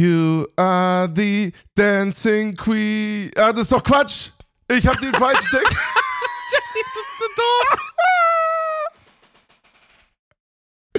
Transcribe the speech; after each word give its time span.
You 0.00 0.48
are 0.56 1.08
the 1.08 1.52
dancing 1.76 2.56
queen. 2.56 3.30
Ah, 3.36 3.52
das 3.52 3.64
ist 3.64 3.72
doch 3.72 3.82
Quatsch. 3.82 4.30
Ich 4.66 4.86
hab 4.86 4.98
den 4.98 5.12
falschen 5.16 5.46
Text. 5.50 5.76
Jenny, 6.52 6.82
bist 6.94 7.20
du 7.20 7.26
doof? 7.36 7.76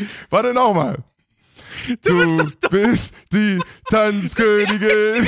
Warte 0.30 0.54
nochmal. 0.54 1.00
Du, 2.04 2.52
bist 2.70 3.12
die 3.34 3.60
Tanzkönigin. 3.90 5.28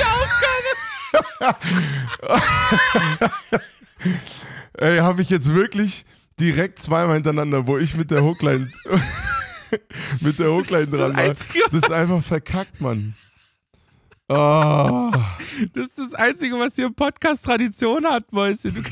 Ey, 4.74 4.98
habe 4.98 5.20
ich 5.20 5.30
jetzt 5.30 5.52
wirklich 5.52 6.04
direkt 6.38 6.80
zweimal 6.80 7.14
hintereinander, 7.14 7.66
wo 7.66 7.76
ich 7.76 7.96
mit 7.96 8.12
der 8.12 8.22
Hookline 8.22 8.70
mit 10.20 10.38
der 10.38 10.52
Hookline 10.52 10.86
das 10.86 10.96
dran 10.96 11.16
war. 11.16 11.26
Das 11.26 11.48
ist 11.72 11.90
einfach 11.90 12.22
verkackt, 12.22 12.80
Mann. 12.80 13.16
Oh, 14.28 15.10
Das 15.74 15.86
ist 15.86 15.98
das 15.98 16.14
Einzige, 16.14 16.58
was 16.58 16.74
hier 16.76 16.86
im 16.86 16.94
Podcast 16.94 17.44
Tradition 17.44 18.06
hat, 18.06 18.32
Mäuschen. 18.32 18.84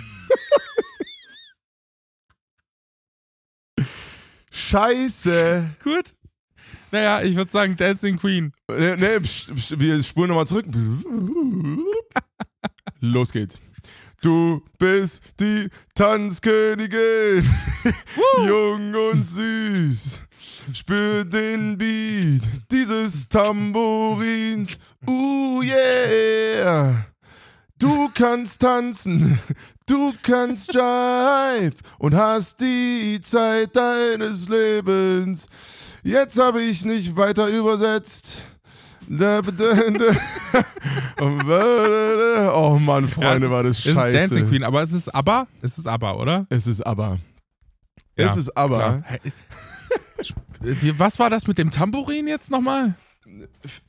Scheiße. 4.51 5.71
Gut. 5.83 6.05
Naja, 6.91 7.23
ich 7.23 7.35
würde 7.37 7.51
sagen 7.51 7.77
Dancing 7.77 8.19
Queen. 8.19 8.53
Ne, 8.69 8.97
ne, 8.99 9.21
psch, 9.21 9.51
psch, 9.55 9.79
wir 9.79 10.03
spulen 10.03 10.29
nochmal 10.29 10.47
zurück. 10.47 10.67
Los 13.01 13.33
geht's. 13.33 13.59
Du 14.21 14.63
bist 14.79 15.21
die 15.41 15.69
Tanzkönigin, 15.95 17.49
jung 18.47 18.95
und 18.95 19.29
süß. 19.29 20.23
Spür 20.73 21.25
den 21.25 21.77
Beat 21.79 22.43
dieses 22.71 23.29
Tambourins. 23.29 24.79
Uh 25.07 25.63
yeah. 25.63 27.07
Du 27.79 28.09
kannst 28.15 28.61
tanzen, 28.61 29.39
du 29.87 30.13
kannst 30.23 30.73
Jive 30.73 31.75
und 31.99 32.15
hast 32.15 32.61
die 32.61 33.19
Zeit 33.21 33.75
deines 33.75 34.49
Lebens. 34.49 35.47
Jetzt 36.05 36.39
habe 36.39 36.63
ich 36.63 36.85
nicht 36.85 37.17
weiter 37.17 37.49
übersetzt. 37.49 38.45
Oh 41.19 42.79
Mann, 42.79 43.09
Freunde, 43.09 43.47
Ja, 43.47 43.53
war 43.53 43.63
das 43.65 43.79
ist- 43.79 43.87
Es 43.87 43.93
ist 43.93 43.97
Dancing 43.97 44.29
scheiße. 44.39 44.47
Queen, 44.47 44.63
aber 44.65 44.83
es 44.83 44.93
ist 44.93 45.09
ABBA. 45.09 45.47
Es 45.61 45.79
ist 45.79 45.87
ABBA, 45.87 46.13
oder? 46.15 46.47
Es 46.51 46.67
ist 46.67 46.81
aber. 46.87 47.19
Ja, 48.17 48.27
Es 48.31 48.37
ist 48.37 48.57
aber. 48.57 49.03
Was 50.97 51.19
war 51.19 51.29
das 51.31 51.47
mit 51.47 51.59
dem 51.59 51.71
Tambourin 51.71 52.29
jetzt 52.29 52.51
nochmal? 52.51 52.95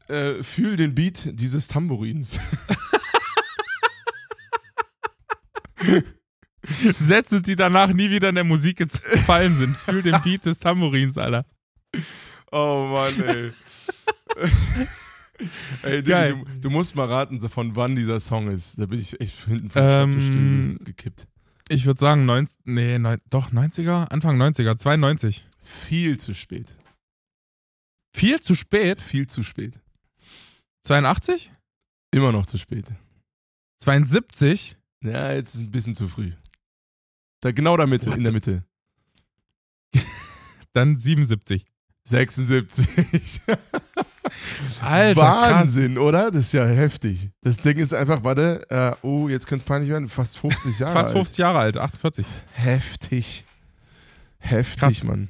Äh, 0.08 0.44
fühl 0.44 0.76
den 0.76 0.96
Beat 0.96 1.40
dieses 1.40 1.68
Tambourins. 1.68 2.40
Sätze, 6.64 7.42
die 7.42 7.56
danach 7.56 7.94
nie 7.94 8.10
wieder 8.10 8.30
in 8.30 8.36
der 8.36 8.44
Musik 8.44 8.78
gefallen 8.78 9.54
sind. 9.54 9.76
Fühl 9.78 10.02
den 10.02 10.20
Beat 10.24 10.46
des 10.46 10.60
Tambourins, 10.60 11.18
Alter. 11.18 11.46
Oh 12.52 12.88
Mann, 12.92 13.24
ey. 13.28 13.52
ey, 15.92 16.04
Digga, 16.04 16.30
du, 16.30 16.46
du 16.62 16.70
musst 16.70 16.96
mal 16.96 17.08
raten, 17.08 17.40
von 17.50 17.76
wann 17.76 17.96
dieser 17.96 18.20
Song 18.20 18.50
ist. 18.50 18.80
Da 18.80 18.86
bin 18.86 19.00
ich 19.00 19.20
echt 19.20 19.46
hinten 19.46 19.70
vom 19.70 19.84
Ähm, 19.84 20.78
gekippt. 20.84 21.28
Ich 21.70 21.86
würde 21.86 22.00
sagen, 22.00 22.26
90, 22.26 22.60
nee, 22.66 23.00
neun, 23.00 23.20
doch, 23.30 23.52
90er, 23.52 24.10
Anfang 24.10 24.42
90er, 24.42 24.78
92. 24.78 25.46
Viel 25.64 26.20
zu 26.20 26.34
spät. 26.34 26.76
Viel 28.16 28.40
zu 28.42 28.56
spät. 28.56 29.02
Viel 29.02 29.28
zu 29.28 29.44
spät. 29.44 29.80
82? 30.84 31.52
Immer 32.12 32.32
noch 32.32 32.46
zu 32.46 32.58
spät. 32.58 32.86
72? 33.80 34.78
Ja, 35.04 35.34
jetzt 35.34 35.56
ist 35.56 35.62
ein 35.62 35.72
bisschen 35.72 35.96
zu 35.96 36.08
früh. 36.08 36.32
Da 37.42 37.52
genau 37.52 37.76
da 37.76 37.86
Mitte, 37.86 38.10
What 38.10 38.18
in 38.18 38.24
der 38.24 38.32
Mitte. 38.32 38.64
Dann 40.74 40.96
77. 40.96 41.66
76. 42.06 43.42
Alter, 44.82 45.22
Wahnsinn, 45.22 45.98
oder? 45.98 46.32
Das 46.32 46.46
ist 46.46 46.54
ja 46.54 46.66
heftig. 46.66 47.32
Das 47.42 47.58
Ding 47.58 47.78
ist 47.78 47.94
einfach, 47.94 48.24
warte, 48.24 48.66
äh, 48.70 48.96
oh, 49.06 49.28
jetzt 49.28 49.48
könnte 49.48 49.64
es 49.64 49.68
peinlich 49.68 49.90
werden, 49.90 50.10
fast 50.10 50.38
50 50.38 50.80
Jahre 50.80 50.94
krass. 50.94 51.08
Fast 51.08 51.16
alt. 51.16 51.26
50 51.26 51.38
Jahre 51.38 51.60
alt, 51.60 51.78
48. 51.78 52.26
Heftig. 52.54 53.46
Heftig, 54.44 54.80
Krass. 54.80 55.04
Mann. 55.04 55.30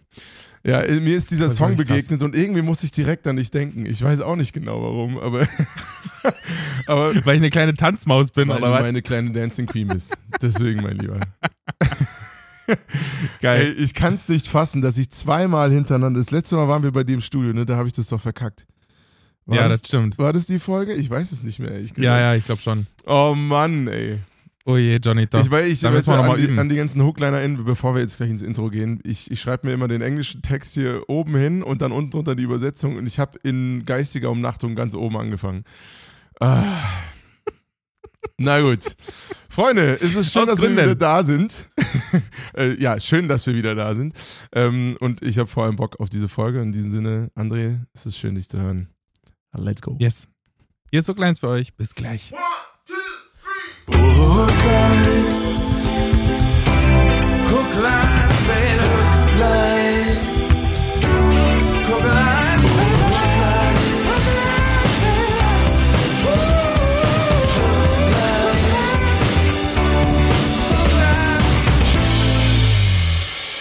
Ja, 0.65 0.79
äh, 0.81 0.99
mir 1.01 1.15
ist 1.17 1.29
dieser 1.31 1.47
ist 1.47 1.57
Song 1.57 1.71
wirklich 1.71 1.87
krass. 1.89 1.97
begegnet 2.07 2.23
und 2.23 2.35
irgendwie 2.35 2.61
muss 2.61 2.83
ich 2.83 2.91
direkt 2.91 3.27
an 3.27 3.35
dich 3.35 3.51
denken. 3.51 3.85
Ich 3.85 4.01
weiß 4.01 4.21
auch 4.21 4.35
nicht 4.35 4.53
genau 4.53 4.81
warum, 4.81 5.17
aber, 5.19 5.45
aber 6.87 7.13
Weil 7.25 7.35
ich 7.35 7.41
eine 7.41 7.49
kleine 7.49 7.73
Tanzmaus 7.73 8.31
bin, 8.31 8.47
weil 8.47 8.59
oder 8.59 8.71
was? 8.71 8.81
meine 8.81 9.01
kleine 9.01 9.31
Dancing 9.31 9.65
Queen 9.65 9.89
bist. 9.89 10.15
Deswegen, 10.41 10.81
mein 10.81 10.97
Lieber. 10.97 11.19
Ey, 12.67 12.77
Geil. 13.41 13.75
ich 13.77 13.93
kann 13.93 14.13
es 14.13 14.29
nicht 14.29 14.47
fassen, 14.47 14.81
dass 14.81 14.97
ich 14.97 15.09
zweimal 15.09 15.69
hintereinander, 15.71 16.19
das 16.21 16.31
letzte 16.31 16.55
Mal 16.55 16.69
waren 16.69 16.81
wir 16.81 16.93
bei 16.93 17.03
dir 17.03 17.15
im 17.15 17.21
Studio, 17.21 17.51
ne? 17.51 17.65
Da 17.65 17.75
habe 17.75 17.87
ich 17.89 17.93
das 17.93 18.07
doch 18.07 18.21
verkackt. 18.21 18.65
War 19.45 19.57
ja, 19.57 19.67
das, 19.67 19.81
das 19.81 19.89
stimmt. 19.89 20.17
war 20.17 20.31
das 20.31 20.45
die 20.45 20.59
Folge? 20.59 20.93
Ich 20.93 21.09
weiß 21.09 21.33
es 21.33 21.43
nicht 21.43 21.59
mehr. 21.59 21.71
ehrlich 21.71 21.91
Ja, 21.97 22.17
ja, 22.17 22.35
ich 22.35 22.45
glaube 22.45 22.61
schon. 22.61 22.87
Oh 23.05 23.35
Mann, 23.35 23.87
ey. 23.89 24.19
Oh 24.65 24.77
je, 24.77 24.97
Johnny, 25.03 25.27
doch. 25.27 25.41
Ich, 25.41 25.51
weil 25.51 25.67
ich 25.67 25.81
müssen 25.81 25.93
wir 25.93 26.15
du, 26.15 26.21
noch 26.21 26.27
mal 26.27 26.39
an, 26.39 26.47
die, 26.47 26.57
an 26.57 26.69
die 26.69 26.75
ganzen 26.77 27.03
Hookliner-Innen, 27.03 27.65
bevor 27.65 27.95
wir 27.95 28.01
jetzt 28.01 28.15
gleich 28.17 28.29
ins 28.29 28.41
Intro 28.41 28.69
gehen, 28.69 29.01
ich, 29.03 29.29
ich 29.29 29.41
schreibe 29.41 29.67
mir 29.67 29.73
immer 29.73 29.89
den 29.89 30.01
englischen 30.01 30.41
Text 30.41 30.73
hier 30.75 31.03
oben 31.09 31.35
hin 31.35 31.63
und 31.63 31.81
dann 31.81 31.91
unten 31.91 32.11
drunter 32.11 32.35
die 32.35 32.43
Übersetzung 32.43 32.95
und 32.95 33.05
ich 33.05 33.19
habe 33.19 33.37
in 33.43 33.83
geistiger 33.85 34.31
Umnachtung 34.31 34.75
ganz 34.75 34.95
oben 34.95 35.17
angefangen. 35.17 35.65
Ah. 36.39 36.63
Na 38.37 38.61
gut. 38.61 38.95
Freunde, 39.49 39.93
ist 39.93 40.15
es 40.15 40.31
schön, 40.31 40.43
Aus 40.43 40.47
dass 40.49 40.61
wir 40.61 40.69
Gründen. 40.69 40.85
wieder 40.85 40.95
da 40.95 41.23
sind. 41.23 41.69
äh, 42.57 42.73
ja, 42.81 42.99
schön, 42.99 43.27
dass 43.27 43.45
wir 43.45 43.55
wieder 43.55 43.75
da 43.75 43.93
sind. 43.93 44.15
Ähm, 44.53 44.95
und 44.99 45.21
ich 45.21 45.37
habe 45.39 45.47
vor 45.47 45.65
allem 45.65 45.75
Bock 45.75 45.99
auf 45.99 46.09
diese 46.09 46.27
Folge. 46.29 46.61
In 46.61 46.71
diesem 46.71 46.89
Sinne, 46.89 47.31
André, 47.35 47.81
es 47.93 48.05
ist 48.05 48.17
schön, 48.17 48.35
dich 48.35 48.49
zu 48.49 48.59
hören. 48.59 48.89
Let's 49.55 49.81
go. 49.81 49.97
Yes. 49.99 50.27
Hier 50.89 51.01
ist 51.01 51.05
so 51.05 51.13
kleins 51.13 51.39
für 51.39 51.49
euch. 51.49 51.75
Bis 51.75 51.93
gleich. 51.93 52.31
Hooklines, 52.31 52.72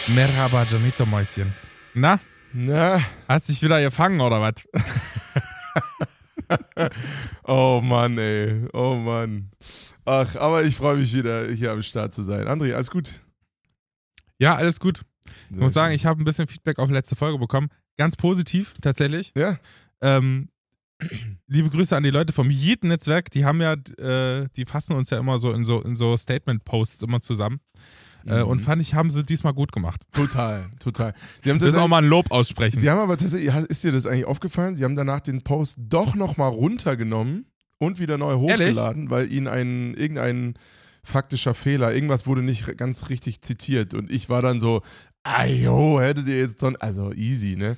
Merhaba, 0.08 0.64
Johnito 0.64 1.06
Mäuschen. 1.06 1.54
Na, 1.94 2.18
Na, 2.52 3.00
hast 3.28 3.48
dich 3.48 3.62
wieder 3.62 3.80
gefangen 3.80 4.20
oder 4.20 4.40
was? 4.40 4.54
Oh 7.44 7.80
Mann, 7.82 8.18
ey. 8.18 8.66
Oh 8.72 8.94
Mann. 8.94 9.50
Ach, 10.04 10.34
aber 10.36 10.64
ich 10.64 10.76
freue 10.76 10.96
mich 10.96 11.14
wieder, 11.14 11.48
hier 11.52 11.72
am 11.72 11.82
Start 11.82 12.12
zu 12.14 12.22
sein. 12.22 12.46
André, 12.48 12.72
alles 12.74 12.90
gut? 12.90 13.20
Ja, 14.38 14.56
alles 14.56 14.80
gut. 14.80 15.02
Ich 15.50 15.56
muss 15.56 15.72
sagen, 15.72 15.94
ich 15.94 16.04
habe 16.06 16.20
ein 16.20 16.24
bisschen 16.24 16.48
Feedback 16.48 16.78
auf 16.78 16.88
die 16.88 16.94
letzte 16.94 17.14
Folge 17.14 17.38
bekommen. 17.38 17.68
Ganz 17.96 18.16
positiv, 18.16 18.74
tatsächlich. 18.80 19.32
Ja? 19.36 19.58
Ähm, 20.00 20.48
liebe 21.46 21.68
Grüße 21.70 21.96
an 21.96 22.02
die 22.02 22.10
Leute 22.10 22.32
vom 22.32 22.50
Yeet-Netzwerk. 22.50 23.30
Die 23.30 23.44
haben 23.44 23.60
ja, 23.60 23.74
äh, 23.74 24.48
die 24.56 24.64
fassen 24.64 24.96
uns 24.96 25.10
ja 25.10 25.18
immer 25.18 25.38
so 25.38 25.52
in 25.52 25.64
so, 25.64 25.80
in 25.82 25.94
so 25.94 26.16
Statement-Posts 26.16 27.02
immer 27.02 27.20
zusammen. 27.20 27.60
Äh, 28.24 28.42
Mhm. 28.42 28.48
und 28.50 28.60
fand 28.60 28.80
ich, 28.82 28.94
haben 28.94 29.10
sie 29.10 29.24
diesmal 29.24 29.52
gut 29.52 29.72
gemacht. 29.72 30.02
Total, 30.12 30.70
total. 30.78 31.12
Sie 31.42 31.50
haben, 31.50 31.60
will 31.60 31.76
auch 31.76 31.88
mal 31.88 31.98
ein 32.02 32.08
Lob 32.08 32.30
aussprechen. 32.30 32.78
Sie 32.78 32.88
haben 32.88 33.00
aber 33.00 33.16
tatsächlich, 33.16 33.52
ist 33.68 33.82
dir 33.82 33.90
das 33.92 34.06
eigentlich 34.06 34.26
aufgefallen? 34.26 34.76
Sie 34.76 34.84
haben 34.84 34.94
danach 34.94 35.20
den 35.20 35.42
Post 35.42 35.76
doch 35.80 36.14
nochmal 36.14 36.50
runtergenommen 36.50 37.46
und 37.82 37.98
wieder 37.98 38.16
neu 38.16 38.36
hochgeladen, 38.36 39.10
weil 39.10 39.30
ihnen 39.30 39.48
ein, 39.48 39.94
irgendein 39.94 40.54
faktischer 41.02 41.52
Fehler, 41.52 41.92
irgendwas 41.92 42.26
wurde 42.26 42.42
nicht 42.42 42.76
ganz 42.78 43.08
richtig 43.08 43.42
zitiert. 43.42 43.92
Und 43.92 44.10
ich 44.10 44.28
war 44.28 44.40
dann 44.40 44.60
so, 44.60 44.82
ah 45.24 45.44
jo, 45.46 46.00
hättet 46.00 46.28
ihr 46.28 46.38
jetzt 46.38 46.62
dann, 46.62 46.76
also 46.76 47.12
easy, 47.12 47.56
ne? 47.56 47.76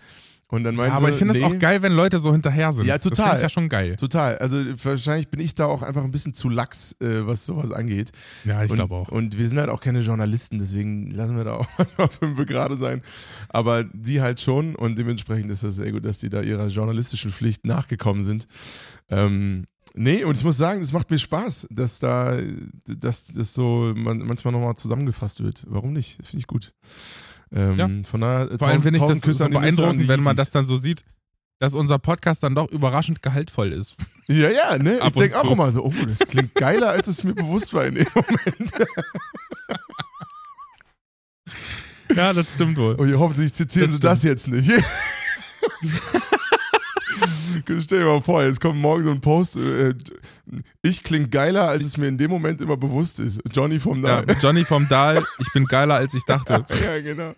Und 0.48 0.62
dann 0.62 0.74
ja, 0.74 0.82
meinten 0.82 0.96
aber 0.96 1.06
sie, 1.06 1.12
ich 1.12 1.18
finde 1.18 1.34
es 1.34 1.40
nee, 1.40 1.46
auch 1.46 1.58
geil, 1.58 1.82
wenn 1.82 1.92
Leute 1.92 2.18
so 2.18 2.30
hinterher 2.30 2.70
sind. 2.72 2.86
Ja, 2.86 2.94
Das 2.94 3.02
total. 3.02 3.24
finde 3.24 3.36
ich 3.38 3.42
ja 3.42 3.48
schon 3.48 3.68
geil. 3.68 3.96
Total. 3.96 4.38
Also 4.38 4.58
wahrscheinlich 4.84 5.28
bin 5.28 5.40
ich 5.40 5.54
da 5.54 5.64
auch 5.64 5.82
einfach 5.82 6.04
ein 6.04 6.10
bisschen 6.10 6.34
zu 6.34 6.48
lax, 6.48 6.92
äh, 7.00 7.26
was 7.26 7.46
sowas 7.46 7.72
angeht. 7.72 8.12
Ja, 8.44 8.62
ich 8.62 8.70
glaube 8.70 8.94
auch. 8.94 9.08
Und 9.08 9.36
wir 9.38 9.48
sind 9.48 9.58
halt 9.58 9.70
auch 9.70 9.80
keine 9.80 10.00
Journalisten, 10.00 10.58
deswegen 10.58 11.10
lassen 11.10 11.36
wir 11.36 11.44
da 11.44 11.54
auch 11.54 11.68
fünf 12.20 12.46
gerade 12.46 12.76
sein. 12.76 13.02
Aber 13.48 13.84
die 13.84 14.20
halt 14.20 14.40
schon 14.40 14.76
und 14.76 14.96
dementsprechend 14.98 15.50
ist 15.50 15.64
das 15.64 15.76
sehr 15.76 15.90
gut, 15.90 16.04
dass 16.04 16.18
die 16.18 16.28
da 16.28 16.42
ihrer 16.42 16.66
journalistischen 16.68 17.32
Pflicht 17.32 17.66
nachgekommen 17.66 18.22
sind. 18.22 18.46
Ähm, 19.08 19.64
nee, 19.94 20.24
und 20.24 20.36
ich 20.36 20.44
muss 20.44 20.56
sagen, 20.56 20.80
es 20.80 20.92
macht 20.92 21.10
mir 21.10 21.18
Spaß, 21.18 21.66
dass 21.70 21.98
da, 21.98 22.38
dass 22.86 23.26
das 23.26 23.52
so 23.54 23.92
man, 23.94 24.18
manchmal 24.18 24.52
nochmal 24.52 24.76
zusammengefasst 24.76 25.42
wird. 25.42 25.64
Warum 25.68 25.92
nicht? 25.92 26.16
Finde 26.22 26.38
ich 26.38 26.46
gut. 26.46 26.72
Ähm, 27.52 27.78
Ja. 27.78 27.88
Von 28.04 28.22
daher, 28.22 28.48
Vor 28.58 28.68
allem 28.68 28.82
finde 28.82 28.98
ich 28.98 29.04
das 29.04 29.20
Küsse 29.20 29.38
so 29.38 29.44
und 29.44 29.52
beeindruckend, 29.52 30.08
wenn 30.08 30.22
man 30.22 30.36
das 30.36 30.50
dann 30.50 30.64
so 30.64 30.76
sieht, 30.76 31.04
dass 31.60 31.74
unser 31.74 31.98
Podcast 31.98 32.42
dann 32.42 32.54
doch 32.54 32.70
überraschend 32.70 33.22
gehaltvoll 33.22 33.72
ist. 33.72 33.96
Ja, 34.26 34.48
ja, 34.50 34.78
ne? 34.78 34.98
Ich 35.06 35.12
denke 35.12 35.38
und 35.38 35.46
auch 35.46 35.50
immer 35.52 35.70
so, 35.70 35.84
oh, 35.84 35.92
das 36.06 36.18
klingt 36.28 36.54
geiler, 36.54 36.90
als 36.90 37.08
es 37.08 37.24
mir 37.24 37.34
bewusst 37.34 37.72
war 37.74 37.86
in 37.86 37.96
dem 37.96 38.06
Moment. 38.14 38.72
Ja, 42.14 42.32
das 42.32 42.52
stimmt 42.52 42.76
wohl. 42.76 42.96
Oh, 42.98 43.18
hoffentlich 43.18 43.52
zitieren 43.52 43.88
Das 43.88 43.96
sie 43.96 44.00
das 44.00 44.22
jetzt 44.22 44.48
nicht. 44.48 44.70
Stell 47.80 48.00
dir 48.00 48.04
mal 48.06 48.20
vor, 48.22 48.44
jetzt 48.44 48.60
kommt 48.60 48.78
morgen 48.80 49.04
so 49.04 49.10
ein 49.10 49.20
Post. 49.20 49.56
Äh, 49.56 49.94
ich 50.82 51.02
klinge 51.02 51.28
geiler, 51.28 51.68
als 51.68 51.84
es 51.84 51.96
mir 51.96 52.08
in 52.08 52.18
dem 52.18 52.30
Moment 52.30 52.60
immer 52.60 52.76
bewusst 52.76 53.18
ist. 53.20 53.40
Johnny 53.52 53.78
vom 53.80 54.04
Ja, 54.04 54.22
Dahl. 54.22 54.36
Johnny 54.40 54.64
vom 54.64 54.88
Dahl, 54.88 55.24
ich 55.38 55.52
bin 55.52 55.64
geiler 55.66 55.94
als 55.96 56.14
ich 56.14 56.24
dachte. 56.24 56.64
Ja, 56.84 57.00
genau. 57.00 57.32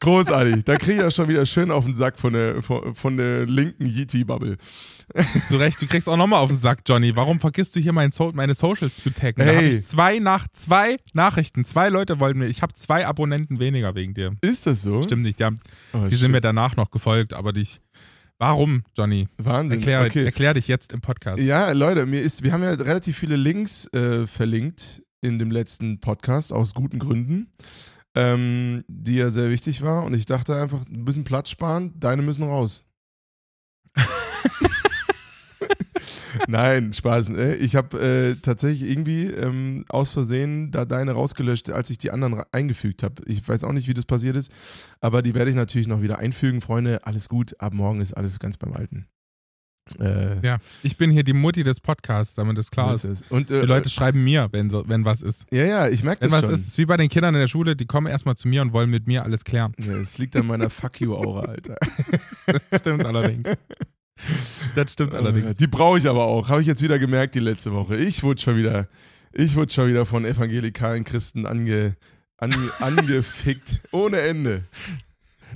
Großartig. 0.00 0.64
Da 0.64 0.76
kriege 0.76 0.92
ich 0.98 1.00
ja 1.02 1.10
schon 1.10 1.28
wieder 1.28 1.44
schön 1.46 1.70
auf 1.72 1.84
den 1.84 1.94
Sack 1.94 2.16
von 2.18 2.32
der, 2.32 2.62
von, 2.62 2.94
von 2.94 3.16
der 3.16 3.44
linken 3.46 3.86
Yeti-Bubble. 3.86 4.56
Zu 5.48 5.56
Recht, 5.56 5.82
du 5.82 5.86
kriegst 5.86 6.08
auch 6.08 6.16
nochmal 6.16 6.38
auf 6.40 6.48
den 6.50 6.56
Sack, 6.56 6.80
Johnny. 6.86 7.14
Warum 7.16 7.40
vergisst 7.40 7.74
du 7.76 7.80
hier 7.80 7.92
mein 7.92 8.12
so 8.12 8.30
meine 8.32 8.54
Socials 8.54 9.02
zu 9.02 9.10
taggen? 9.10 9.44
Da 9.44 9.52
Hey. 9.52 9.56
habe 9.56 9.66
ich 9.66 9.82
zwei 9.84 10.18
nach 10.20 10.46
zwei 10.52 10.96
Nachrichten. 11.12 11.64
Zwei 11.64 11.88
Leute 11.88 12.20
wollten 12.20 12.38
mir. 12.38 12.46
Ich 12.46 12.62
habe 12.62 12.72
zwei 12.74 13.06
Abonnenten 13.06 13.58
weniger 13.58 13.94
wegen 13.94 14.14
dir. 14.14 14.36
Ist 14.42 14.66
das 14.66 14.82
so? 14.82 15.02
Stimmt 15.02 15.24
nicht. 15.24 15.40
Die, 15.40 15.44
haben, 15.44 15.58
Oh, 15.92 16.06
die 16.08 16.14
sind 16.14 16.30
mir 16.30 16.40
danach 16.40 16.76
noch 16.76 16.90
gefolgt, 16.90 17.34
aber 17.34 17.52
dich. 17.52 17.80
Warum, 18.42 18.82
Johnny? 18.98 19.28
Wahnsinn. 19.38 19.78
Erklär, 19.78 20.04
okay. 20.04 20.24
erklär 20.24 20.54
dich 20.54 20.66
jetzt 20.66 20.92
im 20.92 21.00
Podcast. 21.00 21.40
Ja, 21.40 21.70
Leute, 21.70 22.06
mir 22.06 22.20
ist, 22.20 22.42
wir 22.42 22.52
haben 22.52 22.64
ja 22.64 22.72
relativ 22.72 23.16
viele 23.16 23.36
Links 23.36 23.86
äh, 23.94 24.26
verlinkt 24.26 25.00
in 25.20 25.38
dem 25.38 25.52
letzten 25.52 26.00
Podcast, 26.00 26.52
aus 26.52 26.74
guten 26.74 26.98
Gründen, 26.98 27.52
ähm, 28.16 28.82
die 28.88 29.14
ja 29.14 29.30
sehr 29.30 29.50
wichtig 29.50 29.82
war. 29.82 30.02
Und 30.02 30.14
ich 30.14 30.26
dachte 30.26 30.60
einfach, 30.60 30.84
ein 30.88 31.04
bisschen 31.04 31.22
Platz 31.22 31.50
sparen, 31.50 31.92
deine 32.00 32.22
müssen 32.22 32.42
raus. 32.42 32.82
Nein, 36.48 36.92
Spaß. 36.92 37.30
Äh, 37.30 37.54
ich 37.56 37.76
habe 37.76 37.98
äh, 38.00 38.34
tatsächlich 38.40 38.88
irgendwie 38.90 39.24
ähm, 39.26 39.84
aus 39.88 40.12
Versehen 40.12 40.70
da 40.70 40.84
deine 40.84 41.12
rausgelöscht, 41.12 41.70
als 41.70 41.90
ich 41.90 41.98
die 41.98 42.10
anderen 42.10 42.42
eingefügt 42.52 43.02
habe. 43.02 43.22
Ich 43.26 43.46
weiß 43.46 43.64
auch 43.64 43.72
nicht, 43.72 43.88
wie 43.88 43.94
das 43.94 44.04
passiert 44.04 44.36
ist, 44.36 44.50
aber 45.00 45.22
die 45.22 45.34
werde 45.34 45.50
ich 45.50 45.56
natürlich 45.56 45.88
noch 45.88 46.02
wieder 46.02 46.18
einfügen. 46.18 46.60
Freunde, 46.60 47.06
alles 47.06 47.28
gut. 47.28 47.54
Ab 47.60 47.74
morgen 47.74 48.00
ist 48.00 48.12
alles 48.14 48.38
ganz 48.38 48.56
beim 48.56 48.72
Alten. 48.72 49.06
Äh, 49.98 50.38
Ja, 50.46 50.58
ich 50.84 50.96
bin 50.96 51.10
hier 51.10 51.24
die 51.24 51.32
Mutti 51.32 51.64
des 51.64 51.80
Podcasts, 51.80 52.34
damit 52.36 52.56
es 52.56 52.70
klar 52.70 52.94
so 52.94 53.08
ist. 53.08 53.22
ist. 53.22 53.30
Und, 53.32 53.50
äh, 53.50 53.62
Die 53.62 53.66
Leute 53.66 53.90
schreiben 53.90 54.22
mir, 54.22 54.48
wenn, 54.52 54.70
so, 54.70 54.88
wenn 54.88 55.04
was 55.04 55.22
ist. 55.22 55.44
Ja, 55.50 55.64
ja, 55.64 55.88
ich 55.88 56.04
merke 56.04 56.22
Wenn 56.22 56.30
das 56.30 56.38
was 56.38 56.44
schon. 56.46 56.54
ist, 56.54 56.68
ist 56.68 56.78
wie 56.78 56.86
bei 56.86 56.96
den 56.96 57.08
Kindern 57.08 57.34
in 57.34 57.40
der 57.40 57.48
Schule, 57.48 57.74
die 57.74 57.86
kommen 57.86 58.06
erstmal 58.06 58.36
zu 58.36 58.46
mir 58.46 58.62
und 58.62 58.72
wollen 58.72 58.90
mit 58.90 59.08
mir 59.08 59.24
alles 59.24 59.42
klären. 59.44 59.72
Ja, 59.84 59.94
es 59.96 60.18
liegt 60.18 60.36
an 60.36 60.46
meiner 60.46 60.70
Fuck 60.70 61.00
you-Aura, 61.00 61.46
Alter. 61.46 61.76
Stimmt 62.78 63.04
allerdings. 63.04 63.48
Das 64.74 64.92
stimmt 64.92 65.12
Äh, 65.14 65.16
allerdings. 65.16 65.56
Die 65.56 65.66
brauche 65.66 65.98
ich 65.98 66.08
aber 66.08 66.24
auch. 66.24 66.48
Habe 66.48 66.60
ich 66.60 66.66
jetzt 66.66 66.82
wieder 66.82 66.98
gemerkt 66.98 67.34
die 67.34 67.40
letzte 67.40 67.72
Woche. 67.72 67.96
Ich 67.96 68.22
wurde 68.22 68.40
schon 68.40 68.56
wieder, 68.56 68.88
ich 69.32 69.54
wurde 69.56 69.72
schon 69.72 69.88
wieder 69.88 70.06
von 70.06 70.24
evangelikalen 70.24 71.04
Christen 71.04 71.46
ange, 71.46 71.96
ange, 72.38 72.56
angefickt. 72.80 73.80
Ohne 73.90 74.20
Ende. 74.20 74.64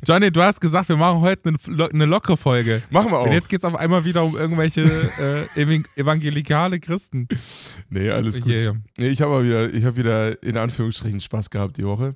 Johnny, 0.06 0.30
du 0.30 0.42
hast 0.42 0.60
gesagt, 0.60 0.90
wir 0.90 0.96
machen 0.96 1.20
heute 1.22 1.48
eine, 1.48 1.56
lo- 1.74 1.88
eine 1.88 2.04
lockere 2.04 2.36
Folge. 2.36 2.82
Machen 2.90 3.10
wir 3.12 3.18
auch. 3.18 3.26
Und 3.26 3.32
jetzt 3.32 3.48
geht 3.48 3.60
es 3.60 3.64
auf 3.64 3.74
einmal 3.76 4.04
wieder 4.04 4.24
um 4.24 4.36
irgendwelche 4.36 4.82
äh, 4.82 5.60
evan- 5.62 5.86
evangelikale 5.96 6.78
Christen. 6.80 7.28
nee, 7.88 8.10
alles 8.10 8.36
gut. 8.40 8.50
Hier, 8.52 8.60
hier. 8.60 8.76
Nee, 8.98 9.08
ich 9.08 9.22
habe 9.22 9.32
aber 9.36 9.44
wieder, 9.44 9.72
ich 9.72 9.84
habe 9.84 9.96
wieder 9.96 10.42
in 10.42 10.58
Anführungsstrichen 10.58 11.20
Spaß 11.20 11.48
gehabt 11.48 11.78
die 11.78 11.84
Woche. 11.86 12.14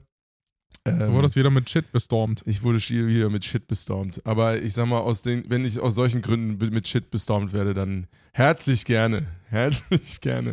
Du 0.99 1.05
Ähm, 1.05 1.13
wurdest 1.13 1.37
wieder 1.37 1.51
mit 1.51 1.69
Shit 1.71 1.93
bestormt. 1.93 2.43
ich 2.47 2.63
wurde 2.63 2.79
wieder 2.79 3.31
mit 3.31 3.45
Shit 3.45 3.67
bestormt. 3.67 4.21
Aber 4.25 4.61
ich 4.61 4.75
sag 4.75 4.87
mal, 4.87 4.99
aus 4.99 5.23
den, 5.23 5.45
wenn 5.49 5.65
ich 5.65 5.79
aus 5.81 5.95
solchen 5.95 6.23
Gründen 6.23 6.59
mit 6.73 6.89
Shit 6.89 7.11
bestormt 7.11 7.53
werde, 7.53 7.75
dann 7.75 8.07
herzlich 8.33 8.85
gerne. 8.85 9.27
Herzlich 9.51 10.21
gerne. 10.21 10.51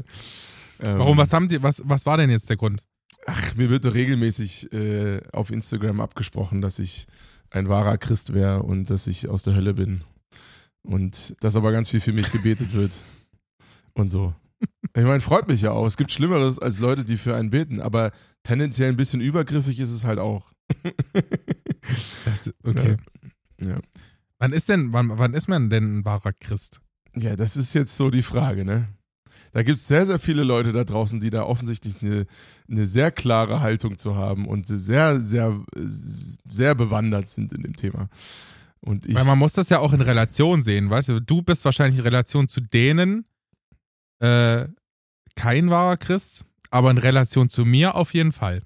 Ähm, 0.80 1.00
Warum? 1.00 1.18
Was 1.18 1.34
haben 1.34 1.48
die, 1.48 1.62
was, 1.62 1.82
was 1.86 2.06
war 2.06 2.18
denn 2.18 2.30
jetzt 2.30 2.50
der 2.50 2.58
Grund? 2.58 2.84
Ach, 3.26 3.56
mir 3.56 3.70
wird 3.70 3.86
doch 3.86 3.94
regelmäßig 3.94 4.72
äh, 4.74 5.22
auf 5.34 5.52
Instagram 5.52 6.00
abgesprochen, 6.02 6.62
dass 6.62 6.80
ich 6.80 7.08
ein 7.50 7.68
wahrer 7.70 7.98
Christ 7.98 8.34
wäre 8.34 8.64
und 8.64 8.90
dass 8.90 9.08
ich 9.08 9.28
aus 9.28 9.44
der 9.44 9.56
Hölle 9.56 9.74
bin. 9.74 10.02
Und 10.84 11.36
dass 11.42 11.56
aber 11.56 11.72
ganz 11.72 11.90
viel 11.90 12.00
für 12.02 12.14
mich 12.14 12.32
gebetet 12.32 12.74
wird. 12.74 12.92
Und 13.94 14.10
so. 14.10 14.34
Ich 14.96 15.04
meine, 15.04 15.22
freut 15.22 15.48
mich 15.48 15.62
ja 15.62 15.72
auch. 15.72 15.86
Es 15.86 15.96
gibt 15.96 16.12
Schlimmeres 16.12 16.58
als 16.58 16.80
Leute, 16.80 17.06
die 17.06 17.18
für 17.18 17.36
einen 17.36 17.52
beten, 17.52 17.82
aber 17.82 18.12
tendenziell 18.42 18.90
ein 18.90 18.98
bisschen 18.98 19.22
übergriffig 19.22 19.80
ist 19.80 19.92
es 19.92 20.06
halt 20.06 20.20
auch. 20.20 20.52
Das, 22.26 22.54
okay. 22.66 22.98
Ja. 23.62 23.80
Wann 24.40 24.52
ist 24.52 24.68
denn, 24.68 24.92
wann, 24.92 25.18
wann 25.18 25.34
ist 25.34 25.48
man 25.48 25.70
denn 25.70 26.00
ein 26.00 26.06
wahrer 26.06 26.34
Christ? 26.34 26.82
Ja, 27.16 27.38
das 27.38 27.56
ist 27.56 27.74
jetzt 27.74 27.96
so 27.96 28.10
die 28.10 28.22
Frage, 28.22 28.66
ne? 28.66 28.90
Da 29.54 29.64
gibt 29.64 29.80
es 29.80 29.88
sehr, 29.88 30.06
sehr 30.06 30.20
viele 30.20 30.44
Leute 30.44 30.74
da 30.74 30.84
draußen, 30.84 31.22
die 31.22 31.30
da 31.30 31.44
offensichtlich 31.44 32.04
eine, 32.04 32.26
eine 32.70 32.86
sehr 32.86 33.12
klare 33.12 33.62
Haltung 33.62 33.98
zu 33.98 34.16
haben 34.16 34.46
und 34.48 34.68
sehr, 34.68 35.22
sehr, 35.22 35.64
sehr 36.46 36.76
bewandert 36.76 37.30
sind 37.30 37.54
in 37.54 37.64
dem 37.64 37.76
Thema. 37.76 38.10
Und 38.82 39.06
ich, 39.06 39.16
Weil 39.16 39.26
man 39.26 39.40
muss 39.40 39.54
das 39.54 39.70
ja 39.70 39.80
auch 39.80 39.94
in 39.94 40.02
Relation 40.02 40.62
sehen, 40.62 40.90
weißt 40.90 41.10
du? 41.10 41.22
Du 41.22 41.42
bist 41.42 41.66
wahrscheinlich 41.66 42.00
in 42.00 42.04
Relation 42.04 42.50
zu 42.50 42.62
denen 42.62 43.26
äh, 44.20 44.66
kein 45.36 45.70
wahrer 45.70 45.98
Christ, 45.98 46.46
aber 46.72 46.92
in 46.92 46.98
Relation 46.98 47.50
zu 47.50 47.66
mir 47.66 47.96
auf 47.96 48.14
jeden 48.14 48.32
Fall. 48.32 48.62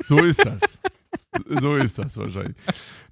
so 0.00 0.18
ist 0.18 0.44
das. 0.44 0.78
so 1.60 1.76
ist 1.76 1.98
das 1.98 2.16
wahrscheinlich. 2.16 2.56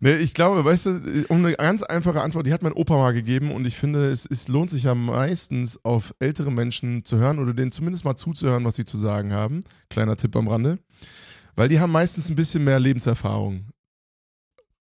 Ne, 0.00 0.16
ich 0.16 0.32
glaube, 0.32 0.64
weißt 0.64 0.86
du, 0.86 1.24
um 1.28 1.44
eine 1.44 1.54
ganz 1.54 1.82
einfache 1.82 2.22
Antwort, 2.22 2.46
die 2.46 2.52
hat 2.52 2.62
mein 2.62 2.72
Opa 2.72 2.96
mal 2.96 3.12
gegeben 3.12 3.52
und 3.52 3.66
ich 3.66 3.76
finde, 3.76 4.10
es, 4.10 4.24
es 4.26 4.48
lohnt 4.48 4.70
sich 4.70 4.84
ja 4.84 4.94
meistens 4.94 5.78
auf 5.84 6.14
ältere 6.20 6.50
Menschen 6.50 7.04
zu 7.04 7.18
hören 7.18 7.38
oder 7.38 7.52
denen 7.52 7.70
zumindest 7.72 8.04
mal 8.06 8.16
zuzuhören, 8.16 8.64
was 8.64 8.76
sie 8.76 8.84
zu 8.86 8.96
sagen 8.96 9.32
haben. 9.32 9.62
Kleiner 9.90 10.16
Tipp 10.16 10.34
am 10.36 10.48
Rande. 10.48 10.78
Weil 11.54 11.68
die 11.68 11.80
haben 11.80 11.92
meistens 11.92 12.30
ein 12.30 12.36
bisschen 12.36 12.64
mehr 12.64 12.80
Lebenserfahrung. 12.80 13.68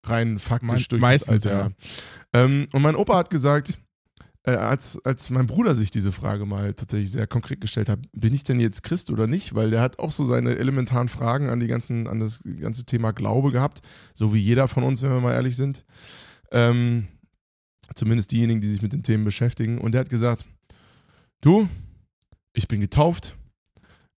Rein 0.05 0.39
faktisch 0.39 0.69
Me- 0.83 0.87
durch 0.89 1.01
meistens, 1.01 1.43
das 1.43 1.51
Alter. 1.51 1.71
Ähm, 2.33 2.67
und 2.73 2.81
mein 2.81 2.95
Opa 2.95 3.15
hat 3.17 3.29
gesagt, 3.29 3.77
äh, 4.45 4.51
als, 4.51 4.99
als 5.05 5.29
mein 5.29 5.47
Bruder 5.47 5.73
sich 5.75 5.89
diese 5.91 6.11
Frage 6.11 6.45
mal 6.45 6.73
tatsächlich 6.73 7.11
sehr 7.11 7.27
konkret 7.27 7.61
gestellt 7.61 7.89
hat, 7.89 7.99
bin 8.11 8.33
ich 8.33 8.43
denn 8.43 8.59
jetzt 8.59 8.83
Christ 8.83 9.09
oder 9.09 9.27
nicht? 9.27 9.55
Weil 9.55 9.71
der 9.71 9.81
hat 9.81 9.99
auch 9.99 10.11
so 10.11 10.25
seine 10.25 10.57
elementaren 10.57 11.09
Fragen 11.09 11.49
an 11.49 11.59
die 11.59 11.67
ganzen, 11.67 12.07
an 12.07 12.19
das 12.19 12.41
ganze 12.59 12.85
Thema 12.85 13.11
Glaube 13.11 13.51
gehabt, 13.51 13.81
so 14.13 14.33
wie 14.33 14.39
jeder 14.39 14.67
von 14.67 14.83
uns, 14.83 15.01
wenn 15.01 15.11
wir 15.11 15.21
mal 15.21 15.33
ehrlich 15.33 15.55
sind. 15.55 15.85
Ähm, 16.51 17.07
zumindest 17.95 18.31
diejenigen, 18.31 18.61
die 18.61 18.67
sich 18.67 18.81
mit 18.81 18.93
den 18.93 19.03
Themen 19.03 19.23
beschäftigen. 19.23 19.77
Und 19.77 19.93
der 19.93 20.01
hat 20.01 20.09
gesagt, 20.09 20.45
du, 21.41 21.69
ich 22.53 22.67
bin 22.67 22.81
getauft, 22.81 23.35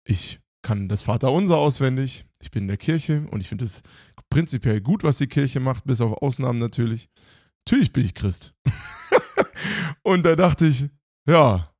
ich 0.04 0.40
kann 0.62 0.88
das 0.88 1.02
Vaterunser 1.02 1.58
auswendig, 1.58 2.24
ich 2.40 2.50
bin 2.50 2.62
in 2.62 2.68
der 2.68 2.76
Kirche 2.78 3.26
und 3.30 3.40
ich 3.40 3.48
finde 3.48 3.66
es 3.66 3.82
prinzipiell 4.30 4.80
gut, 4.80 5.04
was 5.04 5.18
die 5.18 5.26
Kirche 5.26 5.60
macht, 5.60 5.84
bis 5.84 6.00
auf 6.00 6.22
Ausnahmen 6.22 6.58
natürlich. 6.58 7.08
Natürlich 7.66 7.92
bin 7.92 8.04
ich 8.04 8.14
Christ. 8.14 8.54
und 10.04 10.24
da 10.24 10.36
dachte 10.36 10.66
ich, 10.66 10.88
ja, 11.28 11.74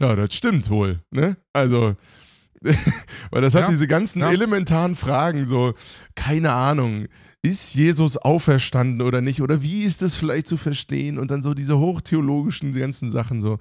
ja, 0.00 0.16
das 0.16 0.34
stimmt 0.34 0.68
wohl, 0.68 1.00
ne? 1.12 1.36
Also, 1.52 1.94
weil 3.30 3.42
das 3.42 3.54
hat 3.54 3.62
Ja, 3.62 3.68
diese 3.68 3.86
ganzen 3.86 4.20
ja. 4.20 4.30
elementaren 4.32 4.96
Fragen, 4.96 5.44
so, 5.44 5.74
keine 6.16 6.52
Ahnung, 6.52 7.06
ist 7.42 7.74
Jesus 7.74 8.16
auferstanden 8.16 9.02
oder 9.02 9.20
nicht? 9.20 9.42
Oder 9.42 9.62
wie 9.62 9.84
ist 9.84 10.02
das 10.02 10.16
vielleicht 10.16 10.46
zu 10.46 10.56
verstehen? 10.56 11.18
Und 11.18 11.30
dann 11.30 11.42
so 11.42 11.54
diese 11.54 11.78
hochtheologischen 11.78 12.72
ganzen 12.72 13.10
Sachen 13.10 13.40
so. 13.40 13.58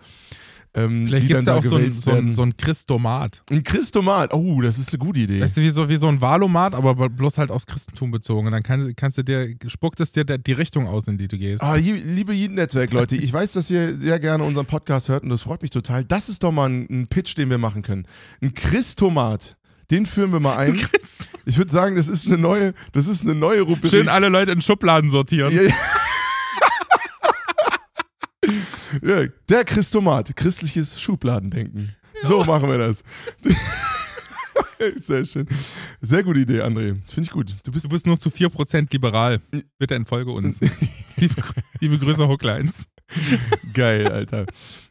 Ähm, 0.74 1.06
Vielleicht 1.08 1.28
gibt 1.28 1.40
es 1.42 1.46
ja 1.46 1.52
dann 1.54 1.60
auch 1.60 1.64
da 1.64 1.70
so 1.70 1.76
ein, 1.76 1.92
so, 1.92 2.12
ein, 2.12 2.32
so 2.32 2.42
ein 2.44 2.56
Christomat. 2.56 3.42
ein 3.52 3.62
Christomat. 3.64 4.34
Oh, 4.34 4.62
das 4.62 4.80
ist 4.80 4.90
eine 4.94 5.00
gute 5.00 5.20
Idee. 5.20 5.42
Weißt 5.42 5.58
du, 5.58 5.62
wie 5.62 5.70
so, 5.70 5.90
wie 5.90 5.98
so 5.98 6.08
ein 6.08 6.22
Valomat, 6.22 6.74
aber 6.74 7.10
bloß 7.10 7.38
halt 7.38 7.52
aus 7.52 7.66
Christentum 7.66 8.12
bezogen. 8.12 8.48
Und 8.48 8.54
dann 8.54 8.64
kann, 8.64 8.94
kannst 8.96 9.18
du 9.18 9.24
dir, 9.24 9.54
spuckt 9.68 10.00
es 10.00 10.14
dir 10.14 10.24
die 10.24 10.54
Richtung 10.54 10.88
aus, 10.88 11.08
in 11.10 11.18
die 11.18 11.28
du 11.28 11.38
gehst. 11.38 11.62
Ah, 11.62 11.76
lie- 11.76 12.02
liebe 12.06 12.34
Jeden-Netzwerk-Leute, 12.34 13.18
ich 13.18 13.34
weiß, 13.34 13.52
dass 13.52 13.70
ihr 13.70 13.98
sehr 13.98 14.20
gerne 14.20 14.46
unseren 14.46 14.66
Podcast 14.66 15.10
hört 15.10 15.24
und 15.24 15.30
das 15.30 15.42
freut 15.42 15.62
mich 15.62 15.72
total. 15.72 16.06
Das 16.06 16.30
ist 16.30 16.42
doch 16.44 16.52
mal 16.54 16.70
ein, 16.70 16.88
ein 16.90 17.08
Pitch, 17.08 17.38
den 17.38 17.50
wir 17.50 17.58
machen 17.58 17.82
können. 17.82 18.06
Ein 18.42 18.54
Christomat. 18.54 19.58
Den 19.90 20.06
führen 20.06 20.32
wir 20.32 20.40
mal 20.40 20.56
ein. 20.56 20.80
Ich 21.46 21.58
würde 21.58 21.70
sagen, 21.70 21.98
das 21.98 22.08
ist 22.08 22.28
eine 22.28 22.38
neue, 22.38 22.74
das 22.94 23.10
ist 23.10 23.24
eine 23.24 23.36
neue 23.36 23.62
Rubrik. 23.64 23.92
Schön 23.92 24.08
alle 24.08 24.30
Leute 24.30 24.54
in 24.54 24.62
Schubladen 24.62 25.10
sortieren. 25.10 25.54
Ja, 25.54 25.64
ja. 25.64 25.74
ja, 29.02 29.28
der 29.50 29.64
Christomat, 29.66 30.36
christliches 30.36 31.02
Schubladendenken. 31.02 31.96
So 32.22 32.44
machen 32.44 32.70
wir 32.70 32.78
das. 32.78 33.04
Sehr 35.02 35.26
schön. 35.26 35.48
Sehr 36.02 36.24
gute 36.24 36.40
Idee, 36.40 36.62
André. 36.62 36.98
Finde 37.08 37.22
ich 37.22 37.32
gut. 37.32 37.56
Du 37.64 37.72
bist 37.72 37.86
Du 37.86 37.90
bist 37.90 38.08
nur 38.08 38.20
zu 38.20 38.30
4% 38.30 38.88
liberal. 38.92 39.40
Bitte 39.78 39.96
entfolge 39.96 40.32
uns. 40.32 40.60
liebe, 41.18 41.36
liebe 41.80 41.98
Grüße, 41.98 42.28
Hooklines. 42.28 42.88
Geil, 43.74 44.08
Alter. 44.08 44.46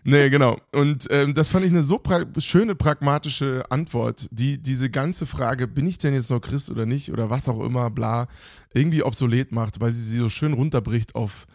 Nee, 0.05 0.29
genau. 0.29 0.59
Und 0.73 1.07
ähm, 1.11 1.35
das 1.35 1.49
fand 1.49 1.65
ich 1.65 1.71
eine 1.71 1.83
so 1.83 1.99
pra 1.99 2.25
schöne, 2.39 2.75
pragmatische 2.75 3.65
Antwort, 3.71 4.29
die 4.31 4.61
diese 4.61 4.91
ganze 4.91 5.27
Frage, 5.27 5.67
bin 5.67 5.87
ich 5.87 5.99
denn 5.99 6.15
jetzt 6.15 6.31
noch 6.31 6.41
Christ 6.41 6.71
oder 6.71 6.87
nicht 6.87 7.11
oder 7.11 7.31
was 7.31 7.49
auch 7.49 7.61
immer, 7.65 7.91
bla, 7.91 8.29
irgendwie 8.75 9.03
obsolet 9.03 9.53
macht, 9.53 9.81
weil 9.81 9.91
sie 9.93 10.03
sie 10.03 10.19
so 10.19 10.29
schön 10.29 10.53
runterbricht 10.53 11.15
auf, 11.15 11.47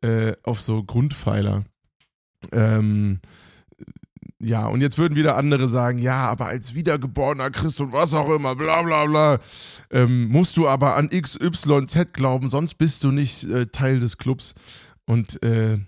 äh, 0.00 0.34
auf 0.44 0.60
so 0.60 0.84
Grundpfeiler. 0.84 1.64
Ähm, 2.52 3.20
ja, 4.44 4.66
und 4.66 4.80
jetzt 4.80 4.98
würden 4.98 5.14
wieder 5.14 5.36
andere 5.36 5.68
sagen, 5.68 5.98
ja, 5.98 6.28
aber 6.28 6.46
als 6.46 6.74
wiedergeborener 6.74 7.50
Christ 7.50 7.80
und 7.80 7.92
was 7.92 8.12
auch 8.12 8.28
immer, 8.28 8.56
bla 8.56 8.82
bla 8.82 9.06
bla, 9.06 9.38
ähm, 9.90 10.28
musst 10.28 10.56
du 10.56 10.66
aber 10.66 10.96
an 10.96 11.10
XYZ 11.10 12.12
glauben, 12.12 12.48
sonst 12.48 12.74
bist 12.74 13.04
du 13.04 13.12
nicht 13.12 13.44
äh, 13.44 13.66
Teil 13.66 14.00
des 14.00 14.18
Clubs. 14.18 14.54
Und 15.04 15.40
äh, 15.44 15.78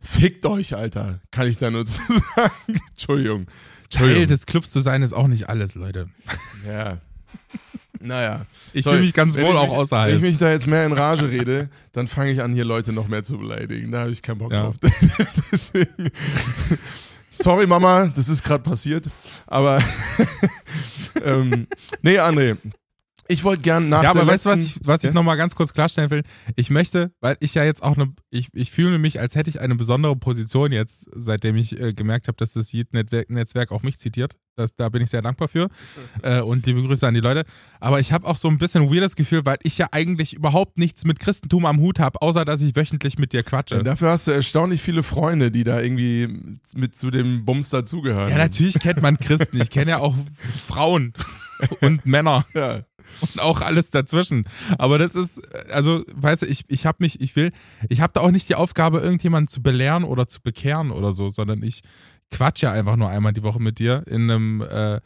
fickt 0.00 0.44
euch, 0.44 0.76
Alter, 0.76 1.20
kann 1.30 1.48
ich 1.48 1.56
da 1.56 1.70
nur 1.70 1.86
zu 1.86 2.00
sagen. 2.36 2.80
Entschuldigung. 2.90 3.46
Teil 3.46 3.52
Entschuldigung. 3.84 4.26
des 4.26 4.46
Clubs 4.46 4.70
zu 4.70 4.80
sein 4.80 5.02
ist 5.02 5.14
auch 5.14 5.28
nicht 5.28 5.48
alles, 5.48 5.74
Leute. 5.76 6.10
Ja. 6.66 6.98
Naja. 8.04 8.46
Ich 8.72 8.84
fühle 8.84 9.00
mich 9.00 9.12
ganz 9.14 9.34
wenn 9.34 9.44
wohl 9.46 9.50
ich 9.52 9.56
auch 9.56 9.62
mich- 9.64 9.70
Wenn 9.72 9.78
außerhalb. 9.80 10.14
ich 10.14 10.20
mich 10.20 10.38
da 10.38 10.50
jetzt 10.50 10.66
mehr 10.66 10.84
in 10.86 10.92
Rage 10.92 11.28
rede, 11.30 11.68
dann 11.92 12.06
fange 12.06 12.30
ich 12.32 12.42
an, 12.42 12.52
hier 12.52 12.64
Leute 12.64 12.92
noch 12.92 13.08
mehr 13.08 13.24
zu 13.24 13.38
beleidigen. 13.38 13.90
Da 13.92 14.02
habe 14.02 14.10
ich 14.10 14.20
keinen 14.22 14.38
Bock 14.38 14.52
Ja. 14.52 14.62
drauf. 14.64 14.76
Deswegen. 15.52 16.10
Sorry, 17.30 17.66
Mama, 17.66 18.06
das 18.14 18.28
ist 18.28 18.44
gerade 18.44 18.62
passiert. 18.62 19.06
Aber 19.46 19.82
ähm, 21.24 21.66
nee, 22.02 22.18
André. 22.18 22.56
Ich 23.28 23.44
wollte 23.44 23.62
gern 23.62 23.88
nach 23.88 24.02
ja, 24.02 24.10
aber 24.10 24.26
weißt 24.26 24.46
du, 24.46 24.50
was 24.50 24.60
ich, 24.60 24.76
was 24.84 25.02
ich 25.02 25.10
Ja? 25.10 25.14
nochmal 25.14 25.36
ganz 25.36 25.54
kurz 25.54 25.72
klarstellen 25.72 26.10
will? 26.10 26.22
Ich 26.56 26.70
möchte, 26.70 27.12
weil 27.20 27.36
ich 27.40 27.54
ja 27.54 27.64
jetzt 27.64 27.82
auch 27.82 27.96
eine, 27.96 28.12
ich, 28.30 28.48
ich 28.52 28.70
fühle 28.70 28.98
mich, 28.98 29.20
als 29.20 29.34
hätte 29.34 29.48
ich 29.50 29.60
eine 29.60 29.74
besondere 29.76 30.14
Position 30.16 30.72
jetzt, 30.72 31.08
seitdem 31.14 31.56
ich 31.56 31.80
äh, 31.80 31.92
gemerkt 31.94 32.28
habe, 32.28 32.36
dass 32.36 32.52
das 32.52 32.72
Yeet-Netzwerk 32.72 33.72
auch 33.72 33.82
mich 33.82 33.98
zitiert. 33.98 34.34
Das, 34.56 34.76
da 34.76 34.88
bin 34.88 35.02
ich 35.02 35.10
sehr 35.10 35.22
dankbar 35.22 35.48
für. 35.48 35.68
äh, 36.22 36.40
und 36.40 36.64
liebe 36.66 36.82
Grüße 36.82 37.06
an 37.06 37.14
die 37.14 37.20
Leute. 37.20 37.44
Aber 37.80 37.98
ich 37.98 38.12
habe 38.12 38.26
auch 38.26 38.36
so 38.36 38.48
ein 38.48 38.58
bisschen 38.58 38.84
ein 38.84 38.90
weirdes 38.94 39.16
Gefühl, 39.16 39.44
weil 39.44 39.58
ich 39.62 39.78
ja 39.78 39.88
eigentlich 39.90 40.34
überhaupt 40.34 40.78
nichts 40.78 41.04
mit 41.04 41.18
Christentum 41.18 41.66
am 41.66 41.78
Hut 41.80 41.98
habe, 41.98 42.20
außer 42.22 42.44
dass 42.44 42.60
ich 42.62 42.76
wöchentlich 42.76 43.18
mit 43.18 43.32
dir 43.32 43.42
quatsche. 43.42 43.76
Ja, 43.76 43.82
dafür 43.82 44.10
hast 44.10 44.26
du 44.26 44.30
erstaunlich 44.32 44.80
viele 44.82 45.02
Freunde, 45.02 45.50
die 45.50 45.64
da 45.64 45.80
irgendwie 45.80 46.28
mit 46.76 46.94
zu 46.94 47.10
dem 47.10 47.44
Bums 47.44 47.70
dazugehören. 47.70 48.30
Ja, 48.30 48.38
natürlich 48.38 48.74
kennt 48.74 49.02
man 49.02 49.16
Christen. 49.18 49.60
Ich 49.60 49.70
kenne 49.70 49.92
ja 49.92 49.98
auch 49.98 50.14
Frauen 50.66 51.14
und 51.80 52.06
Männer. 52.06 52.44
Ja. 52.54 52.82
Und 53.20 53.40
auch 53.40 53.60
alles 53.60 53.90
dazwischen. 53.90 54.44
Aber 54.78 54.98
das 54.98 55.14
ist, 55.14 55.40
also, 55.70 56.04
weißt 56.14 56.42
du, 56.42 56.46
ich, 56.46 56.64
ich 56.68 56.86
habe 56.86 56.98
mich, 57.00 57.20
ich 57.20 57.36
will, 57.36 57.50
ich 57.88 58.00
habe 58.00 58.12
da 58.12 58.20
auch 58.20 58.30
nicht 58.30 58.48
die 58.48 58.54
Aufgabe, 58.54 59.00
irgendjemanden 59.00 59.48
zu 59.48 59.62
belehren 59.62 60.04
oder 60.04 60.28
zu 60.28 60.40
bekehren 60.42 60.90
oder 60.90 61.12
so, 61.12 61.28
sondern 61.28 61.62
ich 61.62 61.82
quatsch 62.30 62.62
ja 62.62 62.72
einfach 62.72 62.96
nur 62.96 63.08
einmal 63.08 63.32
die 63.32 63.42
Woche 63.42 63.60
mit 63.60 63.78
dir 63.78 64.04
in 64.06 64.30
einem, 64.30 64.60
äh, 64.62 65.00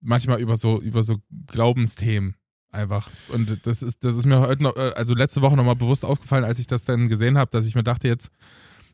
manchmal 0.00 0.40
über 0.40 0.56
so, 0.56 0.80
über 0.80 1.02
so 1.02 1.16
Glaubensthemen. 1.46 2.36
Einfach. 2.70 3.10
Und 3.28 3.66
das 3.66 3.82
ist, 3.82 4.02
das 4.02 4.16
ist 4.16 4.24
mir 4.24 4.40
heute 4.40 4.62
noch, 4.62 4.76
äh, 4.76 4.92
also 4.96 5.14
letzte 5.14 5.42
Woche 5.42 5.56
nochmal 5.56 5.76
bewusst 5.76 6.06
aufgefallen, 6.06 6.44
als 6.44 6.58
ich 6.58 6.66
das 6.66 6.84
dann 6.84 7.08
gesehen 7.08 7.36
habe, 7.36 7.50
dass 7.50 7.66
ich 7.66 7.74
mir 7.74 7.82
dachte, 7.82 8.08
jetzt 8.08 8.30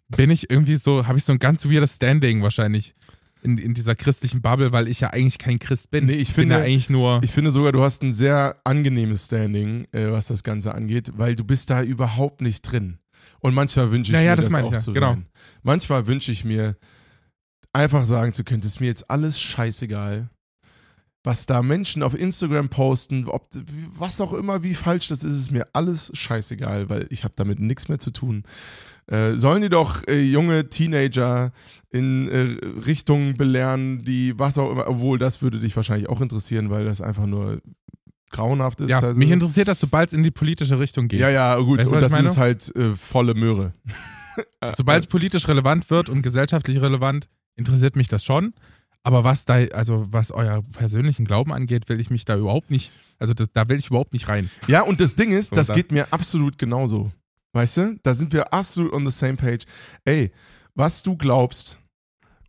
bin 0.09 0.31
ich 0.31 0.51
irgendwie 0.51 0.75
so, 0.75 1.07
habe 1.07 1.19
ich 1.19 1.25
so 1.25 1.33
ein 1.33 1.39
ganz 1.39 1.65
weirdes 1.65 1.95
Standing 1.95 2.43
wahrscheinlich 2.43 2.95
in, 3.43 3.59
in 3.59 3.75
dieser 3.75 3.95
christlichen 3.95 4.43
Bubble, 4.43 4.73
weil 4.73 4.89
ich 4.89 5.01
ja 5.01 5.11
eigentlich 5.11 5.39
kein 5.39 5.59
Christ 5.59 5.91
bin. 5.91 6.07
Nee, 6.07 6.15
ich 6.15 6.35
bin 6.35 6.51
ja 6.51 6.57
finde- 6.57 6.69
eigentlich 6.71 6.91
nur. 6.91 7.21
Ich 7.23 7.31
finde 7.31 7.51
sogar, 7.53 7.73
du 7.73 7.83
hast 7.83 8.03
ein 8.03 8.13
sehr 8.13 8.57
angenehmes 8.65 9.27
Standing, 9.27 9.87
äh, 9.93 10.11
was 10.11 10.27
das 10.27 10.43
Ganze 10.43 10.75
angeht, 10.75 11.13
weil 11.17 11.37
du 11.37 11.45
bist 11.45 11.71
da 11.71 11.83
überhaupt 11.83 12.41
nicht 12.41 12.63
drin. 12.63 12.99
Und 13.41 13.55
manchmal 13.55 13.93
wünsche 13.93 14.11
ich 14.11 14.15
Ja, 14.15 14.23
ja, 14.23 14.31
mir 14.33 14.37
das 14.37 14.47
das, 14.47 14.53
meine 14.53 14.65
ich 14.65 14.69
auch 14.69 14.73
ja, 14.75 14.79
zu 14.81 14.93
genau. 14.93 15.13
sein. 15.15 15.27
Manchmal 15.63 16.07
wünsche 16.07 16.33
ich 16.33 16.45
mir, 16.45 16.77
einfach 17.73 18.07
sagen 18.07 18.33
zu 18.33 18.45
können, 18.45 18.61
das 18.63 18.73
ist 18.73 18.81
mir 18.81 18.87
jetzt 18.87 19.11
alles 19.11 19.39
scheißegal. 19.41 20.31
Was 21.25 21.47
da 21.47 21.63
Menschen 21.63 22.03
auf 22.03 22.19
Instagram 22.19 22.69
posten, 22.69 23.27
ob 23.27 23.49
was 23.91 24.21
auch 24.21 24.33
immer, 24.33 24.63
wie 24.63 24.75
falsch 24.75 25.09
das 25.09 25.25
ist, 25.25 25.35
ist 25.35 25.51
mir 25.51 25.67
alles 25.73 26.11
scheißegal, 26.15 26.89
weil 26.89 27.07
ich 27.11 27.25
habe 27.25 27.35
damit 27.37 27.61
nichts 27.61 27.89
mehr 27.89 27.99
zu 27.99 28.11
tun. 28.13 28.45
Äh, 29.11 29.35
sollen 29.37 29.63
die 29.63 29.71
doch 29.71 30.07
äh, 30.07 30.21
junge 30.21 30.69
Teenager 30.69 31.53
in 31.91 32.29
äh, 32.29 32.59
Richtungen 32.85 33.37
belehren, 33.39 34.05
die 34.05 34.39
was 34.39 34.59
auch 34.59 34.71
immer, 34.71 34.87
obwohl 34.87 35.19
das 35.19 35.41
würde 35.41 35.59
dich 35.59 35.75
wahrscheinlich 35.77 36.09
auch 36.11 36.21
interessieren, 36.21 36.69
weil 36.69 36.85
das 36.85 37.01
einfach 37.01 37.25
nur 37.27 37.63
grauenhaft 38.31 38.81
ist. 38.83 38.91
Ja, 38.91 39.01
Also- 39.01 39.19
mich 39.19 39.31
interessiert 39.31 39.69
das, 39.69 39.81
sobald 39.81 40.09
es 40.11 40.13
in 40.13 40.23
die 40.23 40.31
politische 40.31 40.79
Richtung 40.79 41.09
geht. 41.09 41.21
ja, 41.21 41.31
ja, 41.31 41.57
gut, 41.59 41.79
Weißt 41.79 41.91
du, 41.91 41.95
und 41.95 42.03
das 42.03 42.13
ist 42.21 42.37
halt 42.37 42.77
äh, 42.77 42.95
volle 42.95 43.33
Möhre. 43.35 43.73
Sobald 44.77 45.03
es 45.03 45.07
politisch 45.09 45.49
relevant 45.49 45.89
wird 45.91 46.09
und 46.09 46.23
gesellschaftlich 46.23 46.81
relevant, 46.81 47.29
interessiert 47.57 47.97
mich 47.97 48.07
das 48.09 48.25
schon. 48.25 48.53
Aber 49.03 49.25
was 49.25 49.45
da, 49.47 49.55
also 49.73 50.07
was 50.11 50.31
euer 50.31 50.63
persönlichen 50.77 51.25
Glauben 51.25 51.53
angeht, 51.53 51.89
will 51.89 51.99
ich 51.99 52.11
mich 52.11 52.25
da 52.25 52.37
überhaupt 52.37 52.71
nicht, 52.71 52.93
also 53.19 53.33
das, 53.35 53.49
da 53.53 53.69
will 53.69 53.79
ich 53.79 53.89
überhaupt 53.89 54.13
nicht 54.13 54.29
rein. 54.29 54.51
Ja, 54.69 54.83
und 54.83 55.01
das 55.01 55.17
Ding 55.17 55.31
ist, 55.33 55.49
So, 55.51 55.57
das 55.57 55.69
da- 55.69 55.75
geht 55.75 55.91
mir 55.93 56.13
absolut 56.13 56.59
genauso. 56.59 57.11
Weißt 57.53 57.77
du? 57.79 57.99
Da 58.03 58.15
sind 58.15 58.33
wir 58.33 58.53
absolut 58.53 58.93
on 58.93 59.05
the 59.09 59.17
same 59.17 59.37
page. 59.37 59.65
Ey, 60.05 60.33
was 60.75 61.03
du 61.03 61.17
glaubst 61.17 61.79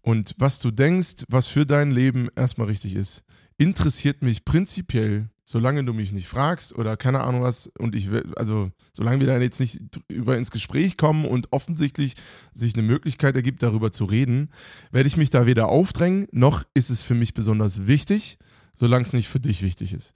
und 0.01 0.35
was 0.37 0.59
du 0.59 0.71
denkst, 0.71 1.23
was 1.29 1.47
für 1.47 1.65
dein 1.65 1.91
Leben 1.91 2.29
erstmal 2.35 2.67
richtig 2.67 2.95
ist, 2.95 3.23
interessiert 3.57 4.21
mich 4.21 4.45
prinzipiell, 4.45 5.29
solange 5.43 5.83
du 5.83 5.93
mich 5.93 6.11
nicht 6.11 6.27
fragst 6.27 6.75
oder 6.75 6.95
keine 6.95 7.21
Ahnung 7.21 7.41
was 7.41 7.67
und 7.79 7.95
ich 7.95 8.11
will, 8.11 8.31
also 8.35 8.71
solange 8.93 9.19
wir 9.19 9.27
da 9.27 9.39
jetzt 9.39 9.59
nicht 9.59 9.81
über 10.07 10.37
ins 10.37 10.51
Gespräch 10.51 10.95
kommen 10.95 11.25
und 11.25 11.51
offensichtlich 11.51 12.13
sich 12.53 12.73
eine 12.73 12.83
Möglichkeit 12.83 13.35
ergibt, 13.35 13.63
darüber 13.63 13.91
zu 13.91 14.05
reden, 14.05 14.51
werde 14.91 15.07
ich 15.07 15.17
mich 15.17 15.31
da 15.31 15.45
weder 15.45 15.69
aufdrängen, 15.69 16.27
noch 16.31 16.63
ist 16.73 16.89
es 16.89 17.01
für 17.01 17.15
mich 17.15 17.33
besonders 17.33 17.87
wichtig, 17.87 18.37
solange 18.79 19.03
es 19.03 19.13
nicht 19.13 19.27
für 19.27 19.39
dich 19.39 19.61
wichtig 19.61 19.93
ist. 19.93 20.13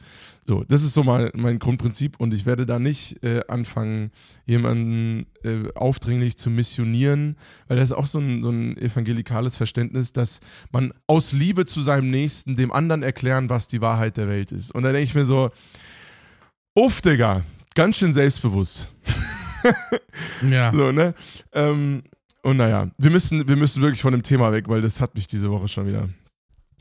So, 0.48 0.63
das 0.63 0.84
ist 0.84 0.93
so 0.93 1.03
mal 1.03 1.32
mein 1.36 1.60
Grundprinzip 1.60 2.20
und 2.20 2.34
ich 2.34 2.46
werde 2.46 2.65
da 2.65 2.79
nicht 2.79 3.24
äh, 3.24 3.41
anfangen, 3.48 4.12
jemanden 4.46 5.25
äh, 5.43 5.72
aufdringlich 5.75 6.38
zu 6.38 6.50
missionieren, 6.50 7.36
weil 7.67 7.77
das 7.77 7.89
ist 7.89 7.98
auch 7.98 8.05
so 8.05 8.20
ein, 8.20 8.41
so 8.41 8.50
ein 8.50 8.77
evangelikales 8.77 9.58
Verständnis, 9.58 10.13
dass 10.13 10.39
man 10.72 10.93
aus 11.08 11.34
Liebe 11.34 11.65
zu 11.65 11.84
seinem 11.84 12.10
Nächsten 12.10 12.55
dem 12.55 12.72
anderen 12.72 13.03
erklären, 13.03 13.50
was 13.50 13.67
die 13.67 13.82
Wahrheit 13.82 14.17
der 14.17 14.29
Welt 14.29 14.51
ist. 14.51 14.74
Und 14.74 14.84
da 14.84 14.91
denke 14.91 15.03
ich 15.03 15.15
mir 15.15 15.25
so, 15.25 15.51
uff, 16.74 17.01
Digga, 17.01 17.43
ganz 17.75 17.98
schön 17.98 18.13
selbstbewusst. 18.13 18.88
Ja. 20.50 20.74
So, 20.74 20.91
ne? 20.91 21.15
Ähm, 21.53 22.03
und 22.41 22.58
naja, 22.58 22.89
wir 22.98 23.10
müssen, 23.10 23.48
wir 23.48 23.55
müssen 23.55 23.82
wirklich 23.82 24.01
von 24.01 24.12
dem 24.12 24.22
Thema 24.22 24.51
weg, 24.51 24.67
weil 24.67 24.82
das 24.82 25.00
hat 25.00 25.15
mich 25.15 25.27
diese 25.27 25.50
Woche 25.50 25.70
schon 25.70 25.88
wieder. 25.88 26.10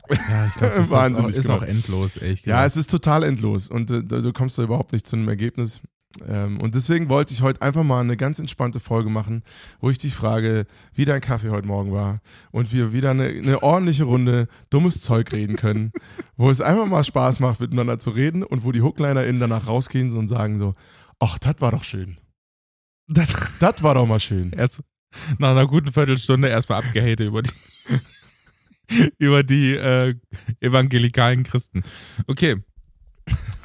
Ja, 0.09 0.45
ich 0.47 0.53
glaube, 0.55 0.73
das 0.77 0.89
Wahnsinnig 0.89 1.35
ist, 1.35 1.49
auch, 1.49 1.61
ist 1.61 1.61
gemacht. 1.61 1.63
auch 1.63 1.67
endlos, 1.67 2.21
echt. 2.21 2.45
Ja, 2.45 2.65
es 2.65 2.77
ist 2.77 2.89
total 2.89 3.23
endlos 3.23 3.69
und 3.69 3.91
äh, 3.91 4.03
du 4.03 4.33
kommst 4.33 4.57
da 4.57 4.63
überhaupt 4.63 4.91
nicht 4.93 5.07
zu 5.07 5.15
einem 5.15 5.27
Ergebnis. 5.29 5.81
Ähm, 6.27 6.61
und 6.61 6.75
deswegen 6.75 7.09
wollte 7.09 7.33
ich 7.33 7.41
heute 7.41 7.63
einfach 7.63 7.81
mal 7.83 8.01
eine 8.01 8.15
ganz 8.15 8.37
entspannte 8.37 8.79
Folge 8.79 9.09
machen, 9.09 9.41
wo 9.79 9.89
ich 9.89 9.97
dich 9.97 10.13
frage, 10.13 10.67
wie 10.93 11.05
dein 11.05 11.21
Kaffee 11.21 11.49
heute 11.49 11.65
Morgen 11.67 11.91
war 11.91 12.21
und 12.51 12.71
wir 12.71 12.93
wieder 12.93 13.11
eine, 13.11 13.25
eine 13.29 13.63
ordentliche 13.63 14.03
Runde 14.03 14.47
dummes 14.69 15.01
Zeug 15.01 15.31
reden 15.31 15.55
können, 15.55 15.91
wo 16.37 16.51
es 16.51 16.61
einfach 16.61 16.85
mal 16.85 17.03
Spaß 17.03 17.39
macht, 17.39 17.61
miteinander 17.61 17.97
zu 17.97 18.11
reden 18.11 18.43
und 18.43 18.63
wo 18.63 18.71
die 18.71 18.83
HooklinerInnen 18.83 19.39
danach 19.39 19.65
rausgehen 19.65 20.15
und 20.15 20.27
sagen 20.27 20.59
so, 20.59 20.75
ach, 21.19 21.39
das 21.39 21.55
war 21.59 21.71
doch 21.71 21.83
schön. 21.83 22.17
das, 23.07 23.33
Das 23.59 23.81
war 23.81 23.95
doch 23.95 24.05
mal 24.05 24.19
schön. 24.19 24.51
erst 24.55 24.81
nach 25.39 25.51
einer 25.51 25.65
guten 25.65 25.91
Viertelstunde 25.91 26.47
erstmal 26.47 26.83
abgehate 26.83 27.23
über 27.23 27.41
die, 27.41 27.49
über 29.17 29.43
die 29.43 29.75
äh, 29.75 30.15
evangelikalen 30.59 31.43
Christen. 31.43 31.83
Okay. 32.27 32.57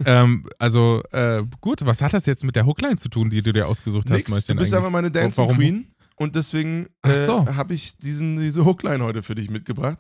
ähm, 0.05 0.47
also, 0.59 1.03
äh, 1.11 1.43
gut, 1.61 1.85
was 1.85 2.01
hat 2.03 2.13
das 2.13 2.27
jetzt 2.27 2.45
mit 2.45 2.55
der 2.55 2.65
Hookline 2.65 2.97
zu 2.97 3.09
tun, 3.09 3.29
die 3.31 3.43
du 3.43 3.53
dir 3.53 3.67
ausgesucht 3.67 4.09
hast, 4.11 4.17
Nix, 4.17 4.31
du 4.31 4.37
bist 4.37 4.51
eigentlich? 4.51 4.75
einfach 4.75 4.91
meine 4.91 5.11
Dancing 5.11 5.45
Warum? 5.45 5.57
Queen 5.57 5.95
und 6.19 6.35
deswegen 6.35 6.89
äh, 7.03 7.25
so. 7.25 7.47
habe 7.47 7.75
ich 7.75 7.97
diesen, 7.97 8.39
diese 8.39 8.65
Hookline 8.65 9.03
heute 9.05 9.23
für 9.23 9.35
dich 9.35 9.51
mitgebracht. 9.51 9.99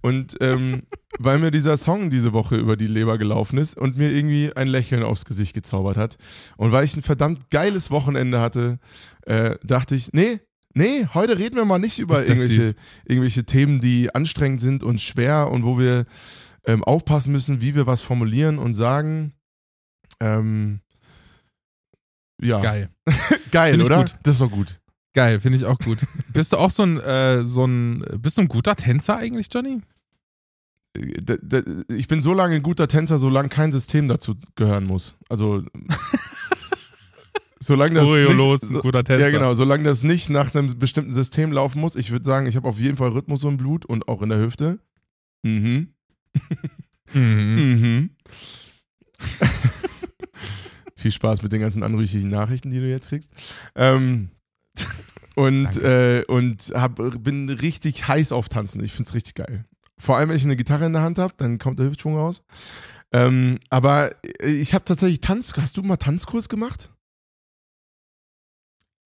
Und 0.00 0.36
ähm, 0.40 0.82
weil 1.18 1.38
mir 1.38 1.50
dieser 1.50 1.76
Song 1.76 2.08
diese 2.08 2.32
Woche 2.32 2.56
über 2.56 2.76
die 2.76 2.86
Leber 2.86 3.18
gelaufen 3.18 3.58
ist 3.58 3.76
und 3.76 3.96
mir 3.96 4.12
irgendwie 4.12 4.52
ein 4.54 4.68
Lächeln 4.68 5.02
aufs 5.02 5.24
Gesicht 5.24 5.54
gezaubert 5.54 5.96
hat 5.96 6.18
und 6.56 6.72
weil 6.72 6.84
ich 6.84 6.96
ein 6.96 7.02
verdammt 7.02 7.50
geiles 7.50 7.90
Wochenende 7.90 8.40
hatte, 8.40 8.78
äh, 9.22 9.56
dachte 9.64 9.94
ich, 9.94 10.12
nee, 10.12 10.40
nee, 10.76 11.06
heute 11.14 11.38
reden 11.38 11.56
wir 11.56 11.64
mal 11.64 11.78
nicht 11.78 11.98
über 11.98 12.24
irgendwelche, 12.24 12.62
süß. 12.62 12.74
irgendwelche 13.06 13.44
Themen, 13.44 13.80
die 13.80 14.14
anstrengend 14.14 14.60
sind 14.60 14.82
und 14.82 15.00
schwer 15.00 15.50
und 15.50 15.64
wo 15.64 15.78
wir 15.78 16.04
ähm, 16.64 16.84
aufpassen 16.84 17.32
müssen, 17.32 17.60
wie 17.60 17.74
wir 17.74 17.86
was 17.86 18.02
formulieren 18.02 18.58
und 18.58 18.74
sagen. 18.74 19.32
Ähm, 20.20 20.80
ja, 22.40 22.60
geil, 22.60 22.90
Geil. 23.50 23.80
Oder? 23.82 23.98
gut. 24.04 24.14
Das 24.22 24.34
ist 24.34 24.40
doch 24.40 24.50
gut. 24.50 24.78
Geil, 25.14 25.40
finde 25.40 25.56
ich 25.58 25.64
auch 25.64 25.78
gut. 25.78 25.98
bist 26.34 26.52
du 26.52 26.58
auch 26.58 26.70
so 26.70 26.82
ein, 26.82 27.00
äh, 27.00 27.46
so 27.46 27.64
ein, 27.64 28.04
bist 28.18 28.36
du 28.36 28.42
ein 28.42 28.48
guter 28.48 28.76
Tänzer 28.76 29.16
eigentlich, 29.16 29.46
Johnny? 29.52 29.80
D- 30.94 31.62
Ich 31.88 32.08
bin 32.08 32.20
so 32.22 32.32
lange 32.34 32.56
ein 32.56 32.62
guter 32.62 32.88
Tänzer, 32.88 33.18
solange 33.18 33.48
kein 33.48 33.72
System 33.72 34.08
dazu 34.08 34.34
gehören 34.54 34.84
muss. 34.84 35.16
Also 35.28 35.62
solange 37.66 37.94
das 37.94 38.04
Choreolos, 38.04 38.62
nicht, 38.62 38.74
ein 38.74 38.80
guter 38.80 39.04
Tänzer. 39.04 39.24
ja 39.26 39.30
genau, 39.30 39.54
solange 39.54 39.84
das 39.84 40.02
nicht 40.02 40.30
nach 40.30 40.54
einem 40.54 40.78
bestimmten 40.78 41.12
System 41.12 41.52
laufen 41.52 41.80
muss. 41.80 41.96
Ich 41.96 42.10
würde 42.10 42.24
sagen, 42.24 42.46
ich 42.46 42.56
habe 42.56 42.68
auf 42.68 42.78
jeden 42.78 42.96
Fall 42.96 43.10
Rhythmus 43.10 43.44
im 43.44 43.56
Blut 43.56 43.84
und 43.84 44.08
auch 44.08 44.22
in 44.22 44.28
der 44.28 44.38
Hüfte. 44.38 44.78
Mhm. 45.42 45.88
Mhm. 47.12 47.20
Mhm. 47.22 48.10
Viel 50.96 51.10
Spaß 51.12 51.42
mit 51.42 51.52
den 51.52 51.60
ganzen 51.60 51.82
anrüchigen 51.82 52.28
Nachrichten, 52.30 52.70
die 52.70 52.78
du 52.80 52.88
jetzt 52.88 53.08
kriegst. 53.08 53.30
Ähm, 53.74 54.30
Und, 55.36 55.76
äh, 55.76 56.24
und 56.28 56.72
hab, 56.74 56.96
bin 57.22 57.50
richtig 57.50 58.08
heiß 58.08 58.32
auf 58.32 58.48
Tanzen. 58.48 58.82
Ich 58.82 58.92
finde 58.92 59.08
es 59.08 59.14
richtig 59.14 59.34
geil. 59.34 59.64
Vor 59.98 60.16
allem, 60.16 60.30
wenn 60.30 60.36
ich 60.36 60.44
eine 60.44 60.56
Gitarre 60.56 60.86
in 60.86 60.94
der 60.94 61.02
Hand 61.02 61.18
habe, 61.18 61.34
dann 61.36 61.58
kommt 61.58 61.78
der 61.78 61.86
Hüftschwung 61.86 62.16
raus. 62.16 62.42
Ähm, 63.12 63.58
aber 63.68 64.12
ich 64.42 64.72
habe 64.74 64.84
tatsächlich 64.84 65.20
Tanz. 65.20 65.52
Hast 65.56 65.76
du 65.76 65.82
mal 65.82 65.98
Tanzkurs 65.98 66.48
gemacht? 66.48 66.90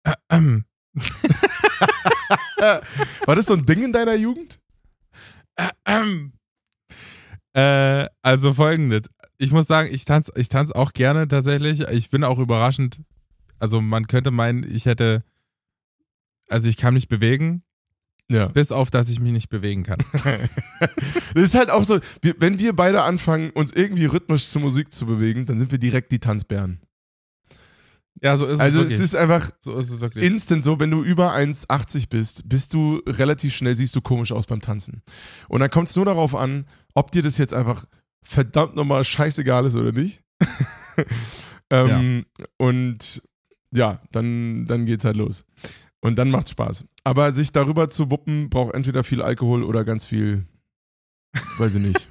Äh, 0.04 0.14
ähm. 0.30 0.66
War 3.26 3.36
das 3.36 3.46
so 3.46 3.54
ein 3.54 3.66
Ding 3.66 3.84
in 3.84 3.94
deiner 3.94 4.16
Jugend? 4.16 4.60
Äh, 5.56 5.70
ähm. 5.86 6.34
Äh, 7.54 8.08
also 8.22 8.54
folgendes. 8.54 9.10
Ich 9.38 9.52
muss 9.52 9.68
sagen, 9.68 9.90
ich 9.92 10.06
tanze 10.06 10.32
ich 10.36 10.50
tanz 10.50 10.72
auch 10.72 10.94
gerne 10.94 11.28
tatsächlich. 11.28 11.82
Ich 11.82 12.10
bin 12.10 12.24
auch 12.24 12.40
überraschend. 12.40 13.02
Also 13.60 13.82
man 13.82 14.08
könnte 14.08 14.32
meinen, 14.32 14.64
ich 14.64 14.86
hätte. 14.86 15.24
Also 16.48 16.70
ich 16.70 16.78
kann 16.78 16.94
mich 16.94 17.08
bewegen. 17.08 17.64
Ja. 18.30 18.48
Bis 18.48 18.72
auf, 18.72 18.90
dass 18.90 19.10
ich 19.10 19.20
mich 19.20 19.34
nicht 19.34 19.50
bewegen 19.50 19.84
kann. 19.84 20.00
das 21.34 21.44
ist 21.44 21.56
halt 21.56 21.70
auch 21.70 21.84
so, 21.84 22.00
wenn 22.22 22.60
wir 22.60 22.74
beide 22.74 23.02
anfangen, 23.04 23.50
uns 23.50 23.74
irgendwie 23.74 24.06
rhythmisch 24.06 24.48
zur 24.48 24.62
Musik 24.62 24.94
zu 24.94 25.06
bewegen, 25.06 25.46
dann 25.46 25.60
sind 25.60 25.72
wir 25.72 25.80
direkt 25.80 26.14
die 26.14 26.20
Tanzbären. 26.20 26.80
Ja, 28.20 28.38
so 28.38 28.46
ist 28.46 28.60
also 28.60 28.80
es. 28.80 28.84
Also 28.84 28.96
es 28.96 29.00
ist 29.00 29.16
einfach 29.16 29.52
so 29.60 29.78
ist 29.78 29.90
es 29.90 30.02
wirklich. 30.02 30.26
instant 30.26 30.64
so, 30.64 30.80
wenn 30.80 30.92
du 30.92 31.04
über 31.04 31.34
1,80 31.34 32.10
bist, 32.10 32.48
bist 32.50 32.74
du 32.74 33.02
relativ 33.08 33.56
schnell, 33.56 33.76
siehst 33.76 33.96
du 33.96 34.02
komisch 34.02 34.32
aus 34.32 34.48
beim 34.48 34.62
Tanzen. 34.62 35.02
Und 35.48 35.62
dann 35.62 35.70
kommt 35.70 35.90
es 35.90 35.96
nur 35.96 36.06
darauf 36.06 36.36
an, 36.36 36.66
ob 36.94 37.12
dir 37.12 37.24
das 37.24 37.38
jetzt 37.38 37.54
einfach 37.54 37.86
verdammt 38.24 38.76
nochmal 38.76 39.04
scheißegal 39.04 39.66
ist 39.66 39.76
oder 39.76 39.92
nicht. 39.92 40.22
ähm, 41.70 42.26
ja. 42.38 42.46
Und 42.58 43.22
ja, 43.72 44.02
dann, 44.12 44.68
dann 44.68 44.86
geht's 44.86 45.06
halt 45.06 45.16
los. 45.16 45.46
Und 46.02 46.18
dann 46.18 46.30
macht's 46.30 46.52
Spaß. 46.52 46.84
Aber 47.04 47.34
sich 47.34 47.52
darüber 47.52 47.90
zu 47.90 48.12
wuppen, 48.12 48.50
braucht 48.50 48.76
entweder 48.76 49.04
viel 49.04 49.22
Alkohol 49.22 49.64
oder 49.64 49.84
ganz 49.84 50.06
viel, 50.06 50.46
weiß 51.58 51.76
ich 51.76 51.82
nicht. 51.82 52.08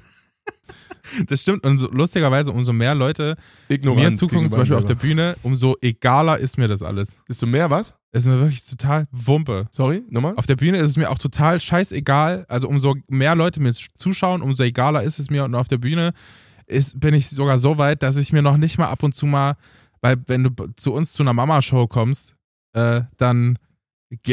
Das 1.27 1.41
stimmt. 1.41 1.65
Und 1.65 1.77
so, 1.77 1.89
lustigerweise, 1.91 2.51
umso 2.51 2.73
mehr 2.73 2.95
Leute 2.95 3.35
Ignoranz 3.69 4.09
mir 4.11 4.15
zugucken, 4.15 4.49
zum 4.49 4.59
Beispiel 4.59 4.77
auf 4.77 4.85
der 4.85 4.95
Bühne, 4.95 5.35
umso 5.43 5.75
egaler 5.81 6.37
ist 6.37 6.57
mir 6.57 6.67
das 6.67 6.83
alles. 6.83 7.19
Ist 7.27 7.41
du 7.41 7.47
mehr 7.47 7.69
was? 7.69 7.95
Ist 8.11 8.25
mir 8.25 8.39
wirklich 8.39 8.63
total 8.65 9.07
Wumpe. 9.11 9.67
Sorry, 9.71 10.03
nochmal? 10.09 10.35
Auf 10.35 10.45
der 10.45 10.55
Bühne 10.55 10.77
ist 10.79 10.91
es 10.91 10.97
mir 10.97 11.09
auch 11.09 11.17
total 11.17 11.61
scheißegal. 11.61 12.45
Also 12.49 12.67
umso 12.67 12.95
mehr 13.07 13.35
Leute 13.35 13.61
mir 13.61 13.73
zuschauen, 13.97 14.41
umso 14.41 14.63
egaler 14.63 15.03
ist 15.03 15.19
es 15.19 15.29
mir. 15.29 15.45
Und 15.45 15.55
auf 15.55 15.67
der 15.67 15.77
Bühne 15.77 16.13
ist, 16.67 16.99
bin 16.99 17.13
ich 17.13 17.29
sogar 17.29 17.57
so 17.57 17.77
weit, 17.77 18.03
dass 18.03 18.17
ich 18.17 18.33
mir 18.33 18.41
noch 18.41 18.57
nicht 18.57 18.77
mal 18.77 18.87
ab 18.87 19.03
und 19.03 19.15
zu 19.15 19.25
mal, 19.25 19.55
weil 20.01 20.17
wenn 20.27 20.43
du 20.43 20.49
zu 20.75 20.93
uns 20.93 21.13
zu 21.13 21.23
einer 21.23 21.33
Mama-Show 21.33 21.87
kommst, 21.87 22.35
äh, 22.73 23.01
dann, 23.17 23.57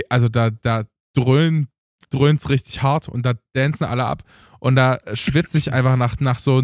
also 0.09 0.29
da, 0.29 0.51
da 0.51 0.85
dröhnen 1.15 1.69
dröhnt's 2.11 2.49
richtig 2.49 2.83
hart 2.83 3.09
und 3.09 3.25
da 3.25 3.35
dancen 3.55 3.85
alle 3.85 4.05
ab 4.05 4.23
und 4.61 4.77
da 4.77 4.99
schwitze 5.15 5.59
ich 5.59 5.73
einfach 5.73 5.97
nach, 5.97 6.19
nach 6.21 6.41
so 6.41 6.63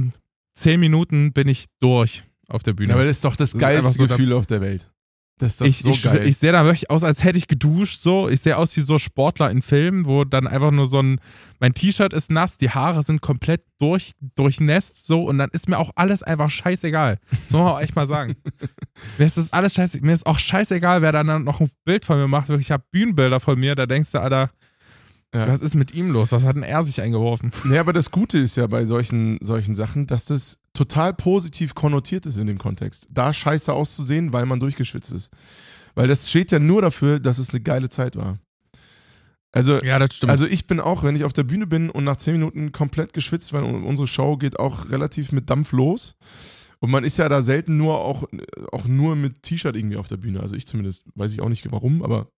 zehn 0.54 0.80
Minuten 0.80 1.32
bin 1.32 1.48
ich 1.48 1.66
durch 1.80 2.24
auf 2.48 2.62
der 2.62 2.72
Bühne. 2.72 2.90
Ja, 2.90 2.94
aber 2.94 3.04
das 3.04 3.18
ist 3.18 3.24
doch 3.24 3.36
das, 3.36 3.52
das 3.52 3.60
geilste 3.60 3.90
so 3.90 4.06
Gefühl 4.06 4.32
auf 4.32 4.46
der 4.46 4.60
Welt. 4.60 4.90
Das 5.38 5.50
ist 5.50 5.60
doch 5.60 5.66
ich, 5.66 5.78
so 5.80 5.90
ich, 5.90 6.02
geil. 6.02 6.26
Ich 6.26 6.36
sehe 6.36 6.52
da 6.52 6.64
wirklich 6.64 6.90
aus, 6.90 7.02
als 7.02 7.24
hätte 7.24 7.38
ich 7.38 7.48
geduscht, 7.48 8.00
so. 8.00 8.28
Ich 8.28 8.40
sehe 8.40 8.56
aus 8.56 8.76
wie 8.76 8.80
so 8.80 9.00
Sportler 9.00 9.50
in 9.50 9.62
Filmen, 9.62 10.06
wo 10.06 10.22
dann 10.24 10.46
einfach 10.46 10.70
nur 10.70 10.86
so 10.86 11.00
ein, 11.00 11.20
mein 11.58 11.74
T-Shirt 11.74 12.12
ist 12.12 12.30
nass, 12.30 12.56
die 12.56 12.70
Haare 12.70 13.02
sind 13.02 13.20
komplett 13.20 13.64
durch, 13.78 14.12
durchnässt, 14.36 15.06
so, 15.06 15.24
und 15.24 15.38
dann 15.38 15.50
ist 15.50 15.68
mir 15.68 15.78
auch 15.78 15.90
alles 15.96 16.22
einfach 16.22 16.50
scheißegal. 16.50 17.18
So 17.48 17.58
muss 17.58 17.64
man 17.64 17.74
auch 17.74 17.80
echt 17.80 17.96
mal 17.96 18.06
sagen. 18.06 18.36
mir 19.18 19.26
ist 19.26 19.36
das 19.36 19.52
alles 19.52 19.74
scheißegal. 19.74 20.06
Mir 20.06 20.14
ist 20.14 20.24
auch 20.24 20.38
scheißegal, 20.38 21.02
wer 21.02 21.10
dann 21.10 21.42
noch 21.42 21.60
ein 21.60 21.70
Bild 21.84 22.04
von 22.04 22.16
mir 22.16 22.28
macht. 22.28 22.48
Wirklich, 22.48 22.68
ich 22.68 22.72
habe 22.72 22.84
Bühnenbilder 22.92 23.40
von 23.40 23.58
mir, 23.58 23.74
da 23.74 23.86
denkst 23.86 24.12
du, 24.12 24.20
Alter, 24.20 24.50
ja. 25.34 25.48
Was 25.48 25.60
ist 25.60 25.74
mit 25.74 25.92
ihm 25.92 26.12
los? 26.12 26.30
Was 26.30 26.44
hat 26.44 26.54
denn 26.54 26.62
er 26.62 26.82
sich 26.84 27.02
eingeworfen? 27.02 27.50
Nee, 27.64 27.78
aber 27.78 27.92
das 27.92 28.10
Gute 28.10 28.38
ist 28.38 28.56
ja 28.56 28.66
bei 28.66 28.84
solchen, 28.84 29.38
solchen 29.40 29.74
Sachen, 29.74 30.06
dass 30.06 30.24
das 30.26 30.58
total 30.74 31.12
positiv 31.12 31.74
konnotiert 31.74 32.26
ist 32.26 32.38
in 32.38 32.46
dem 32.46 32.58
Kontext. 32.58 33.08
Da 33.10 33.32
scheiße 33.32 33.72
auszusehen, 33.72 34.32
weil 34.32 34.46
man 34.46 34.60
durchgeschwitzt 34.60 35.12
ist. 35.12 35.32
Weil 35.94 36.08
das 36.08 36.30
steht 36.30 36.52
ja 36.52 36.58
nur 36.58 36.82
dafür, 36.82 37.18
dass 37.18 37.38
es 37.38 37.50
eine 37.50 37.60
geile 37.60 37.88
Zeit 37.88 38.16
war. 38.16 38.38
Also, 39.52 39.82
ja, 39.82 39.98
das 39.98 40.16
stimmt. 40.16 40.30
also 40.30 40.46
ich 40.46 40.66
bin 40.66 40.80
auch, 40.80 41.04
wenn 41.04 41.14
ich 41.14 41.24
auf 41.24 41.32
der 41.32 41.44
Bühne 41.44 41.66
bin 41.66 41.88
und 41.88 42.04
nach 42.04 42.16
zehn 42.16 42.34
Minuten 42.34 42.72
komplett 42.72 43.12
geschwitzt, 43.12 43.52
weil 43.52 43.62
unsere 43.62 44.08
Show 44.08 44.36
geht 44.36 44.58
auch 44.58 44.90
relativ 44.90 45.30
mit 45.30 45.48
Dampf 45.48 45.72
los. 45.72 46.16
Und 46.80 46.90
man 46.90 47.04
ist 47.04 47.18
ja 47.18 47.28
da 47.28 47.40
selten 47.40 47.76
nur 47.76 47.98
auch, 48.00 48.24
auch 48.72 48.86
nur 48.86 49.16
mit 49.16 49.42
T-Shirt 49.42 49.76
irgendwie 49.76 49.96
auf 49.96 50.08
der 50.08 50.16
Bühne. 50.16 50.40
Also 50.40 50.56
ich 50.56 50.66
zumindest, 50.66 51.04
weiß 51.14 51.32
ich 51.32 51.40
auch 51.40 51.48
nicht 51.48 51.70
warum, 51.70 52.02
aber 52.02 52.28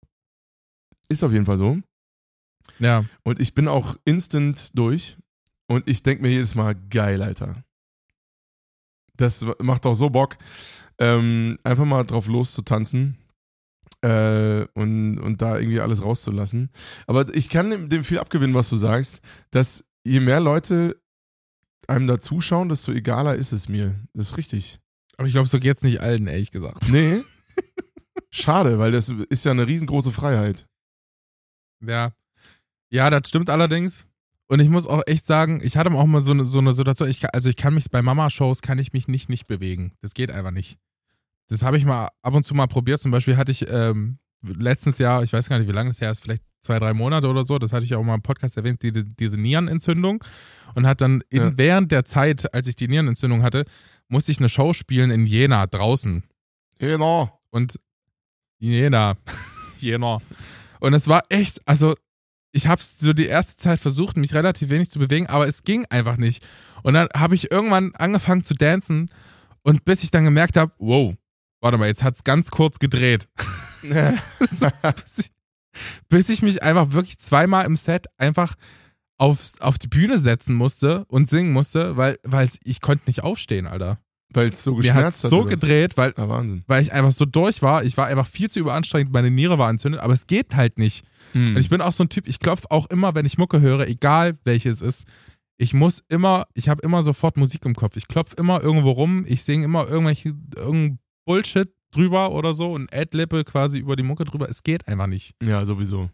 ist 1.09 1.25
auf 1.25 1.33
jeden 1.33 1.47
Fall 1.47 1.57
so. 1.57 1.79
Ja. 2.79 3.05
Und 3.23 3.41
ich 3.41 3.55
bin 3.55 3.69
auch 3.69 3.97
instant 4.05 4.77
durch 4.77 5.17
und 5.67 5.89
ich 5.89 6.03
denke 6.03 6.23
mir 6.23 6.31
jedes 6.31 6.55
Mal, 6.55 6.75
geil, 6.75 7.23
Alter. 7.23 7.63
Das 9.17 9.45
macht 9.61 9.85
doch 9.85 9.95
so 9.95 10.11
Bock, 10.11 10.37
ähm, 10.99 11.59
einfach 11.65 11.85
mal 11.85 12.05
drauf 12.05 12.27
loszutanzen 12.27 13.17
äh, 14.03 14.67
und, 14.75 15.19
und 15.19 15.43
da 15.43 15.59
irgendwie 15.59 15.81
alles 15.81 16.03
rauszulassen. 16.03 16.71
Aber 17.07 17.35
ich 17.35 17.49
kann 17.49 17.89
dem 17.89 18.05
viel 18.05 18.19
abgewinnen, 18.19 18.55
was 18.55 18.69
du 18.69 18.77
sagst, 18.77 19.21
dass 19.51 19.85
je 20.05 20.21
mehr 20.21 20.41
Leute 20.41 21.01
einem 21.89 22.07
da 22.07 22.21
zuschauen, 22.21 22.69
desto 22.69 22.93
egaler 22.93 23.37
ist 23.37 23.53
es 23.53 23.69
mir. 23.69 23.95
Das 24.13 24.31
ist 24.31 24.37
richtig. 24.37 24.81
Aber 25.17 25.27
ich 25.27 25.33
glaube, 25.33 25.49
so 25.49 25.59
geht 25.59 25.79
es 25.79 25.83
nicht 25.83 26.01
allen, 26.01 26.27
ehrlich 26.27 26.51
gesagt. 26.51 26.91
Nee. 26.91 27.23
Schade, 28.31 28.79
weil 28.79 28.93
das 28.93 29.09
ist 29.31 29.45
ja 29.45 29.53
eine 29.53 29.67
riesengroße 29.67 30.13
Freiheit. 30.13 30.67
Ja. 31.81 32.13
Ja, 32.91 33.11
das 33.11 33.29
stimmt 33.29 33.51
allerdings. 33.51 34.07
Und 34.49 34.61
ich 34.61 34.69
muss 34.69 34.87
auch 34.87 35.03
echt 35.07 35.27
sagen, 35.27 35.61
ich 35.63 35.77
hatte 35.77 35.91
auch 35.91 36.07
mal 36.07 36.21
so 36.21 36.33
eine, 36.33 36.45
so 36.45 36.61
eine 36.61 36.73
Situation, 36.73 37.09
ich, 37.09 37.35
also 37.35 37.49
ich 37.49 37.57
kann 37.57 37.75
mich 37.75 37.91
bei 37.91 38.01
Mama-Shows 38.01 38.63
kann 38.63 38.79
ich 38.79 38.93
mich 38.93 39.09
nicht 39.09 39.29
nicht 39.29 39.47
bewegen. 39.47 39.93
Das 40.03 40.15
geht 40.15 40.31
einfach 40.31 40.53
nicht. 40.53 40.79
Das 41.49 41.63
habe 41.63 41.77
ich 41.77 41.85
mal 41.85 42.09
ab 42.23 42.35
und 42.35 42.45
zu 42.45 42.55
mal 42.55 42.69
probiert. 42.69 43.01
Zum 43.01 43.11
Beispiel 43.11 43.37
hatte 43.37 43.51
ich 43.51 43.69
ähm, 43.69 44.19
letztens 44.43 44.99
Jahr, 44.99 45.23
ich 45.23 45.33
weiß 45.33 45.49
gar 45.49 45.59
nicht, 45.59 45.69
wie 45.69 45.73
lange 45.73 45.91
das 45.91 46.01
her 46.01 46.11
ist, 46.11 46.23
vielleicht 46.23 46.43
zwei, 46.61 46.79
drei 46.79 46.95
Monate 46.95 47.29
oder 47.29 47.45
so, 47.45 47.59
das 47.59 47.73
hatte 47.73 47.85
ich 47.85 47.95
auch 47.95 48.03
mal 48.03 48.15
im 48.15 48.23
Podcast 48.23 48.57
erwähnt, 48.57 48.83
die, 48.83 48.93
diese 48.93 49.41
Nierenentzündung. 49.41 50.23
Und 50.75 50.87
hat 50.87 51.01
dann 51.01 51.23
in, 51.31 51.41
ja. 51.41 51.59
während 51.59 51.93
der 51.93 52.05
Zeit, 52.05 52.53
als 52.53 52.67
ich 52.67 52.77
die 52.77 52.89
Nierenentzündung 52.89 53.43
hatte, 53.43 53.65
musste 54.09 54.33
ich 54.33 54.39
eine 54.39 54.49
Show 54.49 54.73
spielen 54.73 55.11
in 55.11 55.27
Jena 55.27 55.67
draußen. 55.67 56.23
Jena. 56.81 57.33
Und 57.51 57.81
Jena. 58.59 59.17
Jena. 59.79 60.21
Und 60.81 60.95
es 60.95 61.09
war 61.09 61.25
echt, 61.31 61.67
also 61.67 61.95
ich 62.57 62.69
habe 62.69 62.83
so 62.83 63.13
die 63.13 63.27
erste 63.27 63.57
Zeit 63.57 63.79
versucht, 63.79 64.17
mich 64.17 64.33
relativ 64.33 64.71
wenig 64.71 64.91
zu 64.91 64.99
bewegen, 64.99 65.27
aber 65.27 65.47
es 65.47 65.63
ging 65.63 65.85
einfach 65.91 66.17
nicht. 66.17 66.45
Und 66.83 66.95
dann 66.95 67.09
habe 67.15 67.35
ich 67.35 67.51
irgendwann 67.51 67.95
angefangen 67.95 68.43
zu 68.43 68.55
dancen 68.55 69.11
und 69.63 69.85
bis 69.85 70.03
ich 70.03 70.11
dann 70.11 70.25
gemerkt 70.25 70.57
habe, 70.57 70.73
wow, 70.79 71.15
warte 71.61 71.77
mal, 71.77 71.87
jetzt 71.87 72.03
hat 72.03 72.15
es 72.15 72.25
ganz 72.25 72.51
kurz 72.51 72.79
gedreht. 72.79 73.29
so, 74.51 74.69
bis, 75.03 75.19
ich, 75.19 75.31
bis, 76.09 76.29
ich, 76.31 76.43
mich 76.43 76.63
einfach 76.63 76.93
wirklich 76.93 77.19
zweimal 77.19 77.67
im 77.67 77.77
Set 77.77 78.07
einfach 78.17 78.55
auf, 79.19 79.53
auf 79.61 79.79
die 79.79 79.89
Bühne 79.89 80.19
setzen 80.19 80.55
musste 80.55 81.05
und 81.07 81.29
singen 81.29 81.53
musste, 81.53 81.99
weil, 81.99 82.19
weil 82.23 82.49
ich 82.65 82.81
konnte 82.81 83.05
nicht 83.07 83.23
aufstehen, 83.23 83.67
Alter. 83.67 83.99
Weil 84.31 84.49
es 84.49 84.65
so 84.65 84.75
geschmerzt 84.75 85.25
hat. 85.25 85.31
so 85.31 85.45
gedreht, 85.45 85.97
weil, 85.97 86.15
ja, 86.17 86.45
weil 86.67 86.83
ich 86.83 86.93
einfach 86.93 87.13
so 87.13 87.27
durch 87.27 87.63
war. 87.63 87.85
Ich 87.85 87.97
war 87.97 88.07
einfach 88.07 88.27
viel 88.27 88.51
zu 88.51 88.59
überanstrengend, 88.59 89.13
meine 89.13 89.31
Niere 89.31 89.59
war 89.59 89.71
entzündet, 89.71 90.01
aber 90.01 90.15
es 90.15 90.27
geht 90.27 90.57
halt 90.57 90.79
nicht. 90.79 91.05
Hm. 91.37 91.55
Und 91.55 91.61
ich 91.61 91.69
bin 91.69 91.81
auch 91.81 91.93
so 91.93 92.05
ein 92.05 92.09
Typ, 92.09 92.27
ich 92.27 92.39
klopfe 92.39 92.71
auch 92.71 92.87
immer, 92.87 93.15
wenn 93.15 93.27
ich 93.27 93.37
Mucke 93.37 93.61
höre, 93.61 93.87
egal 93.87 94.39
welches 94.45 94.81
es 94.81 95.01
ist. 95.01 95.07
Ich 95.59 95.75
muss 95.75 96.03
immer, 96.09 96.47
ich 96.55 96.69
habe 96.69 96.83
immer 96.83 97.03
sofort 97.03 97.37
Musik 97.37 97.65
im 97.67 97.75
Kopf. 97.75 97.97
Ich 97.97 98.09
klopfe 98.09 98.37
immer 98.37 98.63
irgendwo 98.63 98.91
rum, 98.91 99.25
ich 99.27 99.45
singe 99.45 99.65
immer 99.65 99.87
irgendwelche, 99.87 100.35
irgendein 100.55 100.99
Bullshit 101.27 101.69
drüber 101.93 102.33
oder 102.33 102.55
so 102.55 102.73
und 102.73 102.93
Ad-Lippe 102.93 103.45
quasi 103.45 103.79
über 103.79 103.97
die 103.97 104.03
Mucke 104.03 104.25
drüber. 104.25 104.49
Es 104.49 104.63
geht 104.63 104.89
einfach 104.89 105.07
nicht. 105.07 105.35
Ja, 105.45 105.65
sowieso 105.65 106.11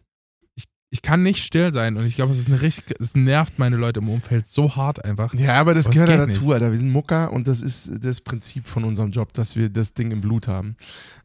ich 0.93 1.01
kann 1.01 1.23
nicht 1.23 1.43
still 1.43 1.71
sein 1.71 1.97
und 1.97 2.05
ich 2.05 2.15
glaube, 2.15 2.33
es 2.33 2.39
ist 2.39 2.49
eine 2.49 2.61
richtig, 2.61 2.95
es 2.99 3.15
nervt 3.15 3.57
meine 3.57 3.77
Leute 3.77 3.99
im 3.99 4.09
Umfeld 4.09 4.45
so 4.45 4.75
hart 4.75 5.03
einfach. 5.03 5.33
Ja, 5.33 5.55
aber 5.55 5.73
das 5.73 5.87
aber 5.87 5.93
gehört 5.95 6.09
ja 6.11 6.17
dazu, 6.17 6.41
nicht. 6.41 6.53
Alter. 6.53 6.69
Wir 6.69 6.77
sind 6.77 6.91
Mucker 6.91 7.33
und 7.33 7.47
das 7.47 7.63
ist 7.63 7.89
das 8.05 8.21
Prinzip 8.21 8.67
von 8.67 8.83
unserem 8.83 9.09
Job, 9.09 9.33
dass 9.33 9.55
wir 9.55 9.69
das 9.69 9.95
Ding 9.95 10.11
im 10.11 10.21
Blut 10.21 10.47
haben. 10.47 10.75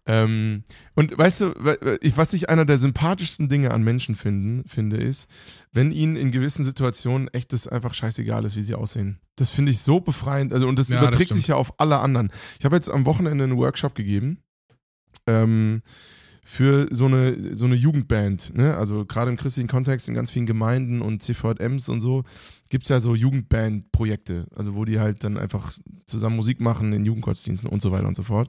Ähm, 0.07 0.65
und 0.95 1.19
weißt 1.19 1.43
du, 1.43 1.55
was 2.17 2.33
ich 2.33 2.49
einer 2.49 2.65
der 2.65 2.79
sympathischsten 2.79 3.51
Dinge 3.51 3.71
an 3.73 3.83
Menschen 3.83 4.15
finden, 4.15 4.67
finde, 4.67 4.97
ist, 4.97 5.29
wenn 5.71 5.93
ihnen 5.93 6.17
in 6.17 6.31
gewissen 6.31 6.65
Situationen 6.65 7.29
echt 7.35 7.53
das 7.53 7.69
einfach 7.69 7.93
scheißegal 7.93 8.47
ist, 8.47 8.57
wie 8.57 8.63
sie 8.63 8.75
aussehen. 8.75 9.19
Das 9.37 9.51
finde 9.51 9.71
ich 9.73 9.81
so 9.81 10.01
befreiend. 10.01 10.55
Also, 10.55 10.67
und 10.67 10.79
das 10.79 10.89
ja, 10.89 10.99
überträgt 10.99 11.33
das 11.33 11.37
sich 11.37 11.49
ja 11.49 11.57
auf 11.57 11.79
alle 11.79 11.99
anderen. 11.99 12.31
Ich 12.59 12.65
habe 12.65 12.75
jetzt 12.75 12.89
am 12.89 13.05
Wochenende 13.05 13.45
einen 13.45 13.59
Workshop 13.59 13.95
gegeben. 13.95 14.39
Ähm, 15.27 15.83
für 16.51 16.89
so 16.91 17.05
eine, 17.05 17.55
so 17.55 17.67
eine 17.67 17.75
Jugendband. 17.75 18.57
Ne? 18.57 18.75
Also 18.75 19.05
gerade 19.05 19.31
im 19.31 19.37
christlichen 19.37 19.69
Kontext 19.69 20.09
in 20.09 20.15
ganz 20.15 20.31
vielen 20.31 20.47
Gemeinden 20.47 21.03
und 21.03 21.23
CVMs 21.23 21.91
und 21.91 22.01
so 22.01 22.25
gibt 22.71 22.85
es 22.85 22.89
ja 22.89 23.01
so 23.01 23.15
Jugendband-Projekte, 23.15 24.47
also 24.57 24.75
wo 24.75 24.87
die 24.87 24.99
halt 24.99 25.23
dann 25.25 25.37
einfach 25.37 25.75
zusammen 26.07 26.37
Musik 26.37 26.63
machen 26.63 26.95
in 26.95 27.05
Jugendgottesdiensten 27.05 27.69
und 27.69 27.83
so 27.83 27.93
weiter 27.93 28.09
und 28.09 28.17
so 28.17 28.23
fort. 28.23 28.49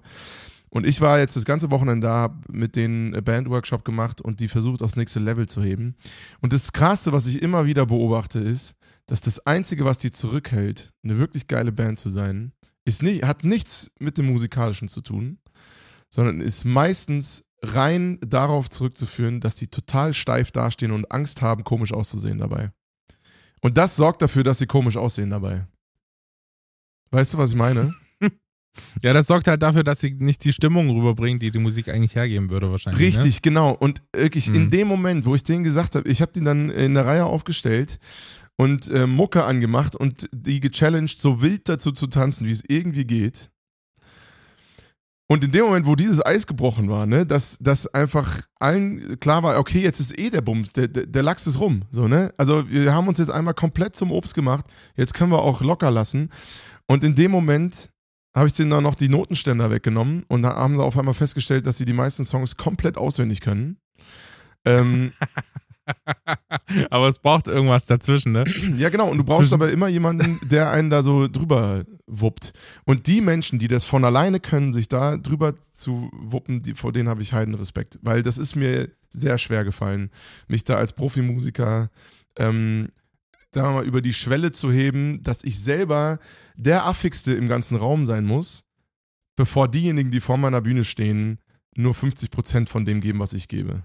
Und 0.70 0.88
ich 0.88 1.02
war 1.02 1.20
jetzt 1.20 1.36
das 1.36 1.44
ganze 1.44 1.72
Wochenende 1.72 2.08
da, 2.08 2.22
hab 2.22 2.48
mit 2.50 2.78
den 2.78 3.12
Bandworkshop 3.22 3.84
gemacht 3.84 4.22
und 4.22 4.40
die 4.40 4.48
versucht 4.48 4.82
aufs 4.82 4.96
nächste 4.96 5.20
Level 5.20 5.50
zu 5.50 5.62
heben. 5.62 5.98
Und 6.40 6.54
das 6.54 6.72
Krasse, 6.72 7.12
was 7.12 7.28
ich 7.28 7.42
immer 7.42 7.66
wieder 7.66 7.86
beobachte, 7.86 8.40
ist, 8.40 8.76
dass 9.08 9.20
das 9.20 9.46
Einzige, 9.46 9.84
was 9.84 9.98
die 9.98 10.12
zurückhält, 10.12 10.94
eine 11.04 11.18
wirklich 11.18 11.48
geile 11.48 11.74
Band 11.74 12.00
zu 12.00 12.10
sein, 12.10 12.54
ist 12.86 13.04
nicht, 13.04 13.26
hat 13.26 13.44
nichts 13.44 13.92
mit 14.00 14.18
dem 14.18 14.28
Musikalischen 14.28 14.88
zu 14.88 15.02
tun, 15.02 15.40
sondern 16.10 16.40
ist 16.40 16.64
meistens 16.64 17.44
rein 17.62 18.20
darauf 18.22 18.70
zurückzuführen, 18.70 19.42
dass 19.42 19.56
die 19.56 19.68
total 19.68 20.14
steif 20.14 20.52
dastehen 20.52 20.92
und 20.92 21.12
Angst 21.12 21.42
haben, 21.42 21.64
komisch 21.64 21.94
auszusehen 21.94 22.38
dabei. 22.40 22.72
Und 23.62 23.78
das 23.78 23.96
sorgt 23.96 24.22
dafür, 24.22 24.44
dass 24.44 24.58
sie 24.60 24.68
komisch 24.68 24.96
aussehen 24.98 25.30
dabei. 25.30 25.68
Weißt 27.12 27.34
du, 27.34 27.38
was 27.38 27.52
ich 27.52 27.58
meine? 27.58 27.94
Ja, 29.02 29.12
das 29.14 29.28
sorgt 29.28 29.48
halt 29.48 29.62
dafür, 29.64 29.84
dass 29.84 30.00
sie 30.00 30.12
nicht 30.12 30.46
die 30.46 30.54
Stimmung 30.54 30.90
rüberbringen, 30.92 31.40
die 31.40 31.52
die 31.52 31.60
Musik 31.60 31.90
eigentlich 31.90 32.16
hergeben 32.16 32.50
würde, 32.50 32.70
wahrscheinlich. 32.72 33.02
Richtig, 33.02 33.36
Ne? 33.38 33.42
genau. 33.42 33.72
Und 33.74 34.04
wirklich 34.16 34.48
in 34.48 34.66
Mhm. 34.66 34.70
dem 34.70 34.88
Moment, 34.88 35.26
wo 35.26 35.36
ich 35.36 35.44
denen 35.44 35.64
gesagt 35.64 35.96
habe, 35.96 36.08
ich 36.08 36.22
habe 36.22 36.32
die 36.32 36.44
dann 36.44 36.70
in 36.70 36.94
der 36.94 37.06
Reihe 37.06 37.26
aufgestellt 37.26 37.98
und 38.58 38.90
äh, 38.90 39.08
Mucke 39.08 39.44
angemacht 39.44 39.96
und 39.96 40.30
die 40.32 40.60
gechallenged, 40.62 41.20
so 41.20 41.42
wild 41.42 41.68
dazu 41.68 41.92
zu 41.92 42.08
tanzen, 42.08 42.46
wie 42.46 42.52
es 42.52 42.64
irgendwie 42.68 43.06
geht. 43.06 43.50
Und 45.32 45.44
in 45.44 45.52
dem 45.52 45.66
Moment, 45.66 45.86
wo 45.86 45.96
dieses 45.96 46.26
Eis 46.26 46.48
gebrochen 46.48 46.90
war, 46.90 47.06
ne, 47.06 47.24
dass, 47.24 47.60
dass 47.60 47.86
einfach 47.94 48.42
allen 48.60 49.20
klar 49.20 49.44
war, 49.44 49.60
okay, 49.60 49.80
jetzt 49.80 50.00
ist 50.00 50.18
eh 50.18 50.32
der 50.32 50.42
Bums, 50.42 50.74
der, 50.74 50.88
der, 50.88 51.06
der 51.06 51.22
Lachs 51.22 51.46
ist 51.46 51.60
rum, 51.60 51.84
so, 51.92 52.08
ne? 52.08 52.34
Also 52.38 52.68
wir 52.68 52.94
haben 52.96 53.08
uns 53.08 53.20
jetzt 53.20 53.30
einmal 53.30 53.54
komplett 53.54 53.96
zum 53.96 54.12
Obst 54.12 54.34
gemacht, 54.34 54.66
jetzt 54.96 55.14
können 55.14 55.32
wir 55.32 55.44
auch 55.44 55.62
locker 55.62 55.92
lassen. 55.92 56.30
Und 56.88 57.04
in 57.04 57.14
dem 57.14 57.30
Moment 57.30 57.92
habe 58.36 58.48
ich 58.48 58.54
denen 58.54 58.72
dann 58.72 58.82
noch 58.84 58.96
die 58.96 59.08
Notenständer 59.10 59.70
weggenommen 59.70 60.24
und 60.30 60.42
da 60.42 60.56
haben 60.56 60.76
sie 60.76 60.84
auf 60.84 60.98
einmal 60.98 61.14
festgestellt, 61.14 61.68
dass 61.68 61.78
sie 61.78 61.86
die 61.86 61.94
meisten 61.94 62.26
Songs 62.26 62.58
komplett 62.58 62.98
auswendig 62.98 63.42
können. 63.42 63.78
Ähm, 64.66 65.14
Aber 66.90 67.08
es 67.08 67.20
braucht 67.20 67.48
irgendwas 67.48 67.86
dazwischen, 67.86 68.32
ne? 68.32 68.44
ja, 68.78 68.90
genau. 68.90 69.10
Und 69.10 69.18
du 69.18 69.24
brauchst 69.24 69.42
Zwischen- 69.50 69.54
aber 69.56 69.72
immer 69.72 69.88
jemanden, 69.88 70.40
der 70.50 70.72
einen 70.72 70.90
da 70.90 71.02
so 71.04 71.28
drüber 71.28 71.84
wuppt. 72.10 72.54
Und 72.86 73.08
die 73.08 73.22
Menschen, 73.22 73.60
die 73.60 73.68
das 73.68 73.84
von 73.84 74.04
alleine 74.04 74.40
können, 74.40 74.74
sich 74.74 74.88
da 74.88 75.18
drüber 75.18 75.56
zu 75.74 76.10
wuppen, 76.14 76.62
die, 76.62 76.74
vor 76.74 76.92
denen 76.92 77.10
habe 77.10 77.22
ich 77.22 77.34
heiden 77.34 77.56
Respekt. 77.56 78.00
Weil 78.02 78.24
das 78.24 78.38
ist 78.38 78.56
mir 78.56 78.90
sehr 79.10 79.38
schwer 79.38 79.64
gefallen, 79.64 80.10
mich 80.48 80.64
da 80.64 80.76
als 80.76 80.94
Profimusiker 80.94 81.90
ähm, 82.38 82.90
da 83.52 83.72
mal 83.72 83.86
über 83.86 84.02
die 84.02 84.14
Schwelle 84.14 84.52
zu 84.52 84.72
heben, 84.72 85.24
dass 85.24 85.44
ich 85.44 85.60
selber 85.60 86.20
der 86.56 86.86
Affigste 86.86 87.34
im 87.34 87.48
ganzen 87.48 87.78
Raum 87.78 88.06
sein 88.06 88.26
muss, 88.26 88.64
bevor 89.36 89.68
diejenigen, 89.68 90.12
die 90.12 90.20
vor 90.20 90.38
meiner 90.38 90.62
Bühne 90.62 90.84
stehen, 90.84 91.40
nur 91.76 91.94
50% 91.94 92.68
von 92.68 92.86
dem 92.86 93.02
geben, 93.02 93.20
was 93.20 93.34
ich 93.34 93.48
gebe. 93.48 93.84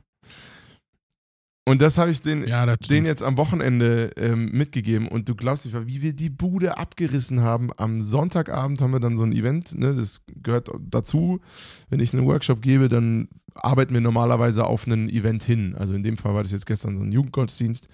Und 1.67 1.81
das 1.81 1.97
habe 1.97 2.11
ich 2.11 2.21
den, 2.21 2.47
Ja, 2.47 2.77
den 2.77 3.07
jetzt 3.07 3.23
am 3.23 3.39
Wochenende 3.39 4.11
ähm, 4.17 4.51
mitgegeben 4.53 5.09
und 5.09 5.29
du 5.31 5.35
glaubst 5.35 5.65
nicht, 5.65 5.87
wie 5.87 6.03
wir 6.03 6.13
die 6.13 6.29
Bude 6.29 6.77
abgerissen 6.77 7.41
haben. 7.41 7.71
Am 7.79 8.03
Sonntagabend 8.03 8.83
haben 8.83 8.93
wir 8.93 9.01
dann 9.01 9.17
so 9.17 9.23
ein 9.23 9.33
Event, 9.33 9.79
ne, 9.79 9.95
das 9.95 10.21
gehört 10.43 10.69
dazu. 10.79 11.41
Wenn 11.89 12.01
ich 12.01 12.13
einen 12.13 12.27
Workshop 12.27 12.61
gebe, 12.61 12.91
dann 12.91 13.29
arbeiten 13.55 13.95
wir 13.95 14.03
normalerweise 14.03 14.67
auf 14.67 14.87
ein 14.87 15.09
Event 15.09 15.43
hin. 15.43 15.75
Also 15.79 15.95
in 15.95 16.03
dem 16.03 16.19
Fall 16.19 16.35
war 16.35 16.43
das 16.43 16.53
jetzt 16.53 16.67
gestern 16.67 16.99
so 16.99 17.03
ein 17.03 17.13
Jugendgottesdienst. 17.13 17.89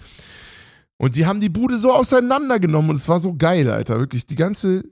Und 0.97 1.15
die 1.15 1.27
haben 1.27 1.41
die 1.41 1.49
Bude 1.49 1.79
so 1.79 1.93
auseinandergenommen 1.93 2.91
und 2.91 2.97
es 2.97 3.09
war 3.09 3.21
so 3.21 3.35
geil, 3.35 3.71
Alter. 3.71 4.01
Wirklich, 4.01 4.27
die 4.27 4.37
ganze, 4.37 4.85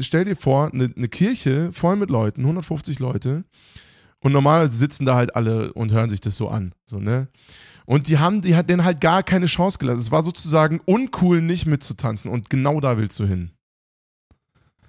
stell 0.00 0.24
dir 0.24 0.36
vor, 0.36 0.72
eine, 0.72 0.92
eine 0.94 1.08
Kirche 1.08 1.70
voll 1.72 1.94
mit 1.96 2.10
Leuten, 2.10 2.40
150 2.40 2.98
Leute. 2.98 3.44
Und 4.20 4.32
normalerweise 4.32 4.76
sitzen 4.76 5.06
da 5.06 5.14
halt 5.14 5.36
alle 5.36 5.72
und 5.72 5.92
hören 5.92 6.10
sich 6.10 6.20
das 6.20 6.36
so 6.36 6.48
an. 6.48 6.72
So, 6.84 6.98
ne? 6.98 7.28
Und 7.88 8.08
die 8.08 8.18
haben, 8.18 8.42
die 8.42 8.54
hat 8.54 8.68
denen 8.68 8.84
halt 8.84 9.00
gar 9.00 9.22
keine 9.22 9.46
Chance 9.46 9.78
gelassen. 9.78 10.00
Es 10.00 10.10
war 10.10 10.22
sozusagen 10.22 10.78
uncool, 10.84 11.40
nicht 11.40 11.64
mitzutanzen. 11.64 12.30
Und 12.30 12.50
genau 12.50 12.80
da 12.82 12.98
willst 12.98 13.18
du 13.18 13.24
hin. 13.24 13.52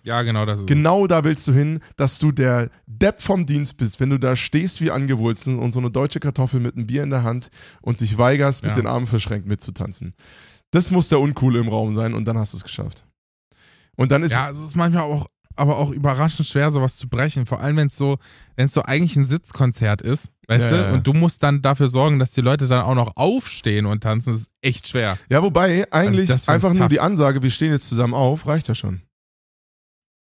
Ja, 0.03 0.21
genau 0.23 0.45
das 0.45 0.55
ist 0.59 0.63
es. 0.63 0.67
Genau 0.67 1.07
da 1.07 1.23
willst 1.23 1.47
du 1.47 1.53
hin, 1.53 1.79
dass 1.95 2.19
du 2.19 2.33
der 2.33 2.69
Depp 2.87 3.21
vom 3.21 3.45
Dienst 3.45 3.77
bist, 3.77 4.01
wenn 4.01 4.09
du 4.09 4.17
da 4.17 4.35
stehst 4.35 4.81
wie 4.81 4.91
angewurzelt 4.91 5.57
und 5.59 5.71
so 5.71 5.79
eine 5.79 5.91
deutsche 5.91 6.19
Kartoffel 6.19 6.59
mit 6.59 6.75
einem 6.75 6.87
Bier 6.87 7.03
in 7.03 7.09
der 7.09 7.23
Hand 7.23 7.51
und 7.81 8.01
dich 8.01 8.17
weigerst, 8.17 8.63
mit 8.63 8.71
Ja. 8.75 8.81
den 8.81 8.87
Armen 8.87 9.07
verschränkt 9.07 9.47
mitzutanzen. 9.47 10.13
Das 10.71 10.91
muss 10.91 11.07
der 11.07 11.21
Uncoole 11.21 11.59
im 11.59 11.69
Raum 11.69 11.93
sein 11.95 12.13
und 12.13 12.25
dann 12.25 12.37
hast 12.37 12.51
du 12.51 12.57
es 12.57 12.63
geschafft. 12.63 13.05
Und 13.95 14.11
dann 14.11 14.23
ist 14.23 14.33
Ja, 14.33 14.49
es 14.49 14.59
ist 14.59 14.75
manchmal 14.75 15.03
auch, 15.03 15.27
aber 15.59 15.77
auch 15.77 15.91
überraschend 15.91 16.47
schwer, 16.47 16.71
sowas 16.71 16.97
zu 16.97 17.07
brechen. 17.07 17.45
Vor 17.45 17.59
allem, 17.59 17.77
wenn 17.77 17.87
es 17.87 17.97
so, 17.97 18.17
wenn 18.55 18.65
es 18.67 18.73
so 18.73 18.81
eigentlich 18.83 19.15
ein 19.15 19.23
Sitzkonzert 19.23 20.01
ist, 20.01 20.31
weißt 20.47 20.65
Ja, 20.65 20.69
du? 20.71 20.75
ja. 20.83 20.93
Und 20.93 21.05
du 21.05 21.13
musst 21.13 21.43
dann 21.43 21.61
dafür 21.61 21.87
sorgen, 21.87 22.17
dass 22.19 22.31
die 22.31 22.41
Leute 22.41 22.67
dann 22.67 22.83
auch 22.83 22.95
noch 22.95 23.15
aufstehen 23.17 23.85
und 23.85 24.01
tanzen. 24.01 24.31
Das 24.31 24.41
ist 24.41 24.49
echt 24.61 24.87
schwer. 24.87 25.17
Ja, 25.29 25.43
wobei, 25.43 25.85
eigentlich 25.91 26.21
Also 26.21 26.33
das 26.33 26.45
find's 26.45 26.49
einfach 26.49 26.69
nur 26.73 26.79
tough. 26.83 26.89
die 26.89 26.99
Ansage, 26.99 27.43
wir 27.43 27.51
stehen 27.51 27.71
jetzt 27.71 27.87
zusammen 27.89 28.13
auf, 28.13 28.47
reicht 28.47 28.67
ja 28.67 28.75
schon. 28.75 29.01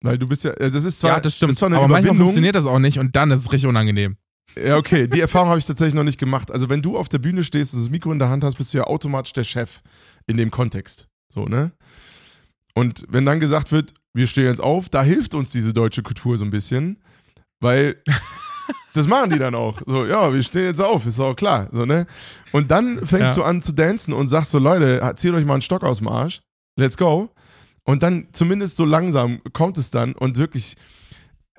Weil 0.02 0.18
du 0.18 0.28
bist 0.28 0.44
ja, 0.44 0.52
äh, 0.52 0.70
das 0.72 0.84
ist 0.84 1.00
zwar, 1.00 1.12
ja, 1.16 1.20
das 1.20 1.36
stimmt. 1.36 1.54
ist 1.54 1.60
zwar 1.60 1.68
eine 1.68 1.78
aber 1.78 1.88
manchmal 1.88 2.16
funktioniert 2.16 2.56
das 2.56 2.66
auch 2.66 2.80
nicht 2.80 3.00
und 3.00 3.16
dann 3.16 3.32
ist 3.32 3.40
es 3.42 3.52
richtig 3.52 3.68
unangenehm. 3.68 4.18
Ja, 4.56 4.78
okay, 4.78 5.08
die 5.08 5.20
Erfahrung 5.22 5.50
habe 5.50 5.58
ich 5.60 5.66
tatsächlich 5.66 5.96
noch 5.96 6.04
nicht 6.04 6.20
gemacht. 6.20 6.52
Also, 6.52 6.70
wenn 6.70 6.82
du 6.84 6.98
auf 6.98 7.10
der 7.10 7.18
Bühne 7.18 7.44
stehst 7.44 7.74
und 7.74 7.82
das 7.82 7.90
Mikro 7.90 8.12
in 8.12 8.20
der 8.20 8.30
Hand 8.30 8.44
hast, 8.44 8.58
bist 8.58 8.74
du 8.74 8.78
ja 8.78 8.84
automatisch 8.84 9.34
der 9.34 9.44
Chef 9.44 9.82
in 10.28 10.38
dem 10.38 10.52
Kontext. 10.52 11.08
So, 11.34 11.46
ne? 11.46 11.72
Und 12.76 13.06
wenn 13.10 13.26
dann 13.26 13.40
gesagt 13.40 13.72
wird, 13.72 13.94
wir 14.16 14.28
stehen 14.28 14.46
jetzt 14.46 14.62
auf, 14.62 14.90
da 14.90 15.04
hilft 15.04 15.34
uns 15.36 15.50
diese 15.50 15.74
deutsche 15.74 16.02
Kultur 16.02 16.38
so 16.38 16.46
ein 16.46 16.52
bisschen, 16.52 16.98
weil 17.60 18.02
das 18.94 19.08
machen 19.08 19.30
die 19.30 19.40
dann 19.40 19.56
auch. 19.56 19.82
So, 19.86 20.06
ja, 20.06 20.34
wir 20.34 20.42
stehen 20.42 20.66
jetzt 20.66 20.82
auf, 20.82 21.06
ist 21.06 21.20
auch 21.20 21.36
klar. 21.36 21.70
So, 21.72 21.86
ne? 21.86 22.08
Und 22.52 22.72
dann 22.72 23.06
fängst 23.06 23.36
Ja. 23.36 23.36
du 23.36 23.44
an 23.44 23.62
zu 23.62 23.74
dancen 23.74 24.14
und 24.14 24.28
sagst 24.28 24.52
so, 24.52 24.60
Leute, 24.60 25.14
zieht 25.18 25.34
euch 25.34 25.46
mal 25.46 25.54
einen 25.54 25.62
Stock 25.62 25.84
aus 25.84 25.98
dem 26.00 26.08
Arsch, 26.08 26.42
let's 26.78 26.98
go. 26.98 27.30
Und 27.84 28.02
dann 28.02 28.30
zumindest 28.32 28.78
so 28.78 28.86
langsam 28.86 29.42
kommt 29.54 29.78
es 29.78 29.92
dann 29.92 30.14
und 30.14 30.38
wirklich 30.38 30.76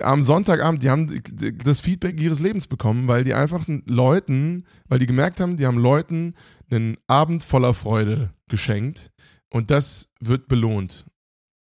am 0.01 0.23
Sonntagabend, 0.23 0.83
die 0.83 0.91
haben 0.91 1.23
das 1.65 1.81
Feedback 1.81 2.21
ihres 2.21 2.41
Lebens 2.41 2.67
bekommen, 2.67 3.07
weil 3.09 3.25
die 3.25 3.33
einfach 3.33 3.65
Leuten, 3.87 4.65
weil 4.89 4.99
die 4.99 5.07
gemerkt 5.07 5.41
haben, 5.41 5.57
die 5.57 5.67
haben 5.67 5.79
Leuten 5.79 6.35
einen 6.71 6.97
Abend 7.07 7.45
voller 7.45 7.73
Freude 7.75 8.31
geschenkt 8.49 9.11
und 9.51 9.71
das 9.71 10.13
wird 10.21 10.49
belohnt 10.49 11.07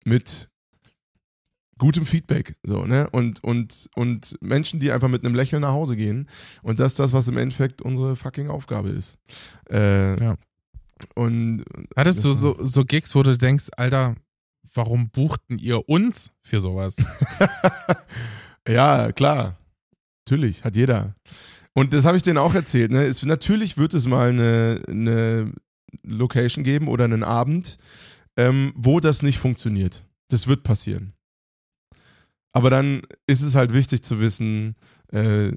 mit 0.04 0.50
gutem 1.78 2.04
Feedback, 2.06 2.56
so, 2.62 2.84
ne? 2.84 3.08
Und, 3.10 3.42
und, 3.44 3.88
und 3.94 4.36
Menschen, 4.40 4.80
die 4.80 4.90
einfach 4.90 5.08
mit 5.08 5.24
einem 5.24 5.34
Lächeln 5.34 5.62
nach 5.62 5.72
Hause 5.72 5.96
gehen. 5.96 6.28
Und 6.62 6.80
das 6.80 6.92
ist 6.92 6.98
das, 6.98 7.12
was 7.12 7.28
im 7.28 7.36
Endeffekt 7.38 7.80
unsere 7.82 8.16
fucking 8.16 8.48
Aufgabe 8.50 8.90
ist. 8.90 9.16
Äh, 9.70 10.20
Ja. 10.22 10.36
Und 11.14 11.64
Hattest 11.96 12.24
du 12.24 12.32
so, 12.32 12.56
so 12.60 12.84
Gigs, 12.84 13.14
wo 13.14 13.22
du 13.22 13.38
denkst, 13.38 13.68
Alter, 13.76 14.16
warum 14.74 15.10
buchten 15.10 15.56
ihr 15.56 15.88
uns 15.88 16.32
für 16.42 16.60
sowas? 16.60 16.96
Ja, 18.68 19.12
klar. 19.12 19.56
Natürlich, 20.26 20.62
hat 20.64 20.76
jeder. 20.76 21.14
Und 21.72 21.94
das 21.94 22.04
habe 22.04 22.16
ich 22.16 22.22
denen 22.22 22.38
auch 22.38 22.54
erzählt. 22.54 22.90
Ne? 22.90 23.04
Es, 23.04 23.24
natürlich 23.24 23.78
wird 23.78 23.94
es 23.94 24.06
mal 24.06 24.28
eine, 24.28 24.82
eine 24.88 25.52
Location 26.02 26.64
geben 26.64 26.88
oder 26.88 27.04
einen 27.04 27.22
Abend, 27.24 27.78
ähm, 28.36 28.72
wo 28.76 29.00
das 29.00 29.22
nicht 29.22 29.38
funktioniert. 29.38 30.04
Das 30.28 30.48
wird 30.48 30.64
passieren. 30.64 31.14
Aber 32.58 32.70
dann 32.70 33.02
ist 33.26 33.42
es 33.42 33.54
halt 33.54 33.72
wichtig 33.72 34.02
zu 34.02 34.20
wissen, 34.20 34.74
äh, 35.12 35.52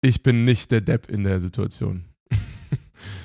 ich 0.00 0.22
bin 0.22 0.44
nicht 0.44 0.70
der 0.70 0.80
Depp 0.80 1.10
in 1.10 1.24
der 1.24 1.40
Situation. 1.40 2.04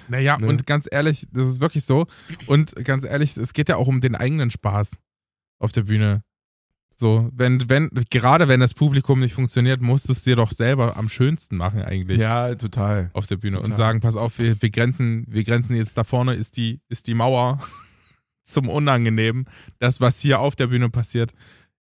Naja, 0.10 0.38
Ne? 0.38 0.48
und 0.48 0.66
ganz 0.68 0.88
ehrlich, 0.92 1.28
das 1.32 1.48
ist 1.48 1.62
wirklich 1.62 1.86
so. 1.86 2.06
Und 2.46 2.76
ganz 2.84 3.06
ehrlich, 3.06 3.38
es 3.38 3.54
geht 3.54 3.70
ja 3.70 3.78
auch 3.78 3.88
um 3.88 4.02
den 4.02 4.16
eigenen 4.16 4.52
Spaß 4.52 4.98
auf 5.60 5.72
der 5.72 5.84
Bühne. 5.84 6.24
So, 6.96 7.30
wenn, 7.34 7.70
wenn, 7.70 7.90
gerade 8.10 8.48
wenn 8.50 8.60
das 8.60 8.74
Publikum 8.74 9.22
nicht 9.22 9.34
funktioniert, 9.34 9.80
musst 9.82 10.10
du 10.10 10.12
es 10.12 10.24
dir 10.24 10.36
doch 10.36 10.52
selber 10.52 10.98
am 10.98 11.08
schönsten 11.10 11.56
machen 11.58 11.82
eigentlich 11.82 12.20
Ja, 12.20 12.54
total. 12.56 13.10
auf 13.14 13.26
der 13.28 13.38
Bühne 13.38 13.58
und 13.58 13.64
Total. 13.68 13.78
sagen, 13.78 14.00
pass 14.02 14.18
auf, 14.18 14.38
wir, 14.38 14.62
wir 14.62 14.70
grenzen, 14.70 15.26
wir 15.28 15.44
grenzen 15.46 15.76
jetzt 15.78 15.98
da 15.98 16.04
vorne 16.04 16.34
ist 16.36 16.58
die, 16.58 16.82
ist 16.90 17.08
die 17.08 17.14
Mauer 17.16 17.60
zum 18.44 18.68
Unangenehmen. 18.70 19.46
Das, 19.80 20.02
was 20.02 20.20
hier 20.20 20.40
auf 20.42 20.56
der 20.58 20.68
Bühne 20.68 20.90
passiert, 20.90 21.34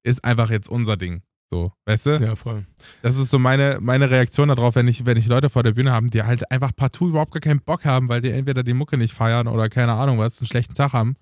ist 0.04 0.24
einfach 0.24 0.50
jetzt 0.50 0.68
unser 0.68 0.96
Ding. 0.96 1.22
So, 1.52 1.72
weißt 1.84 2.06
du? 2.06 2.10
Ja, 2.18 2.36
voll. 2.36 2.64
Das 3.02 3.16
ist 3.16 3.28
so 3.28 3.40
meine, 3.40 3.78
meine 3.80 4.08
Reaktion 4.08 4.48
darauf, 4.48 4.76
wenn 4.76 4.86
ich, 4.86 5.04
wenn 5.04 5.16
ich 5.16 5.26
Leute 5.26 5.50
vor 5.50 5.64
der 5.64 5.72
Bühne 5.72 5.90
haben, 5.90 6.08
die 6.08 6.22
halt 6.22 6.48
einfach 6.52 6.70
partout 6.74 7.08
überhaupt 7.08 7.32
gar 7.32 7.40
keinen 7.40 7.60
Bock 7.60 7.84
haben, 7.84 8.08
weil 8.08 8.20
die 8.20 8.30
entweder 8.30 8.62
die 8.62 8.72
Mucke 8.72 8.96
nicht 8.96 9.12
feiern 9.12 9.48
oder 9.48 9.68
keine 9.68 9.94
Ahnung 9.94 10.18
was, 10.18 10.40
einen 10.40 10.46
schlechten 10.46 10.74
Tag 10.74 10.92
haben, 10.92 11.16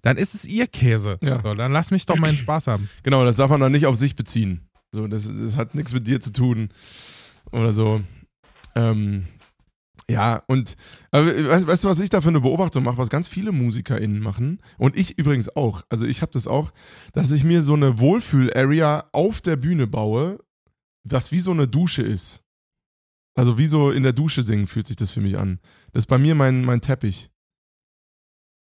dann 0.00 0.16
ist 0.16 0.34
es 0.34 0.46
ihr 0.46 0.66
Käse. 0.68 1.18
Ja. 1.22 1.42
So, 1.42 1.52
dann 1.52 1.70
lass 1.70 1.90
mich 1.90 2.06
doch 2.06 2.16
meinen 2.16 2.38
Spaß 2.38 2.66
haben. 2.68 2.88
Genau, 3.02 3.24
das 3.24 3.36
darf 3.36 3.50
man 3.50 3.60
dann 3.60 3.72
nicht 3.72 3.84
auf 3.84 3.96
sich 3.96 4.16
beziehen. 4.16 4.62
So, 4.90 5.06
das, 5.06 5.28
das 5.28 5.56
hat 5.56 5.74
nichts 5.74 5.92
mit 5.92 6.06
dir 6.06 6.20
zu 6.20 6.32
tun 6.32 6.70
oder 7.52 7.70
so. 7.70 8.00
Ähm, 8.74 9.26
ja, 10.08 10.42
und 10.48 10.76
aber, 11.10 11.26
weißt, 11.26 11.66
weißt 11.66 11.84
du, 11.84 11.88
was 11.88 12.00
ich 12.00 12.10
da 12.10 12.20
für 12.20 12.28
eine 12.28 12.40
Beobachtung 12.40 12.84
mache, 12.84 12.98
was 12.98 13.08
ganz 13.08 13.26
viele 13.26 13.52
MusikerInnen 13.52 14.20
machen 14.20 14.60
und 14.76 14.96
ich 14.96 15.18
übrigens 15.18 15.54
auch. 15.56 15.82
Also 15.88 16.04
ich 16.06 16.20
habe 16.20 16.32
das 16.32 16.46
auch, 16.46 16.72
dass 17.12 17.30
ich 17.30 17.44
mir 17.44 17.62
so 17.62 17.74
eine 17.74 17.98
Wohlfühl-Area 17.98 19.08
auf 19.12 19.40
der 19.40 19.56
Bühne 19.56 19.86
baue, 19.86 20.38
was 21.04 21.32
wie 21.32 21.40
so 21.40 21.52
eine 21.52 21.68
Dusche 21.68 22.02
ist. 22.02 22.42
Also 23.34 23.58
wie 23.58 23.66
so 23.66 23.90
in 23.90 24.02
der 24.02 24.12
Dusche 24.12 24.42
singen 24.42 24.66
fühlt 24.66 24.86
sich 24.86 24.96
das 24.96 25.10
für 25.10 25.20
mich 25.20 25.38
an. 25.38 25.58
Das 25.92 26.02
ist 26.02 26.08
bei 26.08 26.18
mir 26.18 26.34
mein, 26.34 26.64
mein 26.64 26.80
Teppich. 26.80 27.30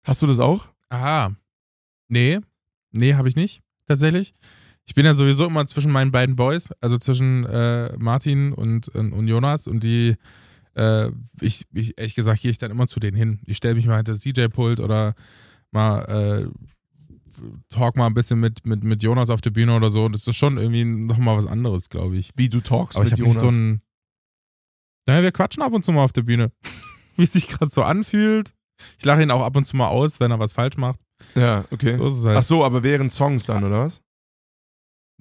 Hast 0.06 0.22
du 0.22 0.28
das 0.28 0.40
auch? 0.40 0.70
Aha. 0.90 1.36
Nee. 2.08 2.40
Nee, 2.92 3.16
habe 3.16 3.30
ich 3.30 3.36
nicht. 3.36 3.62
Tatsächlich. 3.88 4.34
Ich 4.86 4.94
bin 4.94 5.06
ja 5.06 5.14
sowieso 5.14 5.46
immer 5.46 5.66
zwischen 5.68 5.92
meinen 5.92 6.12
beiden 6.12 6.36
Boys, 6.36 6.72
also 6.82 6.98
zwischen 6.98 7.46
äh, 7.46 7.96
Martin 7.98 8.54
und, 8.54 8.90
und 8.90 9.28
Jonas 9.28 9.68
und 9.68 9.84
die, 9.84 10.16
äh, 10.76 11.12
ich, 11.42 11.66
ich, 11.74 11.98
ehrlich 11.98 12.16
gesagt, 12.16 12.42
gehe 12.42 12.52
ich 12.52 12.58
dann 12.58 12.72
immer 12.72 12.88
zu 12.88 13.00
denen 13.00 13.18
hin. 13.18 13.40
Ich 13.46 13.58
stelle 13.58 13.76
mich 13.76 13.86
mal 13.86 13.98
hinter 13.98 14.14
das 14.14 14.22
DJ-Pult 14.22 14.80
oder 14.80 15.14
mal 15.72 16.02
äh, 16.06 16.48
talk 17.70 17.96
mal 17.96 18.08
ein 18.08 18.14
bisschen 18.14 18.40
mit, 18.40 18.66
mit, 18.66 18.84
mit 18.84 19.04
Jonas 19.04 19.30
auf 19.30 19.42
der 19.42 19.52
Bühne 19.52 19.76
oder 19.76 19.90
so. 19.90 20.06
Und 20.06 20.14
das 20.14 20.28
ist 20.28 20.36
schon 20.36 20.58
irgendwie 20.58 20.84
nochmal 20.86 21.38
was 21.38 21.46
anderes, 21.46 21.90
glaube 21.90 22.18
ich. 22.18 22.32
Wie 22.36 22.50
du 22.50 22.62
talkst 22.62 22.98
Aber 22.98 23.06
ich 23.06 23.12
mit 23.12 23.20
habe 23.20 23.30
Jonas. 23.30 23.44
nicht 23.44 23.54
so 23.54 23.60
ein. 23.60 23.82
Naja, 25.08 25.24
wir 25.24 25.32
quatschen 25.32 25.64
ab 25.64 25.74
und 25.74 25.84
zu 25.84 25.92
mal 25.92 26.04
auf 26.04 26.14
der 26.14 26.24
Bühne. 26.24 26.52
Wie 27.16 27.24
es 27.24 27.34
sich 27.34 27.48
gerade 27.48 27.72
so 27.72 27.84
anfühlt. 27.84 28.54
Ich 28.98 29.06
lache 29.06 29.22
ihn 29.22 29.32
auch 29.32 29.42
ab 29.42 29.58
und 29.58 29.66
zu 29.66 29.76
mal 29.76 29.88
aus, 29.88 30.20
wenn 30.20 30.32
er 30.32 30.40
was 30.40 30.54
falsch 30.54 30.78
macht. 30.78 31.00
ja, 31.36 31.66
okay. 31.72 31.98
So 31.98 32.30
halt. 32.30 32.38
Ach 32.38 32.44
so, 32.44 32.64
aber 32.64 32.84
während 32.84 33.12
Songs 33.12 33.46
dann, 33.46 33.64
oder 33.64 33.80
was? 33.80 34.02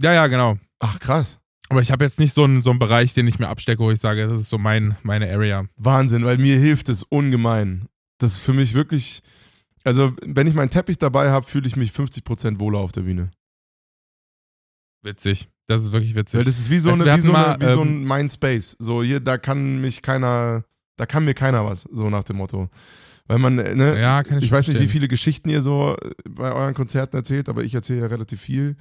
Ja, 0.01 0.13
ja, 0.13 0.27
genau. 0.29 0.59
Ach, 0.79 1.01
krass. 1.01 1.41
Aber 1.69 1.83
ich 1.83 1.91
habe 1.91 2.05
jetzt 2.05 2.19
nicht 2.19 2.33
so 2.33 2.45
einen, 2.45 2.63
so 2.63 2.71
einen 2.71 2.79
Bereich, 2.79 3.15
den 3.15 3.27
ich 3.27 3.39
mir 3.39 3.49
abstecke, 3.49 3.83
wo 3.83 3.91
ich 3.91 4.01
sage, 4.01 4.27
das 4.27 4.41
ist 4.41 4.49
so 4.49 4.59
mein, 4.59 4.97
meine 5.03 5.31
Area. 5.31 5.67
Wahnsinn, 5.77 6.25
weil 6.25 6.39
mir 6.39 6.59
hilft 6.59 6.89
es 6.89 7.03
ungemein. 7.03 7.89
Das 8.19 8.35
ist 8.35 8.39
für 8.41 8.55
mich 8.55 8.75
wirklich, 8.75 9.23
also 9.85 10.13
wenn 10.23 10.47
ich 10.47 10.55
meinen 10.55 10.71
Teppich 10.71 10.99
dabei 10.99 11.31
habe, 11.31 11.47
fühle 11.47 11.67
ich 11.67 11.77
mich 11.77 11.91
50% 11.91 12.59
wohler 12.59 12.79
auf 12.79 12.93
der 12.93 13.03
Bühne. 13.03 13.31
Witzig. 15.03 15.49
Das 15.67 15.83
ist 15.83 15.93
wirklich 15.93 16.15
witzig. 16.15 16.39
Weil 16.39 16.45
das 16.45 16.59
ist 16.59 16.71
wie 16.71 16.79
so, 16.79 16.91
Weißt 16.91 17.01
du, 17.01 17.05
eine, 17.05 17.17
wie 17.17 17.21
so, 17.21 17.33
hatten 17.35 17.47
eine, 17.47 17.59
mal, 17.59 17.71
wie 17.71 17.75
so 17.75 17.83
ähm, 17.83 18.03
ein 18.03 18.19
Mindspace. 18.19 18.77
So 18.79 19.03
hier, 19.03 19.21
da 19.21 19.37
kann 19.37 19.81
mich 19.83 20.01
keiner, 20.01 20.65
da 20.97 21.07
kann 21.07 21.25
mir 21.25 21.35
keiner 21.35 21.65
was, 21.67 21.83
so 21.93 22.09
nach 22.09 22.25
dem 22.25 22.39
Motto. 22.39 22.71
Weil 23.27 23.39
man, 23.39 23.59
äh, 23.59 23.75
ne, 23.75 24.01
ja, 24.01 24.23
kann 24.23 24.39
ich, 24.39 24.47
ich 24.47 24.53
weiß 24.53 24.69
nicht, 24.69 24.81
wie 24.81 24.89
viele 24.89 25.07
Geschichten 25.07 25.51
ihr 25.51 25.61
so 25.61 25.95
äh, 26.03 26.11
bei 26.29 26.51
euren 26.53 26.73
Konzerten 26.73 27.15
erzählt, 27.17 27.51
aber 27.51 27.63
ich 27.63 27.75
erzähle 27.75 28.01
ja 28.01 28.07
relativ 28.07 28.41
viel. 28.41 28.77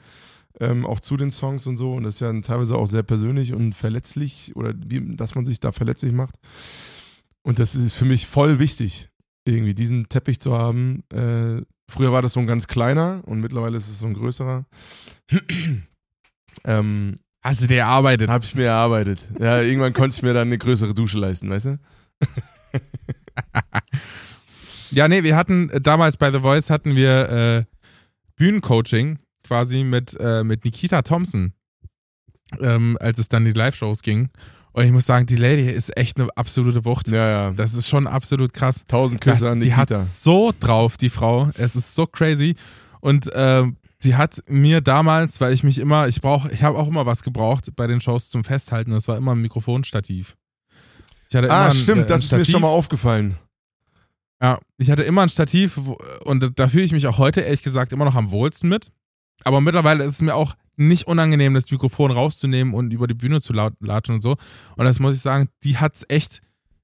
Ähm, 0.60 0.86
auch 0.86 1.00
zu 1.00 1.17
den 1.17 1.32
Songs 1.32 1.67
und 1.67 1.78
so. 1.78 1.93
Und 1.93 2.04
das 2.04 2.15
ist 2.15 2.20
ja 2.22 2.41
teilweise 2.41 2.78
auch 2.78 2.88
sehr 2.88 3.04
persönlich 3.04 3.54
und 3.54 3.74
verletzlich 3.74 4.56
oder 4.56 4.74
wie, 4.76 5.15
dass 5.15 5.36
man 5.36 5.46
sich 5.46 5.60
da 5.60 5.72
verletzlich 5.72 6.12
macht. 6.12 6.36
Und 7.43 7.60
das 7.60 7.76
ist 7.76 7.93
für 7.93 8.06
mich 8.06 8.28
voll 8.28 8.60
wichtig, 8.60 9.10
irgendwie 9.46 9.76
diesen 9.76 10.10
Teppich 10.10 10.39
zu 10.39 10.58
haben. 10.58 11.04
Äh, 11.13 11.62
früher 11.89 12.12
war 12.12 12.22
das 12.22 12.34
so 12.34 12.39
ein 12.39 12.48
ganz 12.48 12.67
kleiner 12.67 13.22
und 13.26 13.39
mittlerweile 13.39 13.78
ist 13.78 13.88
es 13.88 14.00
so 14.00 14.08
ein 14.08 14.13
größerer. 14.13 14.65
ähm, 16.65 17.15
Hast 17.43 17.62
du 17.62 17.67
dir 17.67 17.80
erarbeitet? 17.82 18.30
habe 18.30 18.43
ich 18.43 18.56
mir 18.56 18.65
erarbeitet. 18.65 19.32
Ja, 19.39 19.62
irgendwann 19.62 19.93
konnte 19.93 20.15
ich 20.17 20.24
mir 20.24 20.34
dann 20.34 20.48
eine 20.48 20.58
größere 20.58 20.93
Dusche 20.93 21.20
leisten, 21.20 21.50
weißt 21.50 21.65
du? 21.67 21.80
Ja, 24.91 25.08
nee, 25.08 25.24
wir 25.24 25.36
hatten 25.36 25.70
äh, 25.70 25.82
damals 25.82 26.17
bei 26.17 26.32
The 26.32 26.39
Voice 26.39 26.70
hatten 26.70 26.96
wir 26.96 27.30
äh, 27.30 27.63
Bühnencoaching 28.38 29.20
quasi 29.47 29.83
mit, 29.83 30.15
äh, 30.19 30.43
mit 30.43 30.65
Nikita 30.65 31.01
Thompson, 31.01 31.53
ähm, 32.60 32.97
als 32.99 33.19
es 33.19 33.29
dann 33.29 33.45
die 33.45 33.53
Live-Shows 33.53 34.01
ging. 34.01 34.29
Und 34.73 34.83
ich 34.86 34.91
muss 34.91 35.07
sagen, 35.07 35.25
die 35.25 35.38
Lady 35.38 35.67
ist 35.67 35.95
echt 35.97 36.19
eine 36.19 36.29
absolute 36.38 36.86
Wucht. 36.86 37.07
Ja, 37.07 37.27
ja. 37.29 37.51
Das 37.51 37.73
ist 37.73 37.88
schon 37.88 38.05
absolut 38.05 38.53
krass. 38.53 38.83
Tausend 38.88 39.21
Küsse 39.21 39.45
Das, 39.45 39.51
an 39.53 39.60
die 39.60 39.73
hat 39.73 39.89
Nikita. 39.89 40.05
so 40.05 40.53
drauf, 40.60 40.97
die 40.97 41.10
Frau. 41.10 41.49
Es 41.57 41.75
ist 41.75 41.95
so 41.95 42.05
crazy. 42.05 42.55
Und 43.01 43.27
ähm, 43.33 43.77
die 44.03 44.15
hat 44.15 44.43
mir 44.47 44.81
damals, 44.81 45.41
weil 45.41 45.53
ich 45.53 45.63
mich 45.63 45.79
immer, 45.79 46.07
ich 46.07 46.21
brauche, 46.21 46.51
ich 46.51 46.62
habe 46.62 46.77
auch 46.77 46.88
immer 46.88 47.07
was 47.07 47.23
gebraucht 47.23 47.75
bei 47.75 47.88
den 47.88 48.01
Shows 48.01 48.29
zum 48.29 48.43
Festhalten. 48.43 48.91
Das 48.91 49.07
war 49.07 49.17
immer 49.17 49.33
ein 49.33 49.41
Mikrofonstativ. 49.41 50.36
Ah, 51.33 51.65
ein, 51.65 51.71
stimmt, 51.71 51.97
äh, 51.97 52.01
ein 52.03 52.07
das 52.07 52.25
ist 52.25 52.31
mir 52.31 52.45
schon 52.45 52.62
mal 52.62 52.67
aufgefallen. 52.67 53.38
Ja, 54.41 54.60
ich 54.77 54.91
hatte 54.91 55.01
immer 55.03 55.23
ein 55.23 55.29
Stativ 55.29 55.73
wo, 55.77 55.97
und 56.23 56.60
da 56.60 56.67
fühle 56.67 56.83
ich 56.83 56.91
mich 56.91 57.07
auch 57.07 57.17
heute 57.17 57.41
ehrlich 57.41 57.63
gesagt 57.63 57.91
immer 57.91 58.05
noch 58.05 58.15
am 58.15 58.29
wohlsten 58.29 58.69
mit. 58.69 58.91
Aber 59.43 59.62
mittlerweile 59.62 60.04
ist 60.04 60.13
es 60.13 60.21
mir 60.21 60.36
auch 60.36 60.56
nicht 60.76 61.08
unangenehm, 61.08 61.54
das 61.54 61.71
Mikrofon 61.71 62.12
rauszunehmen 62.12 62.73
und 62.73 62.93
über 62.93 63.08
die 63.08 63.15
Bühne 63.15 63.41
zu 63.41 63.54
latschen 63.54 64.15
und 64.15 64.21
so. 64.21 64.38
Und 64.76 64.86
das 64.86 65.00
muss 65.00 65.15
ich 65.15 65.21
sagen, 65.21 65.50
die 65.63 65.78
hat's 65.78 66.06
echt, 66.08 66.41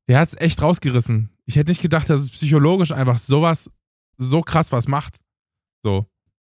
die 0.09 0.17
hat's 0.17 0.35
echt 0.35 0.61
rausgerissen. 0.61 1.29
Ich 1.45 1.55
hätte 1.55 1.71
nicht 1.71 1.81
gedacht, 1.81 2.09
dass 2.09 2.21
es 2.21 2.31
psychologisch 2.31 2.91
einfach 2.91 3.17
sowas, 3.17 3.69
so 4.17 4.41
krass 4.41 4.71
was 4.71 4.87
macht. 4.87 5.19
So. 5.83 6.07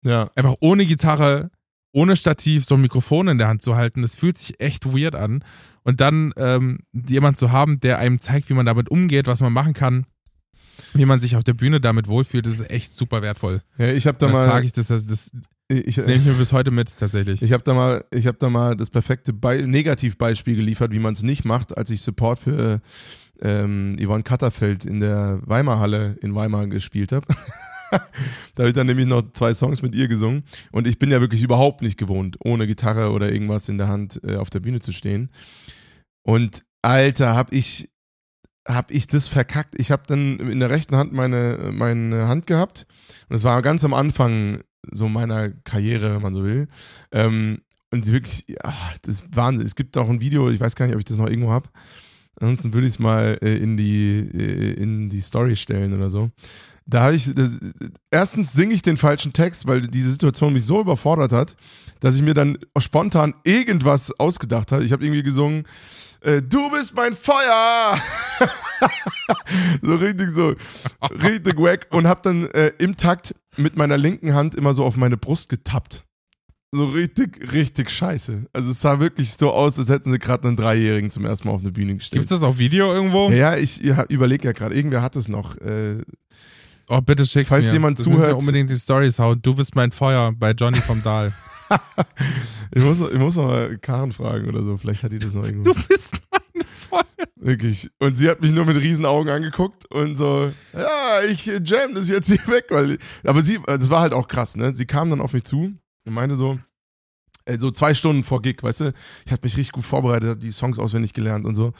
Ja. 0.03 0.29
Einfach 0.35 0.55
ohne 0.59 0.85
Gitarre, 0.85 1.51
ohne 1.91 2.15
Stativ, 2.15 2.65
so 2.65 2.75
ein 2.75 2.81
Mikrofon 2.81 3.27
in 3.27 3.37
der 3.37 3.47
Hand 3.47 3.61
zu 3.61 3.75
halten, 3.75 4.01
das 4.01 4.15
fühlt 4.15 4.37
sich 4.37 4.59
echt 4.59 4.85
weird 4.93 5.15
an. 5.15 5.43
Und 5.83 6.01
dann 6.01 6.33
ähm, 6.37 6.79
jemand 6.93 7.37
zu 7.37 7.51
haben, 7.51 7.79
der 7.79 7.99
einem 7.99 8.19
zeigt, 8.19 8.49
wie 8.49 8.53
man 8.53 8.65
damit 8.65 8.89
umgeht, 8.89 9.27
was 9.27 9.41
man 9.41 9.53
machen 9.53 9.73
kann, 9.73 10.05
wie 10.93 11.05
man 11.05 11.19
sich 11.19 11.35
auf 11.35 11.43
der 11.43 11.53
Bühne 11.53 11.79
damit 11.79 12.07
wohlfühlt, 12.07 12.45
das 12.45 12.53
ist 12.55 12.69
echt 12.69 12.93
super 12.93 13.21
wertvoll. 13.21 13.61
ja 13.77 13.87
ich 13.87 14.07
habe 14.07 14.17
da 14.17 14.27
das 14.27 14.33
mal. 14.33 14.45
sage 14.45 14.65
ich, 14.65 14.73
das, 14.73 14.87
das, 14.87 15.05
das, 15.05 15.31
ich, 15.69 15.95
das 15.95 16.07
nehme 16.07 16.19
ich 16.19 16.25
mir 16.25 16.33
bis 16.33 16.51
heute 16.51 16.71
mit, 16.71 16.97
tatsächlich. 16.97 17.41
Ich 17.43 17.53
habe 17.53 17.63
da 17.63 17.73
mal, 17.75 18.03
ich 18.11 18.25
habe 18.25 18.37
da 18.39 18.49
mal 18.49 18.75
das 18.75 18.89
perfekte 18.89 19.33
Be 19.33 19.67
Negativbeispiel 19.67 20.55
geliefert, 20.55 20.91
wie 20.91 20.99
man 20.99 21.13
es 21.13 21.21
nicht 21.21 21.45
macht, 21.45 21.77
als 21.77 21.91
ich 21.91 22.01
Support 22.01 22.39
für 22.39 22.81
ähm, 23.41 23.95
Yvonne 23.99 24.23
Katterfeld 24.23 24.85
in 24.85 24.99
der 24.99 25.39
Weimar-Halle 25.43 26.17
in 26.21 26.33
Weimar 26.33 26.65
gespielt 26.67 27.11
habe. 27.11 27.27
da 27.91 27.99
habe 28.63 28.69
ich 28.69 28.73
dann 28.73 28.87
nämlich 28.87 29.05
noch 29.05 29.31
zwei 29.33 29.53
Songs 29.53 29.83
mit 29.83 29.93
ihr 29.93 30.07
gesungen 30.07 30.43
und 30.71 30.87
ich 30.87 30.97
bin 30.97 31.11
ja 31.11 31.21
wirklich 31.21 31.43
überhaupt 31.43 31.83
nicht 31.83 31.97
gewohnt, 31.97 32.37
ohne 32.43 32.65
Gitarre 32.65 33.11
oder 33.11 33.31
irgendwas 33.31 33.69
in 33.69 33.77
der 33.77 33.87
Hand 33.87 34.19
äh, 34.23 34.37
auf 34.37 34.49
der 34.49 34.61
Bühne 34.61 34.79
zu 34.79 34.91
stehen. 34.91 35.29
Und 36.23 36.63
Alter, 36.81 37.35
hab 37.35 37.53
ich 37.53 37.89
hab 38.67 38.91
ich 38.91 39.07
das 39.07 39.27
verkackt. 39.27 39.75
Ich 39.77 39.91
habe 39.91 40.03
dann 40.07 40.39
in 40.39 40.59
der 40.59 40.69
rechten 40.69 40.95
Hand 40.95 41.13
meine, 41.13 41.71
meine 41.71 42.27
Hand 42.27 42.47
gehabt 42.47 42.87
und 43.29 43.35
es 43.35 43.43
war 43.43 43.61
ganz 43.61 43.83
am 43.83 43.93
Anfang 43.93 44.61
so 44.91 45.09
meiner 45.09 45.49
Karriere, 45.49 46.15
wenn 46.15 46.21
man 46.21 46.33
so 46.33 46.43
will. 46.43 46.67
Ähm, 47.11 47.59
und 47.91 48.07
wirklich, 48.07 48.45
ja, 48.47 48.73
das 49.01 49.15
ist 49.21 49.35
Wahnsinn. 49.35 49.65
Es 49.65 49.75
gibt 49.75 49.97
auch 49.97 50.09
ein 50.09 50.21
Video, 50.21 50.49
ich 50.49 50.59
weiß 50.59 50.75
gar 50.75 50.85
nicht, 50.85 50.95
ob 50.95 50.99
ich 50.99 51.05
das 51.05 51.17
noch 51.17 51.27
irgendwo 51.27 51.51
habe. 51.51 51.69
Ansonsten 52.39 52.73
würde 52.73 52.87
ich 52.87 52.93
es 52.93 52.99
mal 52.99 53.37
äh, 53.41 53.57
in, 53.57 53.77
die, 53.77 54.19
äh, 54.19 54.73
in 54.73 55.09
die 55.09 55.21
Story 55.21 55.55
stellen 55.55 55.93
oder 55.93 56.09
so. 56.09 56.31
Da 56.85 57.01
habe 57.01 57.15
ich, 57.15 57.33
das, 57.35 57.59
erstens 58.09 58.53
singe 58.53 58.73
ich 58.73 58.81
den 58.81 58.97
falschen 58.97 59.33
Text, 59.33 59.67
weil 59.67 59.87
diese 59.87 60.11
Situation 60.11 60.53
mich 60.53 60.65
so 60.65 60.81
überfordert 60.81 61.31
hat, 61.31 61.55
dass 61.99 62.15
ich 62.15 62.21
mir 62.21 62.33
dann 62.33 62.57
spontan 62.77 63.35
irgendwas 63.43 64.11
ausgedacht 64.19 64.71
habe. 64.71 64.83
Ich 64.83 64.91
habe 64.91 65.03
irgendwie 65.03 65.21
gesungen, 65.21 65.65
äh, 66.21 66.41
du 66.41 66.71
bist 66.71 66.95
mein 66.95 67.13
Feuer! 67.13 67.99
so 69.81 69.95
richtig 69.95 70.31
so, 70.31 70.55
richtig 71.23 71.57
wack 71.57 71.87
und 71.91 72.07
habe 72.07 72.21
dann 72.23 72.49
äh, 72.51 72.71
im 72.79 72.97
Takt 72.97 73.35
mit 73.59 73.77
meiner 73.77 73.97
linken 73.97 74.33
Hand 74.33 74.55
immer 74.55 74.73
so 74.73 74.83
auf 74.85 74.95
meine 74.97 75.17
Brust 75.17 75.49
getappt. 75.49 76.03
So 76.71 76.85
richtig, 76.85 77.51
richtig 77.51 77.89
scheiße. 77.89 78.45
Also 78.53 78.71
es 78.71 78.79
sah 78.81 78.99
wirklich 78.99 79.33
so 79.33 79.51
aus, 79.51 79.79
als 79.79 79.89
hätten 79.89 80.11
sie 80.11 80.19
gerade 80.19 80.47
einen 80.47 80.55
Dreijährigen 80.55 81.09
zum 81.09 81.25
ersten 81.25 81.47
Mal 81.47 81.55
auf 81.55 81.61
eine 81.61 81.71
Bühne 81.71 81.95
gestellt. 81.95 82.19
Gibt's 82.21 82.29
das 82.29 82.43
auf 82.43 82.59
Video 82.59 82.93
irgendwo? 82.93 83.29
Ja, 83.29 83.55
ja, 83.55 83.57
ich 83.57 83.77
ja, 83.79 84.03
überlege 84.05 84.45
ja 84.47 84.51
gerade, 84.51 84.75
irgendwer 84.75 85.01
hat 85.01 85.15
es 85.15 85.27
noch. 85.27 85.57
Äh, 85.57 86.01
Oh, 86.91 87.01
bitte 87.01 87.23
schick's 87.23 87.49
Falls 87.49 87.65
mir. 87.67 87.73
jemand 87.73 87.99
das 87.99 88.05
zuhört- 88.05 88.33
unbedingt 88.39 88.69
die 88.71 88.75
Stories 88.75 89.19
hauen. 89.19 89.39
Du 89.43 89.53
bist 89.53 89.75
mein 89.75 89.91
Feuer 89.91 90.31
bei 90.35 90.51
Johnny 90.53 90.79
vom 90.81 91.03
Dahl. 91.03 91.31
ich, 92.75 92.83
muss, 92.83 92.99
ich 92.99 93.19
muss 93.19 93.35
noch 93.35 93.45
mal 93.45 93.77
Karen 93.77 94.11
fragen 94.11 94.47
oder 94.47 94.63
so, 94.63 94.75
vielleicht 94.75 95.03
hat 95.03 95.13
die 95.13 95.19
das 95.19 95.35
noch 95.35 95.43
irgendwo. 95.45 95.71
Du 95.73 95.79
bist 95.87 96.19
Feuer. 96.89 97.05
Wirklich. 97.35 97.89
Und 97.99 98.17
sie 98.17 98.29
hat 98.29 98.41
mich 98.41 98.51
nur 98.51 98.65
mit 98.65 98.77
riesen 98.77 99.05
Augen 99.05 99.29
angeguckt 99.29 99.85
und 99.91 100.17
so, 100.17 100.51
ja, 100.73 101.21
ich 101.23 101.47
äh, 101.47 101.61
jam 101.63 101.93
das 101.93 102.09
jetzt 102.09 102.27
hier 102.27 102.37
weg, 102.47 102.65
weil. 102.69 102.97
Aber 103.23 103.41
sie, 103.41 103.59
das 103.65 103.89
war 103.89 104.01
halt 104.01 104.13
auch 104.13 104.27
krass, 104.27 104.55
ne? 104.55 104.75
Sie 104.75 104.85
kam 104.85 105.09
dann 105.09 105.21
auf 105.21 105.33
mich 105.33 105.43
zu 105.43 105.73
und 106.05 106.13
meinte 106.13 106.35
so, 106.35 106.59
äh, 107.45 107.57
so 107.57 107.71
zwei 107.71 107.93
Stunden 107.93 108.23
vor 108.23 108.41
Gig, 108.41 108.61
weißt 108.61 108.81
du, 108.81 108.93
ich 109.25 109.31
hatte 109.31 109.43
mich 109.43 109.57
richtig 109.57 109.73
gut 109.73 109.85
vorbereitet, 109.85 110.43
die 110.43 110.51
Songs 110.51 110.79
auswendig 110.79 111.13
gelernt 111.13 111.45
und 111.45 111.55
so. 111.55 111.73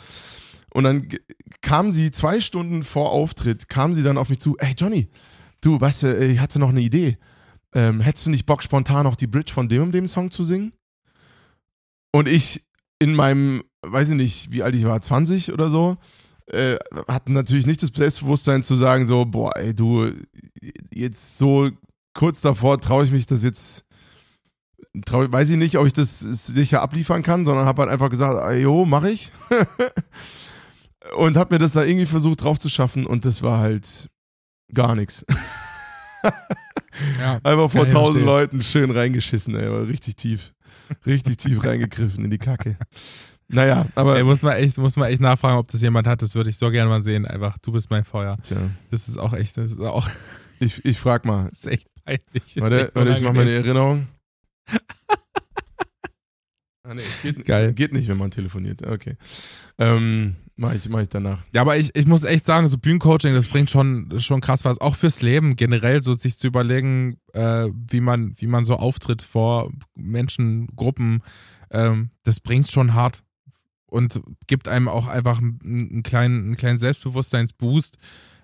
Und 0.72 0.84
dann 0.84 1.08
kam 1.62 1.91
sie 1.91 2.12
zwei 2.12 2.41
Stunden 2.41 2.84
vor 2.84 3.12
Auftritt, 3.12 3.69
kam 3.69 3.95
sie 3.95 4.04
dann 4.04 4.17
auf 4.17 4.30
mich 4.30 4.39
zu, 4.39 4.56
ey 4.60 4.74
Johnny, 4.78 5.10
du, 5.62 5.80
weißt 5.80 6.04
du, 6.04 6.26
ich 6.26 6.39
hatte 6.39 6.60
noch 6.60 6.69
eine 6.69 6.82
Idee. 6.82 7.17
Ähm, 7.74 8.02
hättest 8.02 8.26
du 8.26 8.30
nicht 8.30 8.45
Bock, 8.45 8.63
spontan 8.63 9.04
noch 9.04 9.15
die 9.15 9.28
Bridge 9.28 9.54
von 9.54 9.67
dem 9.67 9.84
und 9.84 9.91
dem 9.91 10.08
Song 10.08 10.32
zu 10.32 10.43
singen? 10.43 10.74
Und 12.12 12.28
ich 12.28 12.65
in 13.00 13.15
meinem, 13.15 13.63
weiß 13.81 14.09
ich 14.09 14.15
nicht, 14.15 14.51
wie 14.51 14.63
alt 14.63 14.75
ich 14.75 14.85
war, 14.85 14.99
20 15.01 15.53
oder 15.53 15.69
so, 15.69 15.97
äh, 16.47 16.77
hatten 17.07 17.33
natürlich 17.33 17.65
nicht 17.65 17.83
das 17.83 17.91
Selbstbewusstsein 17.93 18.63
zu 18.63 18.75
sagen, 18.75 19.05
so, 19.05 19.25
boah, 19.25 19.55
ey, 19.55 19.73
du, 19.73 20.11
jetzt 20.93 21.37
so 21.37 21.69
kurz 22.13 22.41
davor 22.41 22.79
traue 22.81 23.05
ich 23.05 23.11
mich 23.11 23.25
das 23.25 23.43
jetzt, 23.43 23.85
trau, 25.05 25.31
weiß 25.31 25.51
ich 25.51 25.57
nicht, 25.57 25.77
ob 25.77 25.85
ich 25.85 25.93
das 25.93 26.19
sicher 26.19 26.81
abliefern 26.81 27.23
kann, 27.23 27.45
sondern 27.45 27.65
habe 27.65 27.83
halt 27.83 27.91
einfach 27.91 28.09
gesagt, 28.09 28.39
ey, 28.51 28.61
jo, 28.61 28.85
mach 28.85 29.03
ich. 29.03 29.31
und 31.17 31.37
habe 31.37 31.55
mir 31.55 31.59
das 31.59 31.73
da 31.73 31.83
irgendwie 31.83 32.05
versucht 32.05 32.43
drauf 32.43 32.59
zu 32.59 32.69
schaffen 32.69 33.05
und 33.05 33.25
das 33.25 33.41
war 33.41 33.59
halt 33.59 34.09
gar 34.73 34.95
nichts. 34.95 35.25
Ja, 37.17 37.39
Einfach 37.43 37.71
vor 37.71 37.89
tausend. 37.89 38.25
Leuten 38.25 38.61
schön 38.61 38.91
reingeschissen, 38.91 39.55
ey, 39.55 39.67
aber 39.67 39.87
richtig 39.87 40.15
tief. 40.15 40.53
Richtig 41.05 41.37
tief 41.37 41.63
reingegriffen 41.63 42.25
in 42.25 42.31
die 42.31 42.37
Kacke. 42.37 42.77
Naja, 43.51 43.88
aber. 43.95 44.15
Ey, 44.17 44.23
muss 44.23 44.43
man 44.43 44.53
echt, 44.57 44.77
muss 44.77 44.95
man 44.95 45.09
echt 45.09 45.21
nachfragen, 45.21 45.57
ob 45.57 45.67
das 45.67 45.81
jemand 45.81 46.07
hat. 46.07 46.21
Das 46.21 46.35
würde 46.35 46.49
ich 46.51 46.57
so 46.57 46.69
gerne 46.69 46.89
mal 46.89 47.03
sehen. 47.03 47.25
Einfach, 47.25 47.57
du 47.57 47.71
bist 47.71 47.89
mein 47.89 48.03
Feuer. 48.05 48.38
Tja, 48.43 48.57
Das 48.91 49.07
ist 49.07 49.17
auch 49.17 49.33
echt, 49.33 49.57
das 49.57 49.71
ist 49.73 49.79
auch, 49.79 50.07
ich, 50.59 50.85
ich 50.85 50.99
frag 50.99 51.25
mal. 51.25 51.49
das 51.49 51.65
ist 51.65 51.67
echt 51.67 51.88
peinlich. 52.05 52.57
Warte, 52.57 52.85
echt 52.85 52.95
warte 52.95 53.12
ich 53.12 53.21
mach 53.21 53.33
mal 53.33 53.41
eine. 53.41 53.51
Erinnerung. 53.51 54.07
Ah, 56.83 56.93
nee, 56.95 57.01
geht, 57.21 57.45
Geil. 57.45 57.73
geht 57.73 57.93
nicht, 57.93 58.07
wenn 58.07 58.17
man 58.17 58.31
telefoniert. 58.31 58.81
Okay. 58.88 59.15
Ähm, 59.77 60.38
mach 60.55 60.73
ich, 60.73 60.89
mach 60.89 61.01
ich 61.01 61.09
danach. 61.09 61.43
Ja, 61.53 61.62
aber 61.62 61.77
ich, 61.77 61.95
ich 61.95 62.07
muss 62.07 62.23
echt 62.23 62.45
sagen, 62.45 62.67
so 62.67 62.79
Bühnencoaching, 62.79 63.35
das 63.35 63.45
bringt 63.47 63.69
schon, 63.69 64.19
schon 64.19 64.41
krass 64.41 64.65
was. 64.65 64.79
Auch 64.79 64.95
fürs 64.95 65.21
Leben 65.21 65.55
generell, 65.55 66.01
so 66.01 66.13
sich 66.13 66.39
zu 66.39 66.47
überlegen, 66.47 67.17
äh, 67.33 67.67
wie 67.91 67.99
man, 67.99 68.33
wie 68.38 68.47
man 68.47 68.65
so 68.65 68.75
auftritt 68.77 69.21
vor 69.21 69.71
Menschen, 69.93 70.67
Gruppen, 70.75 71.21
ähm, 71.69 72.09
das 72.23 72.39
bringt 72.39 72.67
schon 72.67 72.95
hart. 72.95 73.19
Und 73.89 74.21
gibt 74.47 74.67
einem 74.67 74.88
auch 74.88 75.08
einfach 75.08 75.39
einen, 75.39 75.60
einen 75.63 76.04
kleinen, 76.04 76.45
einen 76.45 76.58
kleinen 76.58 76.78
Selbstbewusstseinsboost, 76.78 77.97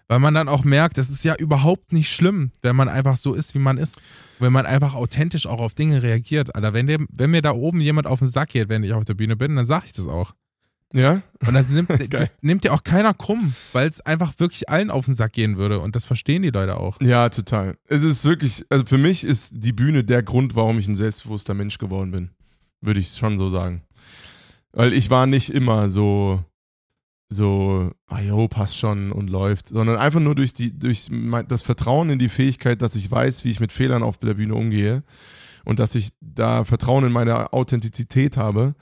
weil 0.08 0.20
man 0.20 0.34
dann 0.34 0.48
auch 0.48 0.64
merkt, 0.64 0.98
das 0.98 1.10
ist 1.10 1.24
ja 1.24 1.36
überhaupt 1.36 1.92
nicht 1.92 2.12
schlimm, 2.12 2.52
wenn 2.62 2.76
man 2.76 2.90
einfach 2.90 3.18
so 3.18 3.34
ist, 3.34 3.56
wie 3.56 3.60
man 3.60 3.78
ist. 3.78 4.00
Wenn 4.40 4.54
man 4.54 4.66
einfach 4.66 4.94
authentisch 4.94 5.48
auch 5.48 5.60
auf 5.60 5.74
Dinge 5.74 6.04
reagiert. 6.04 6.56
Alter, 6.56 6.74
wenn, 6.74 6.88
dem, 6.88 7.08
wenn 7.12 7.32
mir 7.32 7.42
da 7.42 7.52
oben 7.52 7.82
jemand 7.82 8.06
auf 8.08 8.20
den 8.20 8.28
Sack 8.28 8.50
geht, 8.50 8.70
wenn 8.70 8.84
ich 8.84 8.94
auf 8.94 9.06
der 9.06 9.16
Bühne 9.16 9.36
bin, 9.36 9.56
dann 9.56 9.66
sag 9.66 9.86
ich 9.86 9.94
das 9.94 10.08
auch. 10.08 10.34
Ja? 10.94 11.22
Und 11.46 11.54
das 11.54 11.70
nimmt, 11.70 11.90
nimmt 12.42 12.64
ja 12.66 12.72
auch 12.72 12.84
keiner 12.84 13.14
krumm, 13.14 13.54
weil 13.74 13.90
es 13.90 14.02
einfach 14.02 14.34
wirklich 14.38 14.70
allen 14.70 14.92
auf 14.92 15.06
den 15.06 15.14
Sack 15.14 15.34
gehen 15.34 15.58
würde. 15.58 15.80
Und 15.80 15.96
das 15.96 16.06
verstehen 16.06 16.44
die 16.44 16.52
Leute 16.52 16.78
auch. 16.78 16.98
Ja, 17.02 17.30
total. 17.30 17.78
Es 17.88 18.04
ist 18.04 18.24
wirklich, 18.26 18.66
also 18.70 18.86
für 18.86 18.98
mich 18.98 19.24
ist 19.24 19.54
die 19.56 19.74
Bühne 19.74 20.04
der 20.04 20.24
Grund, 20.24 20.56
warum 20.56 20.78
ich 20.78 20.88
ein 20.88 20.96
selbstbewusster 20.96 21.54
Mensch 21.54 21.78
geworden 21.78 22.12
bin. 22.12 22.30
Würde 22.82 23.00
ich 23.00 23.10
schon 23.10 23.38
so 23.38 23.50
sagen. 23.50 23.82
Weil 24.76 24.92
ich 24.92 25.10
war 25.10 25.26
nicht 25.26 25.50
immer 25.50 25.90
so, 25.90 26.44
so, 27.30 27.92
ah 28.08 28.20
jo, 28.20 28.48
passt 28.50 28.78
schon 28.78 29.14
und 29.14 29.30
läuft, 29.30 29.70
sondern 29.70 29.96
einfach 29.96 30.20
nur 30.20 30.36
durch 30.36 30.54
die, 30.54 30.78
durch 30.78 31.08
mein, 31.10 31.48
das 31.48 31.64
Vertrauen 31.64 32.10
in 32.10 32.20
die 32.20 32.30
Fähigkeit, 32.30 32.82
dass 32.82 32.96
ich 32.96 33.10
weiß, 33.10 33.46
wie 33.46 33.52
ich 33.52 33.62
mit 33.62 33.72
Fehlern 33.72 34.04
auf 34.04 34.18
der 34.18 34.34
Bühne 34.34 34.54
umgehe 34.54 35.04
und 35.64 35.80
dass 35.80 35.96
ich 35.96 36.10
da 36.20 36.66
Vertrauen 36.66 37.06
in 37.06 37.14
meine 37.14 37.54
Authentizität 37.54 38.36
habe, 38.36 38.76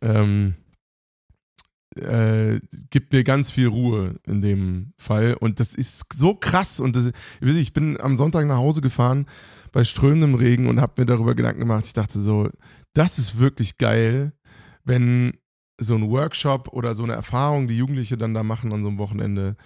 ähm, 0.00 0.54
äh, 1.96 2.60
gibt 2.90 3.12
mir 3.12 3.24
ganz 3.24 3.50
viel 3.50 3.66
Ruhe 3.66 4.20
in 4.26 4.40
dem 4.40 4.92
Fall. 4.96 5.34
Und 5.34 5.58
das 5.58 5.74
ist 5.74 6.06
so 6.14 6.34
krass. 6.34 6.78
Und 6.78 6.94
das, 6.94 7.10
ich 7.40 7.72
bin 7.72 8.00
am 8.00 8.16
Sonntag 8.16 8.46
nach 8.46 8.56
Hause 8.56 8.82
gefahren 8.82 9.26
bei 9.72 9.82
strömendem 9.82 10.36
Regen 10.36 10.68
und 10.68 10.80
habe 10.80 11.02
mir 11.02 11.06
darüber 11.06 11.34
Gedanken 11.34 11.60
gemacht. 11.60 11.86
Ich 11.86 11.92
dachte 11.92 12.20
so, 12.20 12.48
das 12.94 13.18
ist 13.18 13.38
wirklich 13.38 13.78
geil, 13.78 14.32
wenn 14.84 15.38
so 15.80 15.94
ein 15.96 16.08
Workshop 16.10 16.68
oder 16.68 16.94
so 16.94 17.02
eine 17.02 17.14
Erfahrung, 17.14 17.66
die 17.68 17.76
Jugendliche 17.76 18.16
dann 18.16 18.34
da 18.34 18.42
machen 18.42 18.72
an 18.72 18.82
so 18.82 18.88
einem 18.88 18.98
Wochenende, 18.98 19.56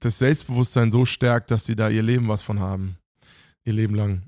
das 0.00 0.18
Selbstbewusstsein 0.18 0.90
so 0.90 1.04
stärkt, 1.04 1.50
dass 1.50 1.64
sie 1.64 1.76
da 1.76 1.88
ihr 1.88 2.02
Leben 2.02 2.28
was 2.28 2.42
von 2.42 2.58
haben. 2.60 2.96
Ihr 3.64 3.74
Leben 3.74 3.94
lang. 3.94 4.22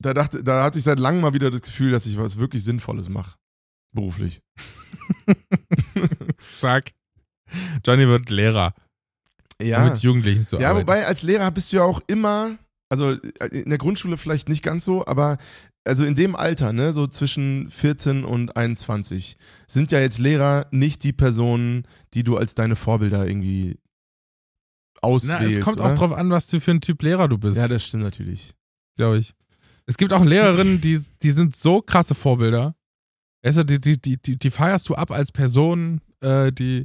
Da, 0.00 0.14
dachte, 0.14 0.44
da 0.44 0.62
hatte 0.62 0.78
ich 0.78 0.84
seit 0.84 1.00
langem 1.00 1.22
mal 1.22 1.34
wieder 1.34 1.50
das 1.50 1.62
Gefühl, 1.62 1.90
dass 1.90 2.06
ich 2.06 2.16
was 2.16 2.38
wirklich 2.38 2.62
Sinnvolles 2.62 3.08
mache. 3.08 3.36
Beruflich. 3.92 4.40
Zack. 6.58 6.90
Johnny 7.84 8.06
wird 8.06 8.28
Lehrer, 8.30 8.74
um 9.60 9.66
Ja. 9.66 9.84
mit 9.88 9.98
Jugendlichen 9.98 10.44
zu 10.44 10.56
Ja, 10.58 10.70
arbeiten. 10.70 10.86
wobei 10.86 11.06
als 11.06 11.22
Lehrer 11.22 11.50
bist 11.50 11.72
du 11.72 11.76
ja 11.78 11.82
auch 11.82 12.00
immer, 12.06 12.56
also 12.90 13.12
in 13.50 13.70
der 13.70 13.78
Grundschule 13.78 14.16
vielleicht 14.16 14.48
nicht 14.48 14.62
ganz 14.62 14.84
so, 14.84 15.06
aber 15.06 15.38
also 15.84 16.04
in 16.04 16.14
dem 16.14 16.36
Alter, 16.36 16.72
ne, 16.72 16.92
so 16.92 17.06
zwischen 17.06 17.70
14 17.70 18.24
und 18.24 18.56
21, 18.56 19.36
sind 19.66 19.90
ja 19.92 20.00
jetzt 20.00 20.18
Lehrer 20.18 20.66
nicht 20.70 21.02
die 21.04 21.12
Personen, 21.12 21.84
die 22.14 22.24
du 22.24 22.36
als 22.36 22.54
deine 22.54 22.76
Vorbilder 22.76 23.26
irgendwie 23.26 23.78
Na, 24.96 25.08
auswählst. 25.08 25.58
es 25.58 25.64
kommt 25.64 25.80
oder? 25.80 25.92
auch 25.92 25.94
drauf 25.94 26.12
an, 26.12 26.30
was 26.30 26.48
du 26.48 26.60
für 26.60 26.72
ein 26.72 26.80
Typ 26.80 27.02
Lehrer 27.02 27.28
du 27.28 27.38
bist, 27.38 27.58
Ja, 27.58 27.68
das 27.68 27.84
stimmt 27.84 28.02
natürlich. 28.02 28.54
glaube 28.96 29.18
ich. 29.18 29.34
Es 29.86 29.96
gibt 29.96 30.12
auch 30.12 30.24
Lehrerinnen, 30.24 30.80
die, 30.82 31.00
die 31.22 31.30
sind 31.30 31.56
so 31.56 31.80
krasse 31.80 32.14
Vorbilder. 32.14 32.74
Du, 33.42 33.64
die, 33.64 33.80
die, 33.80 33.98
die, 33.98 34.16
die, 34.20 34.36
die 34.38 34.50
feierst 34.50 34.88
du 34.90 34.94
ab 34.94 35.10
als 35.10 35.32
Person, 35.32 36.00
äh, 36.20 36.52
die, 36.52 36.84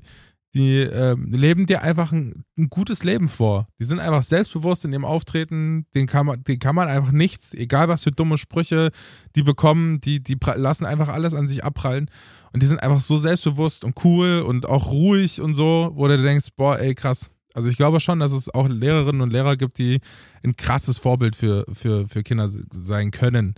die 0.54 0.80
ähm, 0.80 1.32
leben 1.32 1.66
dir 1.66 1.82
einfach 1.82 2.12
ein, 2.12 2.44
ein 2.58 2.70
gutes 2.70 3.04
Leben 3.04 3.28
vor. 3.28 3.66
Die 3.80 3.86
sind 3.86 4.00
einfach 4.00 4.24
selbstbewusst 4.24 4.86
in 4.86 4.94
ihrem 4.94 5.06
Auftreten, 5.06 5.86
den 5.96 6.06
kann 6.06 6.26
man, 6.26 6.44
den 6.44 6.60
kann 6.60 6.76
man 6.76 6.88
einfach 6.88 7.12
nichts, 7.12 7.54
egal 7.54 7.88
was 7.88 8.04
für 8.04 8.12
dumme 8.12 8.38
Sprüche 8.38 8.92
die 9.36 9.44
bekommen, 9.44 10.00
die, 10.00 10.22
die 10.22 10.38
lassen 10.56 10.86
einfach 10.86 11.08
alles 11.10 11.34
an 11.34 11.48
sich 11.48 11.64
abprallen. 11.64 12.10
Und 12.52 12.62
die 12.62 12.68
sind 12.68 12.84
einfach 12.84 13.02
so 13.02 13.18
selbstbewusst 13.18 13.84
und 13.84 14.04
cool 14.04 14.42
und 14.42 14.68
auch 14.68 14.92
ruhig 14.92 15.42
und 15.42 15.56
so, 15.56 15.92
wo 15.96 16.08
du 16.08 16.22
denkst, 16.22 16.50
boah, 16.56 16.78
ey, 16.78 16.94
krass. 16.94 17.32
Also 17.56 17.70
ich 17.70 17.78
glaube 17.78 18.00
schon, 18.00 18.20
dass 18.20 18.32
es 18.32 18.54
auch 18.54 18.68
Lehrerinnen 18.68 19.22
und 19.22 19.32
Lehrer 19.32 19.58
gibt, 19.58 19.78
die 19.80 20.02
ein 20.44 20.56
krasses 20.56 21.00
Vorbild 21.00 21.36
für, 21.36 21.66
für, 21.74 22.08
für 22.08 22.22
Kinder 22.24 22.48
se- 22.50 22.66
sein 22.72 23.12
können. 23.12 23.56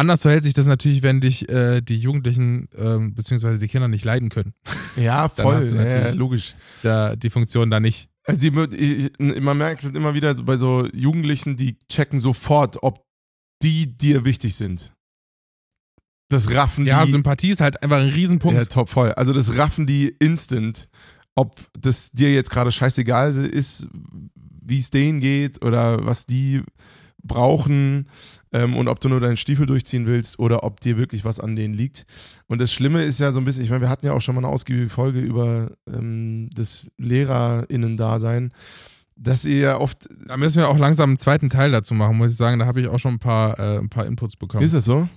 Anders 0.00 0.22
verhält 0.22 0.44
sich 0.44 0.54
das 0.54 0.66
natürlich, 0.66 1.02
wenn 1.02 1.20
dich 1.20 1.46
äh, 1.50 1.82
die 1.82 1.98
Jugendlichen 1.98 2.68
ähm, 2.74 3.14
beziehungsweise 3.14 3.58
die 3.58 3.68
Kinder 3.68 3.86
nicht 3.86 4.02
leiden 4.02 4.30
können. 4.30 4.54
Ja, 4.96 5.28
voll, 5.34 5.62
ja, 5.62 5.70
ja, 5.70 5.74
natürlich- 5.84 6.14
logisch. 6.16 6.54
Da, 6.82 7.16
die 7.16 7.28
Funktion 7.28 7.68
da 7.68 7.80
nicht. 7.80 8.08
Also 8.24 8.40
die, 8.40 8.76
ich, 8.76 9.10
man 9.18 9.58
merkt 9.58 9.82
halt 9.82 9.94
immer 9.94 10.14
wieder 10.14 10.34
bei 10.36 10.56
so 10.56 10.86
Jugendlichen, 10.94 11.58
die 11.58 11.78
checken 11.86 12.18
sofort, 12.18 12.82
ob 12.82 13.04
die 13.62 13.94
dir 13.94 14.24
wichtig 14.24 14.54
sind. 14.56 14.94
Das 16.30 16.50
raffen 16.50 16.86
Ja, 16.86 17.04
die. 17.04 17.12
Sympathie 17.12 17.50
ist 17.50 17.60
halt 17.60 17.82
einfach 17.82 17.98
ein 17.98 18.08
Riesenpunkt. 18.08 18.56
Ja, 18.56 18.64
top 18.64 18.88
voll. 18.88 19.12
Also 19.12 19.34
das 19.34 19.58
raffen 19.58 19.86
die 19.86 20.08
instant, 20.18 20.88
ob 21.34 21.60
das 21.78 22.10
dir 22.12 22.32
jetzt 22.32 22.48
gerade 22.50 22.72
scheißegal 22.72 23.34
ist, 23.44 23.86
wie 24.62 24.78
es 24.78 24.88
denen 24.88 25.20
geht 25.20 25.62
oder 25.62 26.06
was 26.06 26.24
die 26.24 26.62
brauchen 27.22 28.08
ähm, 28.52 28.76
und 28.76 28.88
ob 28.88 29.00
du 29.00 29.08
nur 29.08 29.20
deinen 29.20 29.36
Stiefel 29.36 29.66
durchziehen 29.66 30.06
willst 30.06 30.38
oder 30.38 30.64
ob 30.64 30.80
dir 30.80 30.96
wirklich 30.96 31.24
was 31.24 31.40
an 31.40 31.56
denen 31.56 31.74
liegt. 31.74 32.04
Und 32.46 32.60
das 32.60 32.72
Schlimme 32.72 33.02
ist 33.02 33.20
ja 33.20 33.32
so 33.32 33.40
ein 33.40 33.44
bisschen, 33.44 33.64
ich 33.64 33.70
meine, 33.70 33.82
wir 33.82 33.88
hatten 33.88 34.06
ja 34.06 34.12
auch 34.12 34.20
schon 34.20 34.34
mal 34.34 34.44
eine 34.44 34.52
ausgiebige 34.52 34.88
Folge 34.88 35.20
über 35.20 35.72
ähm, 35.86 36.50
das 36.54 36.90
LehrerInnen-Dasein, 36.98 38.52
dass 39.16 39.44
ihr 39.44 39.58
ja 39.58 39.78
oft, 39.78 40.08
Da 40.26 40.36
müssen 40.36 40.58
wir 40.62 40.68
auch 40.68 40.78
langsam 40.78 41.10
einen 41.10 41.18
zweiten 41.18 41.50
Teil 41.50 41.70
dazu 41.70 41.94
machen, 41.94 42.16
muss 42.16 42.32
ich 42.32 42.36
sagen. 42.36 42.58
Da 42.58 42.66
habe 42.66 42.80
ich 42.80 42.88
auch 42.88 42.98
schon 42.98 43.14
ein 43.14 43.18
paar, 43.18 43.58
äh, 43.58 43.78
ein 43.78 43.90
paar 43.90 44.06
Inputs 44.06 44.36
bekommen. 44.36 44.64
ist 44.64 44.74
das 44.74 44.86
so? 44.86 45.08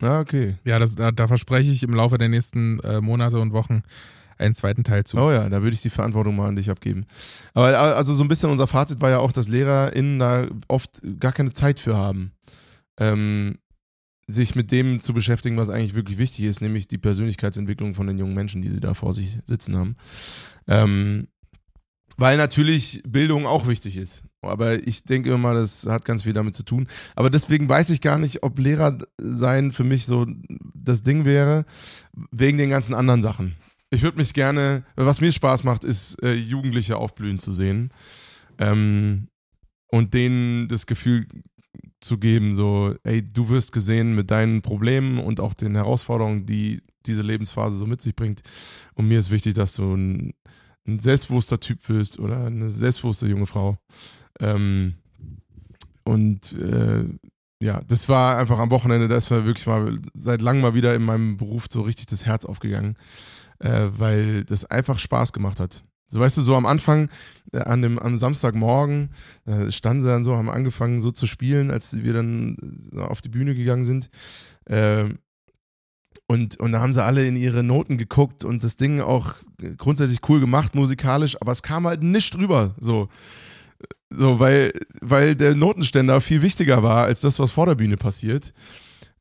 Ja, 0.00 0.20
okay. 0.20 0.54
ja, 0.64 0.78
das, 0.78 0.94
da, 0.94 1.10
da 1.10 1.26
verspreche 1.26 1.72
ich 1.72 1.82
im 1.82 1.92
Laufe 1.92 2.18
der 2.18 2.28
nächsten 2.28 2.78
äh, 2.80 3.00
Monate 3.00 3.40
und 3.40 3.52
Wochen 3.52 3.82
einen 4.38 4.54
zweiten 4.54 4.84
Teil 4.84 5.04
zu. 5.04 5.18
Oh 5.18 5.30
ja, 5.30 5.48
da 5.48 5.62
würde 5.62 5.74
ich 5.74 5.82
die 5.82 5.90
Verantwortung 5.90 6.36
mal 6.36 6.48
an 6.48 6.56
dich 6.56 6.70
abgeben. 6.70 7.06
Aber 7.54 7.78
also 7.78 8.14
so 8.14 8.24
ein 8.24 8.28
bisschen 8.28 8.50
unser 8.50 8.66
Fazit 8.66 9.00
war 9.00 9.10
ja 9.10 9.18
auch, 9.18 9.32
dass 9.32 9.48
LehrerInnen 9.48 10.18
da 10.18 10.46
oft 10.68 11.02
gar 11.20 11.32
keine 11.32 11.52
Zeit 11.52 11.80
für 11.80 11.96
haben, 11.96 12.32
ähm, 12.98 13.58
sich 14.26 14.54
mit 14.54 14.70
dem 14.70 15.00
zu 15.00 15.14
beschäftigen, 15.14 15.56
was 15.56 15.70
eigentlich 15.70 15.94
wirklich 15.94 16.18
wichtig 16.18 16.44
ist, 16.44 16.60
nämlich 16.60 16.86
die 16.86 16.98
Persönlichkeitsentwicklung 16.98 17.94
von 17.94 18.06
den 18.06 18.18
jungen 18.18 18.34
Menschen, 18.34 18.62
die 18.62 18.70
sie 18.70 18.80
da 18.80 18.94
vor 18.94 19.14
sich 19.14 19.38
sitzen 19.46 19.76
haben. 19.76 19.96
Ähm, 20.66 21.28
weil 22.18 22.36
natürlich 22.36 23.02
Bildung 23.06 23.46
auch 23.46 23.68
wichtig 23.68 23.96
ist. 23.96 24.24
Aber 24.42 24.86
ich 24.86 25.04
denke 25.04 25.32
immer, 25.32 25.54
das 25.54 25.86
hat 25.86 26.04
ganz 26.04 26.24
viel 26.24 26.32
damit 26.32 26.54
zu 26.54 26.64
tun. 26.64 26.88
Aber 27.14 27.30
deswegen 27.30 27.68
weiß 27.68 27.90
ich 27.90 28.00
gar 28.00 28.18
nicht, 28.18 28.42
ob 28.42 28.58
Lehrer 28.58 28.98
sein 29.18 29.72
für 29.72 29.84
mich 29.84 30.06
so 30.06 30.26
das 30.74 31.02
Ding 31.02 31.24
wäre, 31.24 31.64
wegen 32.30 32.58
den 32.58 32.70
ganzen 32.70 32.94
anderen 32.94 33.22
Sachen. 33.22 33.56
Ich 33.90 34.02
würde 34.02 34.18
mich 34.18 34.34
gerne, 34.34 34.84
was 34.96 35.20
mir 35.20 35.32
Spaß 35.32 35.64
macht, 35.64 35.84
ist 35.84 36.22
äh, 36.22 36.34
Jugendliche 36.34 36.96
aufblühen 36.96 37.38
zu 37.38 37.52
sehen 37.52 37.90
ähm, 38.58 39.28
und 39.86 40.12
denen 40.12 40.68
das 40.68 40.86
Gefühl 40.86 41.26
zu 42.00 42.18
geben, 42.18 42.52
so, 42.52 42.94
ey, 43.02 43.22
du 43.22 43.48
wirst 43.48 43.72
gesehen 43.72 44.14
mit 44.14 44.30
deinen 44.30 44.62
Problemen 44.62 45.18
und 45.18 45.40
auch 45.40 45.54
den 45.54 45.74
Herausforderungen, 45.74 46.46
die 46.46 46.82
diese 47.06 47.22
Lebensphase 47.22 47.76
so 47.76 47.86
mit 47.86 48.00
sich 48.00 48.14
bringt. 48.14 48.42
Und 48.94 49.08
mir 49.08 49.18
ist 49.18 49.30
wichtig, 49.30 49.54
dass 49.54 49.74
du 49.74 49.94
ein, 49.94 50.34
ein 50.86 51.00
selbstbewusster 51.00 51.58
Typ 51.58 51.88
wirst 51.88 52.18
oder 52.18 52.46
eine 52.46 52.70
selbstbewusste 52.70 53.26
junge 53.26 53.46
Frau. 53.46 53.78
Ähm, 54.38 54.94
und 56.04 56.52
äh, 56.52 57.04
ja, 57.60 57.80
das 57.88 58.08
war 58.08 58.38
einfach 58.38 58.58
am 58.58 58.70
Wochenende, 58.70 59.08
das 59.08 59.30
war 59.30 59.44
wirklich 59.44 59.66
mal 59.66 59.98
seit 60.14 60.42
langem 60.42 60.62
mal 60.62 60.74
wieder 60.74 60.94
in 60.94 61.02
meinem 61.02 61.36
Beruf 61.36 61.66
so 61.70 61.82
richtig 61.82 62.06
das 62.06 62.24
Herz 62.24 62.44
aufgegangen, 62.44 62.96
äh, 63.60 63.88
weil 63.90 64.44
das 64.44 64.64
einfach 64.64 64.98
Spaß 64.98 65.32
gemacht 65.32 65.60
hat. 65.60 65.82
So 66.08 66.20
weißt 66.20 66.38
du, 66.38 66.42
so 66.42 66.56
am 66.56 66.66
Anfang, 66.66 67.10
äh, 67.52 67.58
an 67.58 67.82
dem, 67.82 67.98
am 67.98 68.16
Samstagmorgen, 68.16 69.10
äh, 69.44 69.70
standen 69.70 70.02
sie 70.02 70.08
dann 70.08 70.24
so, 70.24 70.36
haben 70.36 70.48
angefangen 70.48 71.00
so 71.00 71.10
zu 71.10 71.26
spielen, 71.26 71.70
als 71.70 72.02
wir 72.02 72.14
dann 72.14 72.56
so 72.92 73.02
auf 73.02 73.20
die 73.20 73.28
Bühne 73.28 73.54
gegangen 73.54 73.84
sind. 73.84 74.08
Äh, 74.64 75.04
und, 76.26 76.58
und 76.60 76.72
da 76.72 76.80
haben 76.80 76.94
sie 76.94 77.02
alle 77.02 77.26
in 77.26 77.36
ihre 77.36 77.62
Noten 77.62 77.96
geguckt 77.98 78.44
und 78.44 78.64
das 78.64 78.76
Ding 78.76 79.00
auch 79.00 79.34
grundsätzlich 79.76 80.20
cool 80.28 80.40
gemacht, 80.40 80.74
musikalisch, 80.74 81.40
aber 81.40 81.52
es 81.52 81.62
kam 81.62 81.86
halt 81.86 82.02
nicht 82.02 82.34
drüber. 82.34 82.74
So. 82.78 83.08
So, 84.10 84.38
weil, 84.40 84.72
weil 85.00 85.36
der 85.36 85.54
Notenständer 85.54 86.20
viel 86.20 86.42
wichtiger 86.42 86.82
war 86.82 87.04
als 87.04 87.20
das, 87.20 87.38
was 87.38 87.50
vor 87.50 87.66
der 87.66 87.74
Bühne 87.74 87.96
passiert. 87.96 88.54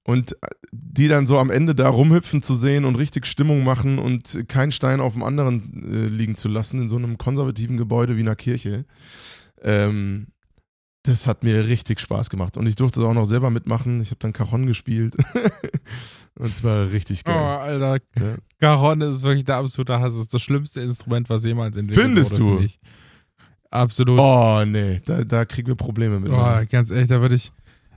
Und 0.07 0.37
die 0.71 1.09
dann 1.09 1.27
so 1.27 1.37
am 1.37 1.49
Ende 1.49 1.75
da 1.75 1.89
rumhüpfen 1.89 2.41
zu 2.41 2.55
sehen 2.55 2.85
und 2.85 2.95
richtig 2.95 3.27
Stimmung 3.27 3.65
machen 3.65 3.99
und 3.99 4.47
keinen 4.47 4.71
Stein 4.71 5.01
auf 5.01 5.11
dem 5.11 5.21
anderen 5.21 5.83
äh, 5.91 6.07
liegen 6.07 6.37
zu 6.37 6.47
lassen 6.47 6.81
in 6.81 6.87
so 6.87 6.95
einem 6.95 7.17
konservativen 7.17 7.75
Gebäude 7.75 8.15
wie 8.15 8.21
einer 8.21 8.37
Kirche. 8.37 8.85
Ähm, 9.61 10.27
das 11.03 11.27
hat 11.27 11.43
mir 11.43 11.67
richtig 11.67 11.99
Spaß 11.99 12.29
gemacht. 12.29 12.55
Und 12.55 12.67
ich 12.67 12.77
durfte 12.77 13.05
auch 13.05 13.13
noch 13.13 13.25
selber 13.25 13.49
mitmachen. 13.49 13.99
Ich 13.99 14.11
habe 14.11 14.19
dann 14.19 14.31
Cajon 14.31 14.65
gespielt. 14.65 15.13
und 16.35 16.45
es 16.45 16.63
war 16.63 16.89
richtig 16.89 17.25
geil. 17.25 17.35
Oh, 17.35 17.39
Alter. 17.39 17.99
Ja. 18.17 18.37
Cajon 18.61 19.01
ist 19.01 19.23
wirklich 19.23 19.43
der 19.43 19.57
absolute 19.57 19.99
Hass. 19.99 20.13
Das 20.13 20.21
ist 20.21 20.33
das 20.33 20.41
schlimmste 20.41 20.79
Instrument, 20.79 21.29
was 21.29 21.43
jemals 21.43 21.75
entwickelt 21.75 22.05
Findest 22.05 22.39
wurde. 22.39 22.67
du? 22.67 22.73
Absolut. 23.71 24.19
Oh, 24.21 24.63
nee. 24.65 25.01
Da, 25.03 25.25
da 25.25 25.43
kriegen 25.43 25.67
wir 25.67 25.75
Probleme 25.75 26.21
mit. 26.21 26.31
Oh, 26.31 26.61
ganz 26.69 26.91
ehrlich, 26.91 27.09
da 27.09 27.19
würde 27.19 27.35
ich. 27.35 27.51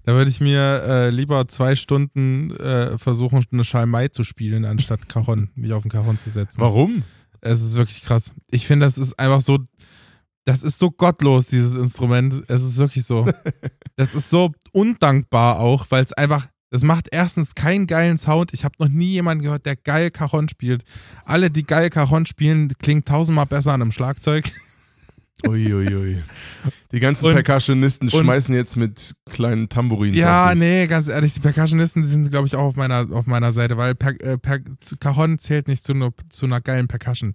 Da 0.05 0.15
würde 0.15 0.31
ich 0.31 0.41
mir 0.41 0.83
äh, 0.83 1.11
lieber 1.11 1.47
zwei 1.49 1.77
Stunden 1.77 2.51
äh, 2.57 2.97
versuchen, 2.99 3.45
eine 3.53 3.65
Schalmei 3.65 4.09
zu 4.09 4.25
spielen, 4.25 4.65
anstatt 4.65 5.09
Cajon, 5.09 5.51
mich 5.55 5.73
auf 5.73 5.83
den 5.83 5.91
Cajon 5.91 6.19
zu 6.19 6.31
setzen. 6.31 6.61
Warum? 6.61 7.03
Es 7.41 7.63
ist 7.63 7.77
wirklich 7.77 8.03
krass. 8.03 8.35
Ich 8.51 8.67
finde, 8.67 8.87
das 8.87 8.99
ist 8.99 9.19
einfach 9.19 9.41
so, 9.41 9.59
das 10.45 10.63
ist 10.63 10.79
so 10.79 10.91
gottlos, 10.91 11.49
dieses 11.49 11.77
Instrument. 11.77 12.45
Es 12.49 12.63
ist 12.63 12.79
wirklich 12.79 13.05
so. 13.05 13.27
Das 13.97 14.15
ist 14.15 14.31
so 14.31 14.53
undankbar 14.73 15.59
auch, 15.59 15.85
weil 15.91 16.03
es 16.03 16.15
einfach, 16.15 16.47
das 16.71 16.83
macht 16.83 17.09
erstens 17.13 17.55
keinen 17.55 17.87
geilen 17.87 18.17
Sound. 18.17 18.55
Ich 18.55 18.65
habe 18.65 18.75
noch 18.79 18.89
nie 18.89 19.11
jemanden 19.11 19.45
gehört, 19.45 19.67
der 19.67 19.77
geil 19.77 20.11
Cajon 20.11 20.49
spielt. 20.49 20.85
Alle, 21.27 21.51
die 21.51 21.65
geil 21.65 21.91
Cajon 21.91 22.25
spielen, 22.25 22.73
klingen 22.79 23.05
tausendmal 23.05 23.45
besser 23.45 23.75
an 23.75 23.83
einem 23.83 23.93
Schlagzeug. 23.93 24.51
Uiuiui. 25.47 25.89
Ui, 25.89 25.97
ui. 25.97 26.23
Die 26.93 27.01
ganzen 27.01 27.27
und, 27.27 27.35
Percussionisten 27.35 28.09
und, 28.09 28.19
schmeißen 28.19 28.55
jetzt 28.55 28.77
mit 28.77 29.15
kleinen 29.31 29.69
Tambourinen. 29.69 30.17
Ja, 30.17 30.55
nee, 30.55 30.87
ganz 30.87 31.09
ehrlich, 31.09 31.35
die 31.35 31.41
Percussionisten 31.41 32.03
die 32.03 32.09
sind, 32.09 32.31
glaube 32.31 32.47
ich, 32.47 32.57
auch 32.57 32.65
auf 32.65 32.77
meiner, 32.77 33.07
auf 33.13 33.27
meiner 33.27 33.53
Seite, 33.53 33.77
weil 33.77 33.95
per, 33.95 34.21
äh, 34.21 34.39
per, 34.39 34.59
Cajon 34.99 35.39
zählt 35.39 35.69
nicht 35.69 35.85
zu, 35.85 35.95
ne, 35.95 36.13
zu 36.29 36.47
einer 36.47 36.61
geilen 36.61 36.89
Percussion. 36.89 37.35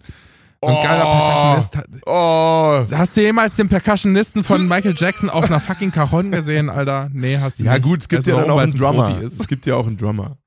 So 0.61 0.69
ein 0.69 0.77
oh, 0.77 0.83
geiler 0.83 1.05
Percussionist. 1.05 2.01
Oh. 2.05 2.97
Hast 2.97 3.17
du 3.17 3.21
jemals 3.21 3.55
den 3.55 3.69
Percussionisten 3.69 4.43
von 4.43 4.67
Michael 4.67 4.95
Jackson 4.97 5.29
auf 5.29 5.45
einer 5.45 5.59
fucking 5.59 5.91
Cajon 5.91 6.31
gesehen, 6.31 6.69
Alter? 6.69 7.09
Nee, 7.13 7.37
hast 7.37 7.59
du 7.59 7.63
ja, 7.63 7.73
nicht. 7.73 7.83
Ja 7.83 7.89
gut, 7.89 8.01
es 8.01 8.09
gibt 8.09 8.19
also 8.19 8.31
ja 8.31 8.41
dann 8.41 8.49
auch 8.49 8.59
einen 8.59 8.73
Drummer. 8.73 9.21
Es 9.21 9.47
gibt 9.47 9.65
ja 9.65 9.75
auch 9.75 9.87
einen 9.87 9.97
Drummer. 9.97 10.37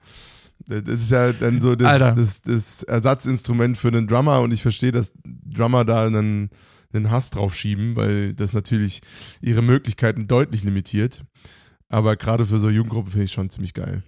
Das 0.66 1.00
ist 1.00 1.11
ja 1.11 1.32
dann 1.32 1.62
so 1.62 1.74
das, 1.76 2.14
das, 2.14 2.42
das 2.42 2.82
Ersatzinstrument 2.82 3.78
für 3.78 3.88
einen 3.88 4.06
Drummer 4.06 4.40
und 4.40 4.52
ich 4.52 4.61
verstehe, 4.61 4.92
dass 4.92 5.14
Drummer 5.24 5.84
da 5.86 6.04
einen 6.04 6.50
einen 6.93 7.11
Hass 7.11 7.30
drauf 7.30 7.55
schieben, 7.55 7.97
weil 7.97 8.34
das 8.34 8.53
natürlich 8.53 9.01
ihre 9.41 9.62
Möglichkeiten 9.62 10.26
deutlich 10.26 10.64
limitiert. 10.64 11.24
Aber 11.89 12.16
gerade 12.16 12.45
für 12.45 12.59
so 12.59 12.68
eine 12.68 12.76
Jugendgruppe 12.76 13.11
finde 13.11 13.24
ich 13.24 13.32
schon 13.32 13.51
ziemlich 13.51 13.74
geil. 13.74 14.03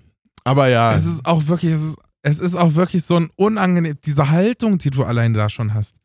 Aber 0.44 0.68
ja. 0.68 0.94
Es 0.94 1.06
ist 1.06 1.26
auch 1.26 1.46
wirklich, 1.48 1.72
es 1.72 1.82
ist, 1.82 1.98
es 2.22 2.40
ist 2.40 2.54
auch 2.54 2.74
wirklich 2.74 3.04
so 3.04 3.16
ein 3.16 3.30
unangenehm, 3.36 3.98
diese 4.04 4.30
Haltung, 4.30 4.78
die 4.78 4.90
du 4.90 5.04
alleine 5.04 5.36
da 5.36 5.48
schon 5.48 5.74
hast. 5.74 5.96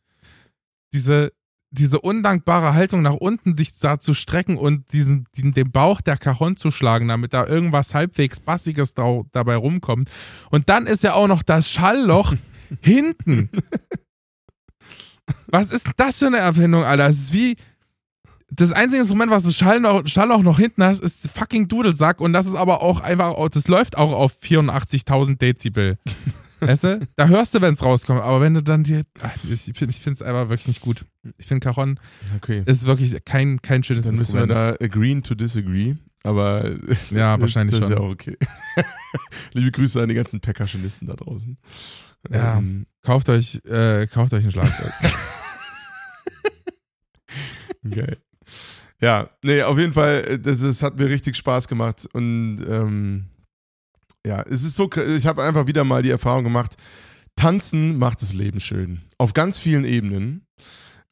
Diese, 0.94 1.34
diese 1.72 2.00
undankbare 2.00 2.74
Haltung 2.74 3.02
nach 3.02 3.16
unten 3.16 3.56
dich 3.56 3.78
da 3.78 4.00
zu 4.00 4.14
strecken 4.14 4.58
und 4.58 4.94
diesen, 4.94 5.28
den, 5.38 5.52
den 5.52 5.72
Bauch 5.72 6.00
der 6.00 6.18
Cajon 6.18 6.56
zu 6.56 6.72
schlagen, 6.72 7.08
damit 7.10 7.34
da 7.34 7.46
irgendwas 7.46 7.94
halbwegs 7.94 8.40
Bassiges 8.40 8.94
da, 8.94 9.22
dabei 9.32 9.58
rumkommt. 9.58 10.10
Und 10.52 10.70
dann 10.70 10.88
ist 10.88 11.04
ja 11.04 11.14
auch 11.14 11.28
noch 11.28 11.44
das 11.44 11.70
Schallloch 11.70 12.34
hinten. 12.82 13.50
Was 15.48 15.72
ist 15.72 15.90
das 15.98 16.20
für 16.20 16.28
eine 16.28 16.38
Erfindung, 16.38 16.84
Alter? 16.84 17.08
Es 17.08 17.20
ist 17.20 17.34
wie. 17.34 17.56
Das 18.52 18.72
einzige 18.72 19.00
Instrument, 19.00 19.32
was 19.32 19.44
das 19.44 19.56
Schall, 19.56 19.80
noch, 19.80 20.06
Schall 20.08 20.32
auch 20.32 20.44
noch 20.44 20.60
hinten 20.60 20.84
hat, 20.84 21.00
ist 21.00 21.30
fucking 21.30 21.68
Dudelsack 21.68 22.22
und 22.22 22.32
das 22.32 22.46
ist 22.46 22.54
aber 22.54 22.84
auch 22.84 23.02
einfach, 23.02 23.34
das 23.50 23.68
läuft 23.68 23.98
auch 23.98 24.14
auf 24.14 24.34
84.000 24.40 25.40
Dezibel. 25.40 25.98
weißt 26.60 26.84
du? 26.84 27.08
Da 27.16 27.28
hörst 27.28 27.54
du, 27.56 27.62
wenn 27.62 27.74
es 27.74 27.84
rauskommt, 27.84 28.22
aber 28.22 28.42
wenn 28.42 28.54
du 28.54 28.64
dann 28.64 28.84
die. 28.84 29.02
ich 29.50 29.74
finde 29.74 29.94
es 29.94 30.22
einfach 30.22 30.50
wirklich 30.50 30.68
nicht 30.68 30.82
gut. 30.82 31.06
Ich 31.38 31.48
finde, 31.48 31.66
Caron 31.66 32.00
okay. 32.36 32.64
ist 32.66 32.86
wirklich 32.86 33.24
kein, 33.26 33.62
kein 33.62 33.84
schönes 33.84 34.06
dann 34.06 34.16
Instrument. 34.16 34.52
Dann 34.52 34.58
müssen 34.58 34.80
wir 34.80 34.80
da 34.80 34.86
agreeing 34.86 35.24
to 35.24 35.36
disagree, 35.36 35.96
aber. 36.24 36.72
Ja, 37.12 37.40
wahrscheinlich 37.42 37.80
das 37.80 37.90
schon. 37.90 37.94
ist 37.94 38.00
ja 38.00 38.06
auch 38.06 38.12
okay. 38.12 38.38
Liebe 39.54 39.72
Grüße 39.72 40.02
an 40.02 40.10
die 40.10 40.16
ganzen 40.16 40.40
Percussionisten 40.40 41.08
da 41.08 41.14
draußen. 41.14 41.58
Ja, 42.30 42.58
ähm, 42.58 42.86
kauft 43.04 43.30
euch, 43.30 43.62
äh, 43.66 44.08
kauft 44.08 44.34
euch 44.34 44.44
ein 44.44 44.52
Schlagzeug. 44.52 44.92
Geil. 47.92 48.18
Ja, 49.02 49.30
nee, 49.44 49.62
auf 49.62 49.78
jeden 49.78 49.94
Fall, 49.94 50.26
äh, 50.28 50.40
das, 50.40 50.62
das 50.62 50.82
hat 50.82 50.98
mir 50.98 51.10
richtig 51.10 51.36
Spaß 51.36 51.68
gemacht 51.68 52.08
und 52.14 52.66
ähm, 52.68 53.26
ja, 54.26 54.42
es 54.42 54.64
ist 54.64 54.76
so, 54.76 54.90
ich 54.92 55.28
habe 55.28 55.44
einfach 55.44 55.68
wieder 55.68 55.84
mal 55.84 56.02
die 56.02 56.10
Erfahrung 56.10 56.44
gemacht, 56.44 56.76
Tanzen 57.36 57.98
macht 57.98 58.22
das 58.22 58.34
Leben 58.34 58.60
schön. 58.60 59.02
Auf 59.18 59.34
ganz 59.34 59.58
vielen 59.58 59.84
Ebenen. 59.84 60.46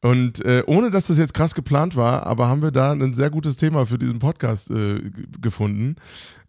Und 0.00 0.44
äh, 0.44 0.62
ohne 0.66 0.90
dass 0.90 1.06
das 1.06 1.16
jetzt 1.16 1.32
krass 1.32 1.54
geplant 1.54 1.96
war, 1.96 2.26
aber 2.26 2.48
haben 2.48 2.60
wir 2.60 2.72
da 2.72 2.92
ein 2.92 3.14
sehr 3.14 3.30
gutes 3.30 3.56
Thema 3.56 3.86
für 3.86 3.98
diesen 3.98 4.18
Podcast 4.18 4.70
äh, 4.70 5.00
gefunden, 5.40 5.96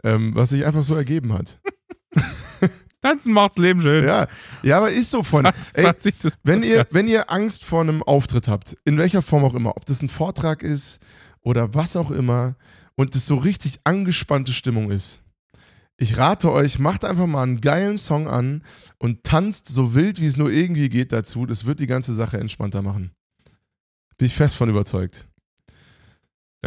ähm, 0.03 0.35
was 0.35 0.49
sich 0.49 0.65
einfach 0.65 0.83
so 0.83 0.95
ergeben 0.95 1.31
hat. 1.31 1.61
Tanzen 3.05 3.33
macht's 3.33 3.57
Leben 3.57 3.81
schön. 3.81 4.03
Ja, 4.03 4.27
ja 4.63 4.77
aber 4.77 4.91
ist 4.91 5.11
so 5.11 5.21
von. 5.21 5.45
Ey, 5.73 5.93
wenn, 6.43 6.63
ihr, 6.63 6.87
wenn 6.91 7.07
ihr 7.07 7.31
Angst 7.31 7.63
vor 7.63 7.81
einem 7.81 8.01
Auftritt 8.01 8.47
habt, 8.47 8.77
in 8.83 8.97
welcher 8.97 9.21
Form 9.21 9.43
auch 9.43 9.53
immer, 9.53 9.77
ob 9.77 9.85
das 9.85 10.01
ein 10.01 10.09
Vortrag 10.09 10.63
ist 10.63 10.99
oder 11.41 11.75
was 11.75 11.95
auch 11.95 12.09
immer, 12.09 12.55
und 12.95 13.13
es 13.15 13.27
so 13.27 13.35
richtig 13.35 13.79
angespannte 13.83 14.53
Stimmung 14.53 14.89
ist, 14.89 15.21
ich 15.97 16.17
rate 16.17 16.51
euch, 16.51 16.79
macht 16.79 17.05
einfach 17.05 17.27
mal 17.27 17.43
einen 17.43 17.61
geilen 17.61 17.97
Song 17.97 18.27
an 18.27 18.63
und 18.97 19.23
tanzt 19.23 19.67
so 19.67 19.93
wild, 19.93 20.19
wie 20.19 20.25
es 20.25 20.37
nur 20.37 20.51
irgendwie 20.51 20.89
geht 20.89 21.11
dazu. 21.11 21.45
Das 21.45 21.65
wird 21.65 21.79
die 21.79 21.87
ganze 21.87 22.13
Sache 22.13 22.37
entspannter 22.37 22.81
machen. 22.81 23.11
Bin 24.17 24.25
ich 24.25 24.35
fest 24.35 24.55
von 24.55 24.69
überzeugt 24.69 25.27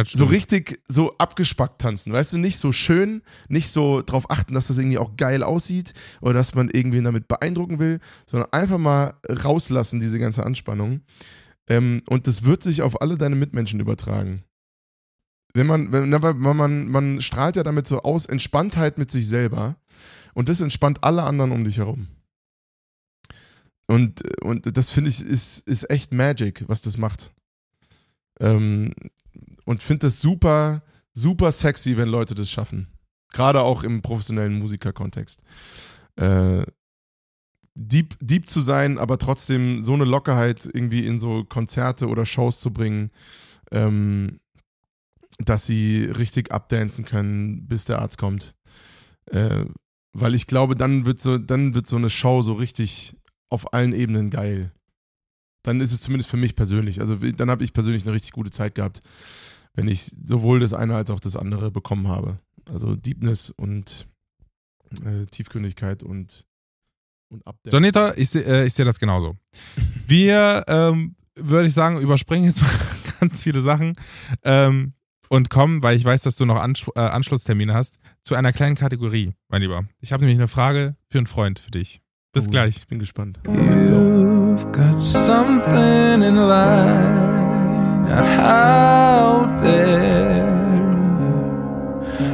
so 0.06 0.24
richtig 0.26 0.80
so 0.88 1.16
abgespackt 1.18 1.80
tanzen, 1.80 2.12
weißt 2.12 2.34
du, 2.34 2.38
nicht 2.38 2.58
so 2.58 2.72
schön, 2.72 3.22
nicht 3.48 3.70
so 3.70 4.02
darauf 4.02 4.30
achten, 4.30 4.54
dass 4.54 4.68
das 4.68 4.78
irgendwie 4.78 4.98
auch 4.98 5.16
geil 5.16 5.42
aussieht 5.42 5.94
oder 6.20 6.34
dass 6.34 6.54
man 6.54 6.68
irgendwen 6.68 7.04
damit 7.04 7.28
beeindrucken 7.28 7.78
will, 7.78 8.00
sondern 8.26 8.52
einfach 8.52 8.78
mal 8.78 9.14
rauslassen, 9.28 10.00
diese 10.00 10.18
ganze 10.18 10.44
Anspannung. 10.44 11.00
Ähm, 11.68 12.02
und 12.08 12.26
das 12.26 12.44
wird 12.44 12.62
sich 12.62 12.82
auf 12.82 13.02
alle 13.02 13.18
deine 13.18 13.36
Mitmenschen 13.36 13.80
übertragen. 13.80 14.42
Wenn 15.54 15.66
man, 15.66 15.92
wenn, 15.92 16.08
man, 16.08 16.56
man, 16.56 16.88
man 16.88 17.20
strahlt 17.20 17.56
ja 17.56 17.62
damit 17.62 17.86
so 17.86 18.02
aus 18.02 18.26
Entspanntheit 18.26 18.98
mit 18.98 19.10
sich 19.10 19.26
selber 19.26 19.76
und 20.34 20.48
das 20.48 20.60
entspannt 20.60 21.02
alle 21.02 21.24
anderen 21.24 21.50
um 21.50 21.64
dich 21.64 21.78
herum. 21.78 22.06
Und, 23.86 24.22
und 24.42 24.76
das 24.76 24.90
finde 24.90 25.10
ich 25.10 25.22
ist, 25.22 25.66
ist 25.66 25.90
echt 25.90 26.12
Magic, 26.12 26.64
was 26.68 26.82
das 26.82 26.98
macht. 26.98 27.32
Ähm, 28.38 28.92
und 29.68 29.82
finde 29.82 30.06
das 30.06 30.22
super, 30.22 30.82
super 31.12 31.52
sexy, 31.52 31.98
wenn 31.98 32.08
Leute 32.08 32.34
das 32.34 32.50
schaffen. 32.50 32.88
Gerade 33.34 33.60
auch 33.60 33.84
im 33.84 34.00
professionellen 34.00 34.58
Musikerkontext. 34.58 35.42
Äh, 36.16 36.64
deep, 37.74 38.16
deep 38.18 38.48
zu 38.48 38.62
sein, 38.62 38.96
aber 38.96 39.18
trotzdem 39.18 39.82
so 39.82 39.92
eine 39.92 40.06
Lockerheit 40.06 40.64
irgendwie 40.72 41.06
in 41.06 41.20
so 41.20 41.44
Konzerte 41.44 42.08
oder 42.08 42.24
Shows 42.24 42.60
zu 42.60 42.72
bringen, 42.72 43.10
ähm, 43.70 44.40
dass 45.36 45.66
sie 45.66 46.04
richtig 46.04 46.50
abdancen 46.50 47.04
können, 47.04 47.66
bis 47.66 47.84
der 47.84 47.98
Arzt 47.98 48.16
kommt. 48.16 48.54
Äh, 49.26 49.66
weil 50.14 50.34
ich 50.34 50.46
glaube, 50.46 50.76
dann 50.76 51.04
wird 51.04 51.20
so, 51.20 51.36
dann 51.36 51.74
wird 51.74 51.86
so 51.86 51.96
eine 51.96 52.08
Show 52.08 52.40
so 52.40 52.54
richtig 52.54 53.18
auf 53.50 53.74
allen 53.74 53.92
Ebenen 53.92 54.30
geil. 54.30 54.72
Dann 55.62 55.82
ist 55.82 55.92
es 55.92 56.00
zumindest 56.00 56.30
für 56.30 56.38
mich 56.38 56.54
persönlich. 56.54 57.00
Also 57.00 57.16
dann 57.16 57.50
habe 57.50 57.64
ich 57.64 57.74
persönlich 57.74 58.04
eine 58.04 58.14
richtig 58.14 58.32
gute 58.32 58.50
Zeit 58.50 58.74
gehabt 58.74 59.02
wenn 59.78 59.86
ich 59.86 60.10
sowohl 60.24 60.58
das 60.58 60.74
eine 60.74 60.96
als 60.96 61.08
auch 61.08 61.20
das 61.20 61.36
andere 61.36 61.70
bekommen 61.70 62.08
habe. 62.08 62.38
Also 62.68 62.96
Deepness 62.96 63.50
und 63.50 64.08
äh, 65.04 65.24
Tiefgründigkeit 65.26 66.02
und, 66.02 66.46
und 67.30 67.46
Update. 67.46 67.72
Jonita, 67.72 68.12
ich 68.16 68.30
sehe 68.30 68.42
äh, 68.42 68.68
seh 68.68 68.82
das 68.82 68.98
genauso. 68.98 69.36
Wir, 70.08 70.64
ähm, 70.66 71.14
würde 71.36 71.68
ich 71.68 71.74
sagen, 71.74 72.00
überspringen 72.00 72.46
jetzt 72.46 72.60
mal 72.60 72.70
ganz 73.20 73.40
viele 73.44 73.62
Sachen 73.62 73.92
ähm, 74.42 74.94
und 75.28 75.48
kommen, 75.48 75.80
weil 75.80 75.96
ich 75.96 76.04
weiß, 76.04 76.22
dass 76.22 76.34
du 76.34 76.44
noch 76.44 76.56
Ansch 76.56 76.88
äh, 76.96 77.00
Anschlusstermine 77.00 77.72
hast, 77.72 77.98
zu 78.22 78.34
einer 78.34 78.52
kleinen 78.52 78.74
Kategorie, 78.74 79.32
mein 79.48 79.62
Lieber. 79.62 79.84
Ich 80.00 80.10
habe 80.12 80.24
nämlich 80.24 80.40
eine 80.40 80.48
Frage 80.48 80.96
für 81.08 81.18
einen 81.18 81.28
Freund 81.28 81.60
für 81.60 81.70
dich. 81.70 82.02
Bis 82.32 82.48
oh, 82.48 82.50
gleich. 82.50 82.78
Ich 82.78 82.88
bin 82.88 82.98
gespannt. 82.98 83.38
Let's 83.44 83.84
go. 83.84 83.92
You've 83.92 84.72
got 84.72 85.00
something 85.00 86.22
in 86.22 86.34
life. 86.34 87.37
Out 88.10 89.62
there. 89.62 90.46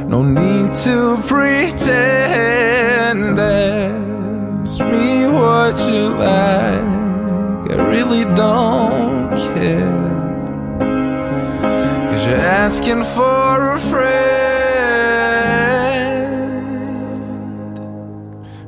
No 0.07 0.23
need 0.23 0.73
to 0.83 1.17
pretend. 1.27 1.85
Ask 3.39 4.79
me 4.79 5.27
what 5.27 5.77
you 5.87 6.09
like. 6.09 6.95
I 7.71 7.75
really 7.89 8.25
don't 8.35 9.35
care. 9.55 10.05
Cause 12.09 12.25
you 12.27 12.33
asking 12.33 13.03
for 13.03 13.71
a 13.73 13.79
friend. 13.79 14.35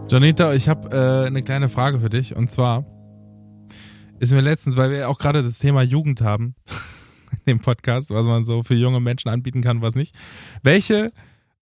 Janita, 0.09 0.53
ich 0.53 0.69
habe 0.69 0.89
äh, 0.89 1.27
eine 1.27 1.43
kleine 1.43 1.67
Frage 1.69 1.99
für 1.99 2.09
dich. 2.09 2.35
Und 2.35 2.49
zwar 2.49 2.85
ist 4.19 4.31
mir 4.33 4.41
letztens, 4.41 4.77
weil 4.77 4.89
wir 4.89 5.09
auch 5.09 5.19
gerade 5.19 5.43
das 5.43 5.59
Thema 5.59 5.81
Jugend 5.83 6.21
haben 6.21 6.55
in 7.31 7.39
dem 7.45 7.59
Podcast, 7.59 8.09
was 8.11 8.25
man 8.25 8.45
so 8.45 8.63
für 8.63 8.75
junge 8.75 8.99
Menschen 8.99 9.29
anbieten 9.29 9.61
kann, 9.61 9.81
was 9.81 9.95
nicht. 9.95 10.15
Welche, 10.63 11.11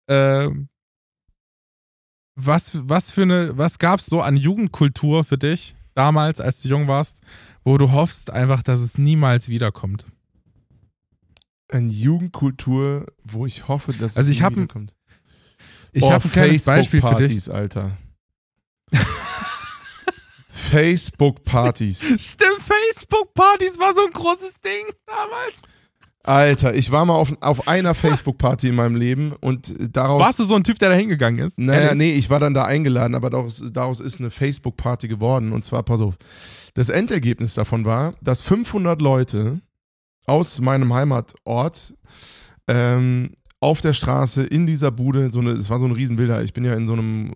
äh, 0.07 0.49
was, 2.35 2.77
was 2.89 3.11
für 3.11 3.21
eine, 3.23 3.57
was 3.57 3.79
gab's 3.79 4.05
so 4.07 4.21
an 4.21 4.35
Jugendkultur 4.35 5.23
für 5.23 5.37
dich 5.37 5.75
damals, 5.93 6.41
als 6.41 6.61
du 6.61 6.69
jung 6.69 6.87
warst, 6.87 7.19
wo 7.63 7.77
du 7.77 7.91
hoffst 7.91 8.29
einfach, 8.31 8.61
dass 8.63 8.81
es 8.81 8.97
niemals 8.97 9.47
wiederkommt? 9.49 10.05
Eine 11.69 11.91
Jugendkultur, 11.91 13.07
wo 13.23 13.45
ich 13.45 13.67
hoffe, 13.67 13.93
dass 13.93 14.17
Also 14.17 14.29
es 14.29 14.35
ich 14.37 14.43
hab 14.43 14.51
nie 14.51 14.57
ein- 14.57 14.63
wiederkommt. 14.63 14.93
Ich 15.93 16.03
Oh, 16.03 16.11
habe 16.11 16.25
ein 16.25 16.31
kleines 16.31 16.63
Beispiel 16.63 17.01
für 17.01 17.15
dich. 17.15 17.49
Alter. 17.51 17.97
Facebook-Partys. 20.71 21.99
Stimmt, 22.17 22.61
Facebook-Partys 22.61 23.79
war 23.79 23.93
so 23.93 24.05
ein 24.05 24.11
großes 24.11 24.59
Ding 24.61 24.93
damals. 25.05 25.61
Alter, 26.23 26.73
ich 26.73 26.91
war 26.91 27.05
mal 27.05 27.13
auf, 27.13 27.33
auf 27.41 27.67
einer 27.67 27.93
Facebook-Party 27.93 28.69
in 28.69 28.75
meinem 28.75 28.95
Leben 28.95 29.33
und 29.33 29.73
daraus. 29.95 30.19
Warst 30.19 30.39
du 30.39 30.43
so 30.43 30.55
ein 30.55 30.63
Typ, 30.63 30.79
der 30.79 30.89
da 30.89 30.95
hingegangen 30.95 31.45
ist? 31.45 31.59
Naja, 31.59 31.81
Ehrlich? 31.81 31.97
nee, 31.97 32.13
ich 32.13 32.29
war 32.31 32.39
dann 32.39 32.55
da 32.55 32.65
eingeladen, 32.65 33.13
aber 33.13 33.29
daraus, 33.29 33.63
daraus 33.71 33.99
ist 33.99 34.19
eine 34.19 34.31
Facebook-Party 34.31 35.07
geworden. 35.07 35.53
Und 35.53 35.63
zwar, 35.63 35.83
pass 35.83 36.01
auf, 36.01 36.15
das 36.73 36.89
Endergebnis 36.89 37.53
davon 37.53 37.85
war, 37.85 38.15
dass 38.21 38.41
500 38.41 39.01
Leute 39.01 39.61
aus 40.25 40.59
meinem 40.61 40.91
Heimatort 40.93 41.93
ähm, 42.67 43.29
auf 43.59 43.81
der 43.81 43.93
Straße 43.93 44.43
in 44.43 44.65
dieser 44.65 44.91
Bude, 44.91 45.31
so 45.31 45.39
eine, 45.39 45.51
es 45.51 45.69
war 45.69 45.77
so 45.77 45.85
ein 45.85 45.91
Riesenbilder, 45.91 46.43
ich 46.43 46.53
bin 46.53 46.65
ja 46.65 46.73
in 46.73 46.87
so 46.87 46.93
einem 46.93 47.33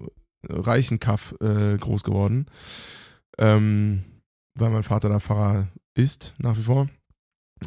reichen 0.47 0.99
Kaff 0.99 1.35
äh, 1.41 1.77
groß 1.77 2.03
geworden, 2.03 2.47
ähm, 3.39 4.03
weil 4.55 4.69
mein 4.69 4.83
Vater 4.83 5.09
da 5.09 5.19
Pfarrer 5.19 5.67
ist, 5.95 6.35
nach 6.37 6.57
wie 6.57 6.63
vor. 6.63 6.89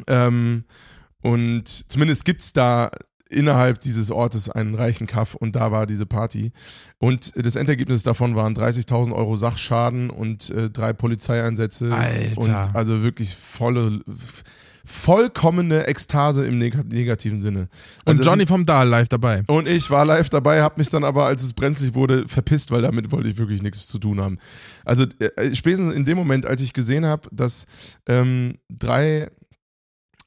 Ähm, 0.07 0.63
und 1.21 1.67
zumindest 1.67 2.25
gibt 2.25 2.41
es 2.41 2.53
da 2.53 2.91
innerhalb 3.29 3.81
dieses 3.81 4.11
Ortes 4.11 4.49
einen 4.49 4.75
reichen 4.75 5.07
Kaff 5.07 5.33
und 5.35 5.55
da 5.55 5.71
war 5.71 5.87
diese 5.87 6.05
Party. 6.05 6.51
Und 6.99 7.33
das 7.35 7.55
Endergebnis 7.55 8.03
davon 8.03 8.35
waren 8.35 8.55
30.000 8.55 9.11
Euro 9.13 9.35
Sachschaden 9.35 10.09
und 10.09 10.51
äh, 10.51 10.69
drei 10.69 10.93
Polizeieinsätze. 10.93 11.91
Alter. 11.93 12.41
Und 12.41 12.75
also 12.75 13.01
wirklich 13.01 13.35
volle, 13.35 14.01
vollkommene 14.85 15.87
Ekstase 15.87 16.45
im 16.45 16.57
neg 16.57 16.75
negativen 16.91 17.41
Sinne. 17.41 17.69
Und 18.05 18.19
Also 18.19 18.23
Johnny 18.23 18.45
vom 18.45 18.65
Dahl 18.65 18.87
live 18.87 19.09
dabei. 19.09 19.43
und 19.47 19.67
ich 19.67 19.89
war 19.89 20.05
live 20.05 20.29
dabei, 20.29 20.61
habe 20.61 20.75
mich 20.79 20.89
dann 20.89 21.03
aber, 21.03 21.25
als 21.25 21.43
es 21.43 21.53
brenzlig 21.53 21.93
wurde, 21.93 22.27
verpisst, 22.27 22.71
weil 22.71 22.81
damit 22.81 23.11
wollte 23.11 23.29
ich 23.29 23.37
wirklich 23.37 23.61
nichts 23.61 23.87
zu 23.87 23.97
tun 23.99 24.21
haben. 24.21 24.39
Also 24.83 25.05
äh, 25.19 25.55
spätestens 25.55 25.93
in 25.93 26.05
dem 26.05 26.17
Moment, 26.17 26.45
als 26.45 26.61
ich 26.61 26.73
gesehen 26.73 27.05
habe, 27.05 27.29
dass 27.31 27.65
ähm, 28.07 28.55
drei 28.69 29.29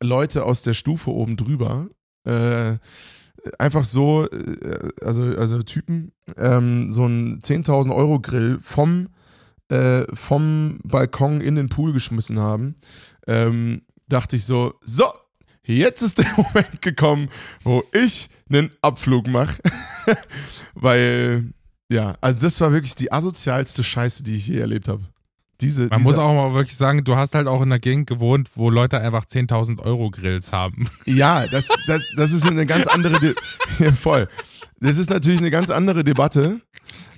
Leute 0.03 0.45
aus 0.45 0.63
der 0.63 0.75
Stufe 0.75 1.11
oben 1.11 1.37
drüber 1.37 1.89
äh, 2.25 2.77
einfach 3.59 3.85
so, 3.85 4.27
äh, 4.31 4.89
also, 5.03 5.23
also 5.23 5.63
Typen, 5.63 6.13
ähm, 6.37 6.93
so 6.93 7.05
einen 7.05 7.41
10.000 7.41 7.95
Euro 7.95 8.21
Grill 8.21 8.59
vom, 8.61 9.09
äh, 9.69 10.05
vom 10.15 10.79
Balkon 10.83 11.41
in 11.41 11.57
den 11.57 11.69
Pool 11.69 11.93
geschmissen 11.93 12.39
haben, 12.39 12.77
ähm, 13.27 13.83
dachte 14.09 14.37
ich 14.37 14.45
so, 14.45 14.75
so, 14.83 15.13
jetzt 15.65 16.03
ist 16.03 16.19
der 16.19 16.27
Moment 16.37 16.83
gekommen, 16.83 17.29
wo 17.63 17.85
ich 17.93 18.29
einen 18.49 18.71
Abflug 18.83 19.27
mache. 19.27 19.61
Weil, 20.75 21.53
ja, 21.91 22.17
also 22.21 22.39
das 22.39 22.61
war 22.61 22.73
wirklich 22.73 22.95
die 22.95 23.13
asozialste 23.13 23.83
Scheiße, 23.85 24.23
die 24.23 24.37
ich 24.37 24.47
je 24.47 24.59
erlebt 24.59 24.89
habe. 24.89 25.03
Diese, 25.63 25.83
Man 25.83 25.91
diese, 25.91 26.03
muss 26.03 26.19
auch 26.19 26.35
mal 26.35 26.53
wirklich 26.55 26.77
sagen, 26.77 27.03
du 27.05 27.17
hast 27.17 27.35
halt 27.35 27.47
auch 27.47 27.63
in 27.63 27.69
einer 27.69 27.79
Gegend 27.79 28.07
gewohnt, 28.07 28.51
wo 28.57 28.69
Leute 28.69 29.01
einfach 29.01 29.25
10.000 29.25 29.81
Euro 29.81 30.11
Grills 30.11 30.53
haben. 30.53 30.89
Ja, 31.07 31.47
das, 31.47 31.69
das, 31.87 32.03
das 32.17 32.33
ist 32.33 32.47
eine 32.47 32.67
ganz 32.67 32.87
andere, 32.87 33.19
De 33.21 33.35
ja, 33.79 33.93
voll. 33.93 34.29
Das 34.81 34.99
ist 34.99 35.09
natürlich 35.09 35.41
eine 35.41 35.51
ganz 35.51 35.71
andere 35.71 36.05
Debatte. 36.05 36.61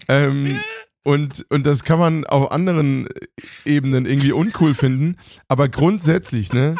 Ähm, 0.06 0.60
und, 1.08 1.46
und 1.48 1.66
das 1.66 1.84
kann 1.84 1.98
man 1.98 2.26
auf 2.26 2.52
anderen 2.52 3.08
Ebenen 3.64 4.04
irgendwie 4.04 4.32
uncool 4.32 4.74
finden. 4.74 5.16
Aber 5.48 5.70
grundsätzlich, 5.70 6.52
ne, 6.52 6.76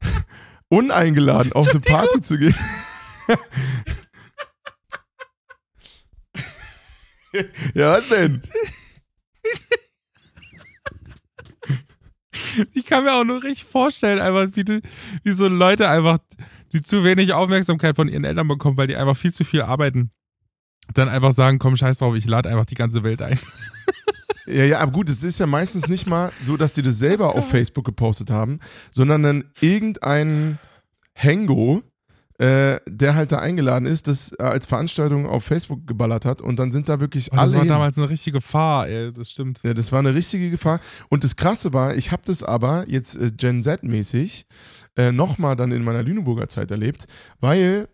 uneingeladen 0.68 1.52
auf 1.52 1.66
eine 1.66 1.80
Party 1.80 2.20
zu 2.20 2.38
gehen. 2.38 2.54
ja, 7.74 7.94
was 7.94 8.08
denn? 8.08 8.40
Ich 12.74 12.86
kann 12.86 13.02
mir 13.02 13.14
auch 13.14 13.24
nur 13.24 13.42
richtig 13.42 13.64
vorstellen, 13.64 14.20
einfach 14.20 14.46
wie, 14.54 14.62
die, 14.62 14.80
wie 15.24 15.32
so 15.32 15.48
Leute 15.48 15.88
einfach, 15.88 16.18
die 16.72 16.84
zu 16.84 17.02
wenig 17.02 17.32
Aufmerksamkeit 17.32 17.96
von 17.96 18.06
ihren 18.06 18.22
Eltern 18.22 18.46
bekommen, 18.46 18.76
weil 18.76 18.86
die 18.86 18.94
einfach 18.94 19.16
viel 19.16 19.34
zu 19.34 19.42
viel 19.42 19.62
arbeiten, 19.62 20.12
dann 20.94 21.08
einfach 21.08 21.32
sagen, 21.32 21.58
komm, 21.58 21.76
scheiß 21.76 21.98
drauf, 21.98 22.14
ich 22.14 22.26
lade 22.26 22.48
einfach 22.48 22.66
die 22.66 22.74
ganze 22.74 23.02
Welt 23.02 23.22
ein. 23.22 23.38
Ja, 24.46 24.64
ja, 24.64 24.78
aber 24.80 24.90
gut, 24.90 25.08
es 25.08 25.22
ist 25.22 25.38
ja 25.38 25.46
meistens 25.46 25.86
nicht 25.88 26.08
mal 26.08 26.32
so, 26.44 26.56
dass 26.56 26.72
die 26.72 26.82
das 26.82 26.98
selber 26.98 27.36
auf 27.36 27.48
Facebook 27.48 27.84
gepostet 27.84 28.28
haben, 28.30 28.58
sondern 28.90 29.22
dann 29.22 29.44
irgendein 29.60 30.58
Hengo, 31.14 31.82
äh, 32.38 32.80
der 32.88 33.14
halt 33.14 33.30
da 33.30 33.38
eingeladen 33.38 33.86
ist, 33.86 34.08
das 34.08 34.32
äh, 34.32 34.42
als 34.42 34.66
Veranstaltung 34.66 35.26
auf 35.26 35.44
Facebook 35.44 35.86
geballert 35.86 36.24
hat 36.24 36.42
und 36.42 36.58
dann 36.58 36.72
sind 36.72 36.88
da 36.88 36.98
wirklich 36.98 37.30
Das 37.30 37.38
alle. 37.38 37.52
war 37.52 37.60
hin. 37.60 37.68
damals 37.68 37.96
eine 37.98 38.08
richtige 38.10 38.38
Gefahr, 38.38 38.88
ey, 38.88 39.12
das 39.12 39.30
stimmt. 39.30 39.60
Ja, 39.62 39.74
das 39.74 39.92
war 39.92 40.00
eine 40.00 40.12
richtige 40.14 40.50
Gefahr. 40.50 40.80
Und 41.08 41.22
das 41.22 41.36
Krasse 41.36 41.72
war, 41.72 41.94
ich 41.94 42.10
habe 42.10 42.22
das 42.24 42.42
aber 42.42 42.84
jetzt 42.88 43.16
äh, 43.16 43.30
Gen 43.30 43.62
Z-mäßig 43.62 44.46
äh, 44.96 45.12
nochmal 45.12 45.54
dann 45.54 45.70
in 45.70 45.84
meiner 45.84 46.02
Lüneburger 46.02 46.48
Zeit 46.48 46.72
erlebt, 46.72 47.06
weil 47.38 47.86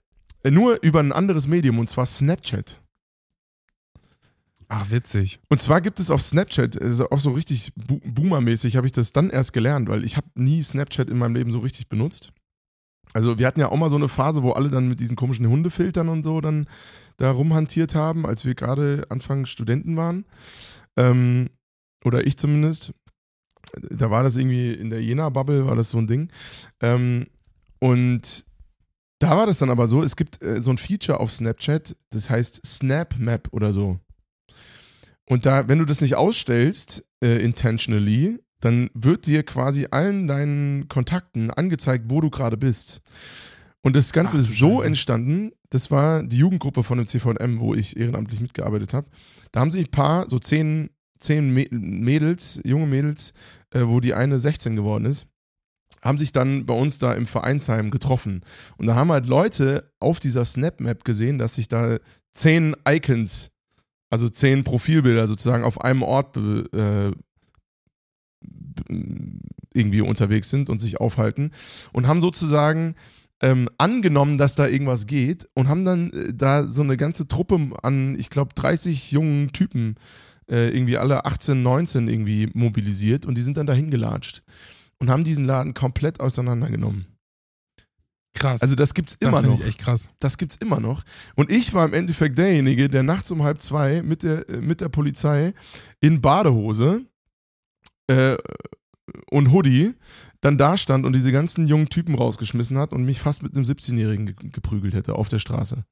nur 0.51 0.82
über 0.82 1.01
ein 1.01 1.12
anderes 1.12 1.46
Medium 1.46 1.78
und 1.78 1.88
zwar 1.88 2.07
Snapchat. 2.07 2.80
Ach, 4.68 4.90
witzig. 4.90 5.40
Und 5.49 5.62
zwar 5.62 5.80
gibt 5.80 5.99
es 5.99 6.11
auf 6.11 6.22
Snapchat, 6.22 6.80
also 6.80 7.09
auch 7.09 7.20
so 7.20 7.30
richtig 7.30 7.72
bo 7.74 8.01
boomermäßig, 8.05 8.76
habe 8.76 8.86
ich 8.86 8.92
das 8.92 9.12
dann 9.12 9.30
erst 9.30 9.55
gelernt, 9.55 9.88
weil 9.88 10.05
ich 10.05 10.18
habe 10.18 10.28
nie 10.34 10.62
Snapchat 10.62 11.09
in 11.09 11.18
meinem 11.18 11.36
Leben 11.36 11.51
so 11.51 11.61
richtig 11.61 11.88
benutzt. 11.88 12.32
Also 13.14 13.38
wir 13.38 13.46
hatten 13.46 13.61
ja 13.61 13.70
auch 13.70 13.76
mal 13.76 13.88
so 13.88 13.96
eine 13.96 14.09
Phase, 14.09 14.42
wo 14.42 14.53
alle 14.53 14.68
dann 14.68 14.88
mit 14.88 15.01
diesen 15.01 15.16
komischen 15.16 15.49
Hundefiltern 15.49 16.11
und 16.11 16.22
so 16.22 16.42
dann 16.42 16.66
da 17.16 17.30
rumhantiert 17.30 17.94
haben, 17.94 18.26
als 18.26 18.44
wir 18.44 18.55
gerade 18.55 19.07
Anfang 19.09 19.46
Studenten 19.46 19.96
waren. 19.96 20.26
Ähm, 20.96 21.49
oder 22.05 22.26
ich 22.26 22.36
zumindest. 22.36 22.92
Da 23.90 24.11
war 24.11 24.22
das 24.22 24.36
irgendwie 24.36 24.72
in 24.72 24.90
der 24.90 25.03
Jena-Bubble, 25.03 25.66
war 25.66 25.76
das 25.76 25.90
so 25.90 25.99
ein 25.99 26.07
Ding. 26.07 26.30
Ähm, 26.80 27.26
und 27.80 28.46
da 29.19 29.37
war 29.37 29.47
das 29.47 29.59
dann 29.59 29.71
aber 29.71 29.87
so, 29.89 30.03
es 30.03 30.16
gibt 30.16 30.43
äh, 30.43 30.61
so 30.61 30.71
ein 30.71 30.79
Feature 30.79 31.21
auf 31.21 31.33
Snapchat, 31.33 31.97
das 32.11 32.31
heißt 32.31 32.61
Snap 32.64 33.16
Map 33.19 33.49
oder 33.53 33.73
so. 33.73 33.99
Und 35.25 35.45
da, 35.47 35.69
wenn 35.69 35.79
du 35.79 35.85
das 35.85 36.01
nicht 36.01 36.14
ausstellst, 36.14 37.05
äh, 37.23 37.43
intentionally, 37.43 38.39
dann 38.61 38.91
wird 38.95 39.27
dir 39.27 39.43
quasi 39.45 39.87
allen 39.91 40.27
deinen 40.27 40.89
Kontakten 40.89 41.51
angezeigt, 41.51 42.07
wo 42.09 42.21
du 42.21 42.31
gerade 42.31 42.57
bist. 42.57 43.01
Und 43.83 43.95
das 43.95 44.12
Ganze 44.12 44.37
Ach, 44.37 44.41
ist 44.41 44.59
so 44.59 44.77
Scheiße. 44.79 44.87
entstanden, 44.87 45.53
das 45.71 45.91
war 45.91 46.23
die 46.23 46.39
Jugendgruppe 46.39 46.83
von 46.83 46.99
dem 46.99 47.07
CVM, 47.07 47.61
wo 47.61 47.75
ich 47.75 47.97
ehrenamtlich 47.97 48.41
mitgearbeitet 48.41 48.95
habe. 48.95 49.09
Da 49.53 49.61
haben 49.61 49.71
sich 49.71 49.87
ein 49.87 49.91
paar, 49.91 50.29
so 50.29 50.39
zehn, 50.39 50.91
zehn 51.21 51.55
Mä- 51.57 51.69
Mädels, 51.73 52.61
junge 52.64 52.87
Mädels, 52.87 53.33
äh, 53.71 53.83
wo 53.85 54.01
die 54.01 54.14
eine 54.14 54.39
16 54.41 54.75
geworden 54.77 55.05
ist, 55.05 55.27
haben 56.03 56.18
sich 56.18 56.32
dann 56.32 56.66
bei 56.66 56.74
uns 56.74 56.99
da 56.99 57.12
im 57.14 57.26
Vereinsheim 57.26 57.91
getroffen. 57.91 58.43
Und 58.76 58.86
da 58.86 58.95
haben 58.95 59.12
halt 59.12 59.26
Leute 59.26 59.91
auf 60.01 60.20
dieser 60.20 60.45
Snap-Map 60.45 61.05
gesehen, 61.05 61.39
dass 61.39 61.57
sich 61.57 61.68
da 61.68 61.99
zehn 62.32 62.76
Icons, 62.89 63.51
also 64.11 64.28
zehn 64.28 64.64
Profilbilder 64.64 65.26
sozusagen 65.26 65.64
auf 65.64 65.80
einem 65.80 66.03
Ort 66.03 66.36
äh, 66.36 67.11
irgendwie 69.74 70.01
unterwegs 70.01 70.51
sind 70.51 70.70
und 70.70 70.78
sich 70.78 71.01
aufhalten 71.01 71.51
und 71.93 72.07
haben 72.07 72.20
sozusagen 72.20 72.95
ähm, 73.41 73.68
angenommen, 73.78 74.39
dass 74.39 74.55
da 74.55 74.66
irgendwas 74.66 75.07
geht 75.07 75.49
und 75.55 75.68
haben 75.68 75.84
dann 75.84 76.12
äh, 76.12 76.34
da 76.34 76.68
so 76.68 76.82
eine 76.82 76.97
ganze 76.97 77.28
Truppe 77.28 77.70
an, 77.82 78.18
ich 78.18 78.30
glaube, 78.30 78.55
30 78.55 79.12
jungen 79.12 79.53
Typen, 79.53 79.97
äh, 80.51 80.70
irgendwie 80.70 80.97
alle 80.97 81.24
18, 81.24 81.62
19 81.62 82.09
irgendwie 82.09 82.49
mobilisiert 82.55 83.26
und 83.26 83.36
die 83.36 83.43
sind 83.43 83.57
dann 83.57 83.66
dahin 83.66 83.91
gelatscht 83.91 84.43
und 84.99 85.11
haben 85.11 85.24
diesen 85.24 85.44
Laden 85.44 85.74
komplett 85.74 86.20
auseinandergenommen. 86.20 87.07
Krass. 88.34 88.62
Also 88.62 88.74
das 88.74 88.94
gibt's 88.94 89.18
das 89.18 89.28
immer 89.28 89.40
finde 89.40 89.57
noch. 89.57 89.61
ich 89.61 89.68
echt 89.68 89.78
krass. 89.78 90.11
Das 90.20 90.38
gibt's 90.38 90.57
immer 90.57 90.80
noch. 90.80 91.03
Und 91.34 91.51
ich 91.51 91.74
war 91.74 91.84
im 91.84 91.94
Endeffekt 91.94 92.38
derjenige, 92.38 92.88
der 92.88 93.03
nachts 93.03 93.30
um 93.30 93.42
halb 93.42 93.61
zwei 93.61 94.03
mit 94.03 94.22
der, 94.22 94.49
äh, 94.49 94.61
mit 94.61 94.80
der 94.80 94.88
Polizei 94.88 95.55
in 96.01 96.20
Badehose 96.20 97.03
äh, 98.07 98.36
und 99.30 99.53
Hoodie 99.53 99.94
dann 100.40 100.57
da 100.57 100.76
stand 100.76 101.05
und 101.05 101.14
diese 101.14 101.32
ganzen 101.32 101.66
jungen 101.66 101.88
Typen 101.88 102.14
rausgeschmissen 102.14 102.78
hat 102.78 102.92
und 102.92 103.05
mich 103.05 103.18
fast 103.18 103.42
mit 103.42 103.57
einem 103.57 103.64
17-Jährigen 103.64 104.26
ge 104.26 104.34
geprügelt 104.53 104.94
hätte 104.94 105.16
auf 105.16 105.28
der 105.28 105.40
Straße. 105.40 105.84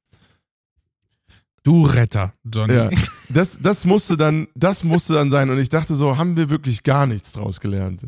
Du 1.65 1.83
Retter, 1.83 2.33
Johnny. 2.45 2.75
Ja. 2.75 2.91
Das, 3.29 3.59
das 3.61 3.85
musste 3.85 4.17
dann, 4.17 4.47
das 4.55 4.85
musste 4.85 5.15
dann 5.15 5.33
sein. 5.33 5.51
Und 5.51 5.59
ich 5.59 5.69
dachte 5.69 5.97
so, 5.97 6.17
haben 6.17 6.37
wir 6.37 6.49
wirklich 6.49 6.85
gar 6.85 7.09
nichts 7.09 7.33
draus 7.33 7.59
gelernt. 7.59 8.07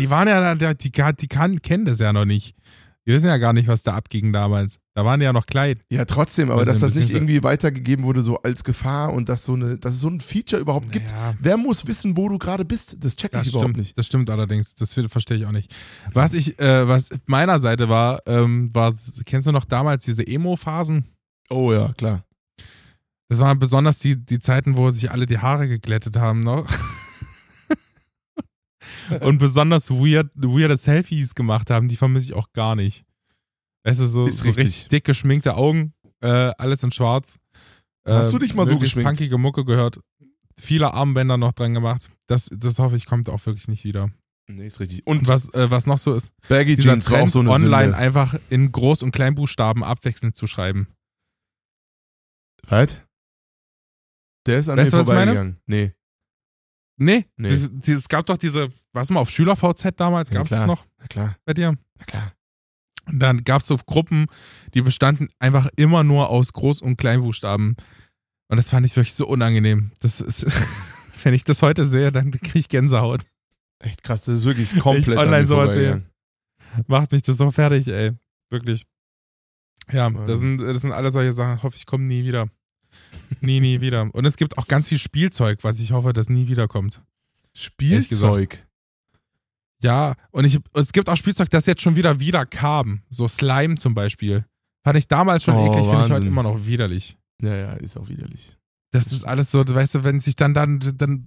Die 0.00 0.10
waren 0.10 0.28
ja, 0.28 0.54
die, 0.54 0.90
die, 0.90 0.92
die 0.92 1.28
kann, 1.28 1.60
kennen 1.60 1.84
das 1.84 1.98
ja 1.98 2.12
noch 2.12 2.24
nicht. 2.24 2.54
Die 3.04 3.10
wissen 3.12 3.26
ja 3.26 3.36
gar 3.38 3.52
nicht, 3.52 3.66
was 3.66 3.82
da 3.82 3.94
abging 3.94 4.32
damals. 4.32 4.78
Da 4.94 5.04
waren 5.04 5.18
die 5.18 5.24
ja 5.24 5.32
noch 5.32 5.46
klein. 5.46 5.80
Ja, 5.90 6.04
trotzdem, 6.04 6.52
aber 6.52 6.60
Also 6.60 6.70
dass 6.70 6.80
das 6.80 6.94
nicht 6.94 7.12
irgendwie 7.12 7.42
weitergegeben 7.42 8.04
wurde, 8.04 8.22
so 8.22 8.36
als 8.42 8.62
Gefahr 8.62 9.12
und 9.12 9.28
dass 9.28 9.44
so 9.44 9.54
eine, 9.54 9.76
dass 9.76 9.94
es 9.94 10.00
so 10.02 10.08
ein 10.08 10.20
Feature 10.20 10.62
überhaupt 10.62 10.92
gibt. 10.92 11.10
Naja, 11.10 11.34
Wer 11.40 11.56
muss 11.56 11.84
wissen, 11.88 12.16
wo 12.16 12.28
du 12.28 12.38
gerade 12.38 12.64
bist? 12.64 12.98
Das 13.00 13.16
check 13.16 13.32
ich 13.32 13.38
das 13.40 13.48
überhaupt 13.48 13.64
stimmt, 13.70 13.76
nicht. 13.78 13.98
das 13.98 14.06
stimmt 14.06 14.30
allerdings. 14.30 14.76
Das 14.76 14.94
ver- 14.94 15.08
verstehe 15.08 15.36
ich 15.38 15.46
auch 15.46 15.50
nicht. 15.52 15.74
Was 16.12 16.32
ich, 16.32 16.60
äh, 16.60 16.86
was 16.86 17.08
meiner 17.26 17.58
Seite 17.58 17.88
war, 17.88 18.20
ähm, 18.26 18.72
war, 18.72 18.94
kennst 19.26 19.48
du 19.48 19.52
noch 19.52 19.64
damals 19.64 20.04
diese 20.04 20.24
Emo-Phasen? 20.24 21.04
Oh 21.50 21.72
ja, 21.72 21.92
klar. 21.94 22.22
Das 23.28 23.40
waren 23.40 23.58
besonders 23.58 23.98
die, 23.98 24.24
die 24.24 24.38
Zeiten, 24.38 24.76
wo 24.76 24.90
sich 24.90 25.10
alle 25.10 25.26
die 25.26 25.38
Haare 25.38 25.66
geglättet 25.66 26.16
haben 26.18 26.38
noch. 26.40 26.66
Und 29.20 29.38
besonders 29.38 29.90
weird, 29.90 30.30
weirde 30.34 30.76
Selfies 30.76 31.34
gemacht 31.34 31.70
haben, 31.70 31.88
die 31.88 31.96
vermisse 31.96 32.26
ich 32.26 32.34
auch 32.34 32.52
gar 32.52 32.76
nicht. 32.76 33.04
Es 33.84 33.98
ist 33.98 34.12
so, 34.12 34.26
Ist 34.26 34.38
so 34.38 34.44
richtig. 34.44 34.64
richtig 34.66 34.88
dick 34.88 35.04
geschminkte 35.04 35.54
Augen, 35.56 35.92
äh, 36.20 36.28
alles 36.58 36.82
in 36.82 36.92
schwarz. 36.92 37.38
Hast 38.06 38.28
Äh, 38.28 38.32
du 38.32 38.38
dich 38.38 38.54
mal 38.54 38.66
so 38.68 38.78
geschminkt? 38.78 39.08
punkige 39.08 39.38
Mucke 39.38 39.64
gehört. 39.64 40.00
Viele 40.58 40.92
Armbänder 40.94 41.36
noch 41.36 41.52
dran 41.52 41.74
gemacht. 41.74 42.10
Das, 42.28 42.48
das 42.52 42.78
hoffe 42.78 42.96
ich, 42.96 43.06
kommt 43.06 43.28
auch 43.28 43.44
wirklich 43.46 43.68
nicht 43.68 43.84
wieder. 43.84 44.10
Nee, 44.48 44.66
ist 44.66 44.80
richtig. 44.80 45.06
Und 45.06 45.18
Und 45.20 45.28
was, 45.28 45.52
äh, 45.54 45.70
was 45.70 45.86
noch 45.86 45.98
so 45.98 46.14
ist, 46.14 46.30
Baggy 46.48 46.76
dieser 46.76 46.92
Jeans 46.92 47.04
Trend, 47.06 47.30
so 47.30 47.40
eine 47.40 47.50
online 47.50 47.84
Sünde. 47.84 47.96
einfach 47.96 48.34
in 48.50 48.70
Groß- 48.72 49.02
und 49.02 49.12
Kleinbuchstaben 49.12 49.82
abwechselnd 49.82 50.34
zu 50.36 50.46
schreiben. 50.46 50.88
Was? 52.68 53.00
Der 54.46 54.58
ist 54.58 54.68
an 54.68 54.78
Weißt 54.78 54.92
mir 54.92 55.04
vorbeigegangen. 55.04 55.58
Nee. 55.66 55.92
Nee, 56.96 57.24
Nee. 57.36 57.48
die- 57.48 57.70
die- 57.80 57.92
es 57.92 58.08
gab 58.08 58.26
doch 58.26 58.36
diese, 58.36 58.68
was 58.92 59.10
mal 59.10 59.20
auf 59.20 59.30
Schüler-VZ 59.30 59.98
damals, 59.98 60.28
Ja, 60.28 60.34
gab 60.34 60.44
es 60.44 60.50
das 60.50 60.66
noch 60.66 60.84
Na 60.98 61.06
klar, 61.06 61.36
bei 61.44 61.54
dir? 61.54 61.76
na 61.98 62.04
klar. 62.04 62.32
Und 63.06 63.18
dann 63.18 63.42
gab 63.44 63.60
es 63.62 63.66
so 63.66 63.76
Gruppen, 63.76 64.26
die 64.74 64.82
bestanden 64.82 65.28
einfach 65.40 65.68
immer 65.76 66.04
nur 66.04 66.28
aus 66.30 66.52
Groß- 66.54 66.82
und 66.82 66.96
Kleinbuchstaben. 66.98 67.76
Und 68.48 68.56
das 68.56 68.68
fand 68.70 68.86
ich 68.86 68.94
wirklich 68.94 69.14
so 69.14 69.26
unangenehm. 69.26 69.90
Das 70.00 70.20
ist, 70.20 70.44
wenn 71.24 71.34
ich 71.34 71.42
das 71.44 71.62
heute 71.62 71.84
sehe, 71.84 72.12
dann 72.12 72.30
kriege 72.30 72.58
ich 72.58 72.68
Gänsehaut. 72.68 73.22
Echt 73.80 74.04
krass, 74.04 74.22
das 74.24 74.36
ist 74.40 74.44
wirklich 74.44 74.78
komplett 74.78 75.18
online 75.18 75.36
an 75.36 75.40
mir 75.42 75.46
sowas 75.46 75.70
vorbeigegangen. 75.70 76.06
Macht 76.86 77.10
mich 77.12 77.22
das 77.22 77.36
so 77.38 77.50
fertig, 77.50 77.88
ey. 77.88 78.12
Wirklich. 78.50 78.84
Ja, 79.90 80.08
das 80.10 80.38
sind, 80.38 80.58
das 80.58 80.82
sind 80.82 80.92
alles 80.92 81.14
solche 81.14 81.32
Sachen. 81.32 81.56
Ich 81.56 81.62
hoffe, 81.64 81.76
ich 81.76 81.86
komme 81.86 82.04
nie 82.04 82.24
wieder. 82.24 82.46
Nie, 83.40 83.60
nie 83.60 83.80
wieder. 83.80 84.08
Und 84.12 84.24
es 84.24 84.36
gibt 84.36 84.58
auch 84.58 84.66
ganz 84.68 84.88
viel 84.88 84.98
Spielzeug, 84.98 85.58
was 85.62 85.80
ich 85.80 85.92
hoffe, 85.92 86.12
das 86.12 86.28
nie 86.28 86.48
wiederkommt. 86.48 87.02
Spielzeug. 87.54 88.64
Ja, 89.82 90.14
und 90.30 90.44
ich, 90.44 90.58
es 90.74 90.92
gibt 90.92 91.08
auch 91.08 91.16
Spielzeug, 91.16 91.50
das 91.50 91.66
jetzt 91.66 91.82
schon 91.82 91.96
wieder 91.96 92.20
wieder 92.20 92.46
kam. 92.46 93.02
So 93.10 93.26
Slime 93.26 93.76
zum 93.76 93.94
Beispiel. 93.94 94.44
Fand 94.84 94.96
ich 94.96 95.08
damals 95.08 95.42
schon 95.44 95.54
Oh, 95.56 95.66
eklig, 95.72 95.86
finde 95.86 96.06
ich 96.06 96.12
heute 96.12 96.26
immer 96.26 96.42
noch 96.44 96.66
widerlich. 96.66 97.16
Ja, 97.40 97.56
ja, 97.56 97.72
ist 97.74 97.96
auch 97.96 98.08
widerlich. 98.08 98.56
Das 98.92 99.06
ist 99.12 99.24
alles 99.24 99.50
so, 99.50 99.66
weißt 99.66 99.96
du, 99.96 100.04
wenn 100.04 100.20
sich 100.20 100.36
dann 100.36 100.54
dann, 100.54 100.78
dann 100.96 101.24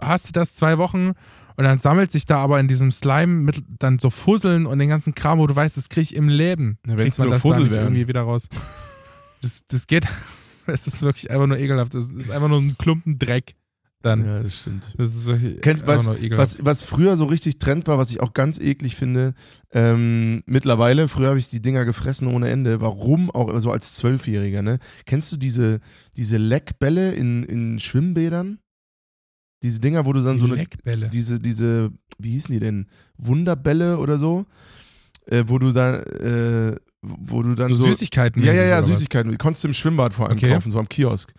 hast 0.00 0.28
du 0.28 0.32
das 0.32 0.54
zwei 0.54 0.76
Wochen 0.78 1.08
und 1.56 1.64
dann 1.64 1.78
sammelt 1.78 2.12
sich 2.12 2.26
da 2.26 2.38
aber 2.38 2.60
in 2.60 2.68
diesem 2.68 2.92
Slime 2.92 3.42
mit 3.42 3.62
dann 3.78 3.98
so 3.98 4.10
Fusseln 4.10 4.66
und 4.66 4.78
den 4.78 4.88
ganzen 4.88 5.14
Kram, 5.14 5.38
wo 5.38 5.46
du 5.46 5.56
weißt, 5.56 5.76
das 5.76 5.88
kriege 5.88 6.02
ich 6.02 6.14
im 6.14 6.28
Leben. 6.28 6.78
Wenn's 6.84 7.00
Kriegt 7.00 7.18
man 7.18 7.28
nur 7.30 7.40
Fussel 7.40 7.70
wären. 7.70 7.84
irgendwie 7.86 8.08
wieder 8.08 8.22
raus. 8.22 8.48
Das, 9.40 9.62
das 9.68 9.86
geht, 9.86 10.06
es 10.72 10.86
ist 10.86 11.02
wirklich 11.02 11.30
einfach 11.30 11.46
nur 11.46 11.58
ekelhaft. 11.58 11.94
Das 11.94 12.10
ist 12.10 12.30
einfach 12.30 12.48
nur 12.48 12.60
ein 12.60 12.76
Klumpen 12.78 13.18
Dreck. 13.18 13.54
Dann. 14.00 14.24
Ja, 14.24 14.42
das 14.44 14.60
stimmt. 14.60 14.94
Das 14.96 15.12
ist 15.12 15.26
wirklich 15.26 15.60
Kennst- 15.60 15.84
was-. 15.84 16.06
Was, 16.06 16.64
was 16.64 16.82
früher 16.84 17.16
so 17.16 17.24
richtig 17.24 17.58
Trend 17.58 17.88
war, 17.88 17.98
was 17.98 18.12
ich 18.12 18.20
auch 18.20 18.32
ganz 18.32 18.60
eklig 18.60 18.94
finde, 18.94 19.34
ähm, 19.72 20.44
mittlerweile, 20.46 21.08
früher 21.08 21.30
habe 21.30 21.40
ich 21.40 21.50
die 21.50 21.60
Dinger 21.60 21.84
gefressen 21.84 22.28
ohne 22.28 22.48
Ende. 22.48 22.80
Warum 22.80 23.28
auch, 23.32 23.58
so 23.58 23.72
als 23.72 23.94
Zwölfjähriger, 23.94 24.62
ne? 24.62 24.78
Kennst 25.04 25.32
du 25.32 25.36
diese, 25.36 25.80
diese 26.16 26.36
Leckbälle 26.36 27.12
in, 27.12 27.42
in 27.42 27.80
Schwimmbädern? 27.80 28.60
Diese 29.64 29.80
Dinger, 29.80 30.06
wo 30.06 30.12
du 30.12 30.22
dann 30.22 30.38
so 30.38 30.46
eine, 30.46 30.54
Leckbälle. 30.54 31.08
diese, 31.08 31.40
diese, 31.40 31.90
wie 32.18 32.30
hießen 32.30 32.52
die 32.52 32.60
denn? 32.60 32.86
Wunderbälle 33.16 33.98
oder 33.98 34.16
so? 34.16 34.46
Äh, 35.26 35.44
wo 35.48 35.58
du 35.58 35.72
da, 35.72 35.96
äh, 35.98 36.76
wo 37.02 37.42
du 37.42 37.54
dann 37.54 37.68
so, 37.68 37.76
so. 37.76 37.84
Süßigkeiten. 37.86 38.42
Ja, 38.42 38.52
ja, 38.52 38.64
ja, 38.64 38.78
was? 38.80 38.86
Süßigkeiten. 38.86 39.30
Die 39.30 39.38
konntest 39.38 39.64
du 39.64 39.68
im 39.68 39.74
Schwimmbad 39.74 40.12
vor 40.12 40.26
allem 40.28 40.36
Okay. 40.36 40.52
kaufen, 40.52 40.70
so 40.70 40.78
am 40.78 40.88
Kiosk. 40.88 41.32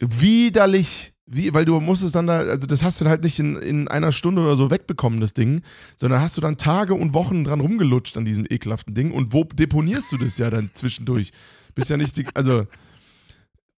Widerlich. 0.00 1.12
Wie, 1.30 1.52
weil 1.52 1.66
du 1.66 1.78
musstest 1.78 2.14
dann 2.14 2.26
da, 2.26 2.38
also 2.38 2.66
das 2.66 2.82
hast 2.82 3.02
du 3.02 3.04
halt 3.04 3.22
nicht 3.22 3.38
in, 3.38 3.56
in 3.56 3.86
einer 3.88 4.12
Stunde 4.12 4.40
oder 4.40 4.56
so 4.56 4.70
wegbekommen, 4.70 5.20
das 5.20 5.34
Ding, 5.34 5.60
sondern 5.94 6.22
hast 6.22 6.38
du 6.38 6.40
dann 6.40 6.56
Tage 6.56 6.94
und 6.94 7.12
Wochen 7.12 7.44
dran 7.44 7.60
rumgelutscht 7.60 8.16
an 8.16 8.24
diesem 8.24 8.46
ekelhaften 8.48 8.94
Ding. 8.94 9.12
Und 9.12 9.34
wo 9.34 9.44
deponierst 9.44 10.10
du 10.12 10.16
das 10.16 10.38
ja 10.38 10.48
dann 10.48 10.70
zwischendurch? 10.72 11.32
Bist 11.74 11.90
ja 11.90 11.98
nicht 11.98 12.16
die, 12.16 12.24
also. 12.34 12.66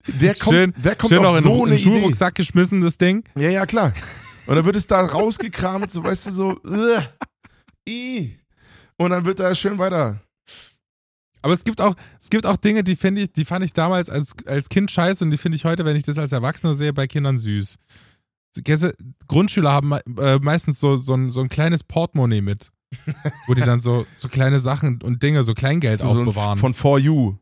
Wer 0.06 0.34
kommt, 0.34 0.54
Schön- 0.54 0.74
wer 0.76 0.94
kommt 0.94 1.10
Schön 1.12 1.18
auf 1.24 1.32
auch 1.32 1.36
in, 1.38 1.42
so 1.42 1.52
eine 1.52 1.62
einen 1.62 1.72
Idee? 1.72 1.82
Schulrucksack 1.82 2.34
geschmissen, 2.36 2.80
das 2.82 2.96
Ding. 2.98 3.24
Ja, 3.36 3.50
ja, 3.50 3.66
klar. 3.66 3.92
Und 4.46 4.54
dann 4.54 4.64
wird 4.64 4.76
es 4.76 4.86
da 4.86 5.00
rausgekramt, 5.00 5.90
so 5.90 6.04
weißt 6.04 6.28
du, 6.28 6.30
so, 6.30 6.48
uh, 6.64 7.00
i. 7.88 8.38
Und 8.96 9.10
dann 9.10 9.24
wird 9.24 9.40
da 9.40 9.52
schön 9.56 9.76
weiter. 9.78 10.20
Aber 11.42 11.52
es 11.52 11.64
gibt 11.64 11.80
auch, 11.80 11.94
es 12.20 12.30
gibt 12.30 12.46
auch 12.46 12.56
Dinge, 12.56 12.84
die 12.84 12.96
finde 12.96 13.22
ich, 13.22 13.32
die 13.32 13.44
fand 13.44 13.64
ich 13.64 13.72
damals 13.72 14.10
als, 14.10 14.34
als 14.46 14.68
Kind 14.68 14.90
scheiße 14.90 15.24
und 15.24 15.30
die 15.30 15.36
finde 15.38 15.56
ich 15.56 15.64
heute, 15.64 15.84
wenn 15.84 15.96
ich 15.96 16.04
das 16.04 16.18
als 16.18 16.32
Erwachsener 16.32 16.74
sehe, 16.74 16.92
bei 16.92 17.06
Kindern 17.06 17.38
süß. 17.38 17.76
Kennst 18.64 18.82
du, 18.84 18.92
Grundschüler 19.28 19.72
haben 19.72 19.92
äh, 20.18 20.38
meistens 20.40 20.80
so, 20.80 20.96
so, 20.96 21.14
ein, 21.14 21.30
so 21.30 21.40
ein 21.40 21.48
kleines 21.48 21.84
Portemonnaie 21.84 22.40
mit, 22.40 22.70
wo 23.46 23.54
die 23.54 23.62
dann 23.62 23.80
so, 23.80 24.06
so 24.14 24.28
kleine 24.28 24.58
Sachen 24.58 25.00
und 25.02 25.22
Dinge, 25.22 25.44
so 25.44 25.54
Kleingeld 25.54 26.00
So 26.00 26.06
aufbewahren. 26.06 26.58
Von 26.58 26.74
For 26.74 26.98
You. 26.98 27.36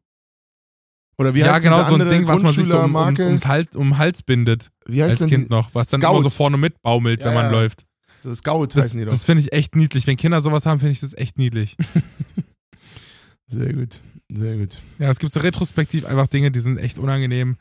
Oder 1.17 1.35
wie 1.35 1.43
heißt 1.43 1.65
ja, 1.65 1.77
genau, 1.77 1.89
so 1.89 1.97
ein 1.97 2.09
Ding, 2.09 2.29
was 2.29 2.43
man 2.43 2.53
sich 2.53 2.67
so 2.67 2.79
um, 2.79 2.95
ums, 2.95 3.19
ums, 3.19 3.47
Hals, 3.47 3.75
um 3.75 3.89
den 3.89 3.99
Hals 3.99 4.23
bindet, 4.23 4.71
Wie 4.87 5.03
heißt 5.03 5.13
als 5.13 5.19
denn 5.21 5.29
Kind 5.29 5.51
noch, 5.51 5.75
was 5.75 5.89
dann 5.89 6.01
Scout. 6.01 6.13
immer 6.13 6.23
so 6.23 6.31
vorne 6.31 6.57
mitbaumelt, 6.59 7.23
Ja, 7.23 7.29
wenn 7.29 7.35
man 7.35 7.47
ja. 7.47 7.51
läuft. 7.51 7.87
So 8.21 8.33
Scout 8.35 8.67
Das, 8.67 8.85
heißen 8.85 9.01
die 9.01 9.05
doch. 9.05 9.13
das 9.13 9.25
finde 9.25 9.43
ich 9.43 9.53
echt 9.53 9.75
niedlich. 9.75 10.07
Wenn 10.07 10.17
Kinder 10.17 10.41
sowas 10.41 10.67
haben, 10.67 10.79
finde 10.79 10.93
ich 10.93 11.01
das 11.01 11.15
echt 11.15 11.39
niedlich. 11.39 11.77
Sehr 13.49 13.73
gut, 13.73 14.01
sehr 14.31 14.57
gut. 14.57 14.83
Ja, 14.99 15.11
es 15.11 15.19
gibt 15.19 15.33
so 15.33 15.41
retrospektiv 15.41 16.05
einfach 16.05 16.27
Dinge, 16.29 16.51
die 16.51 16.61
sind 16.61 16.79
echt 16.79 16.99
unangenehm. 16.99 17.57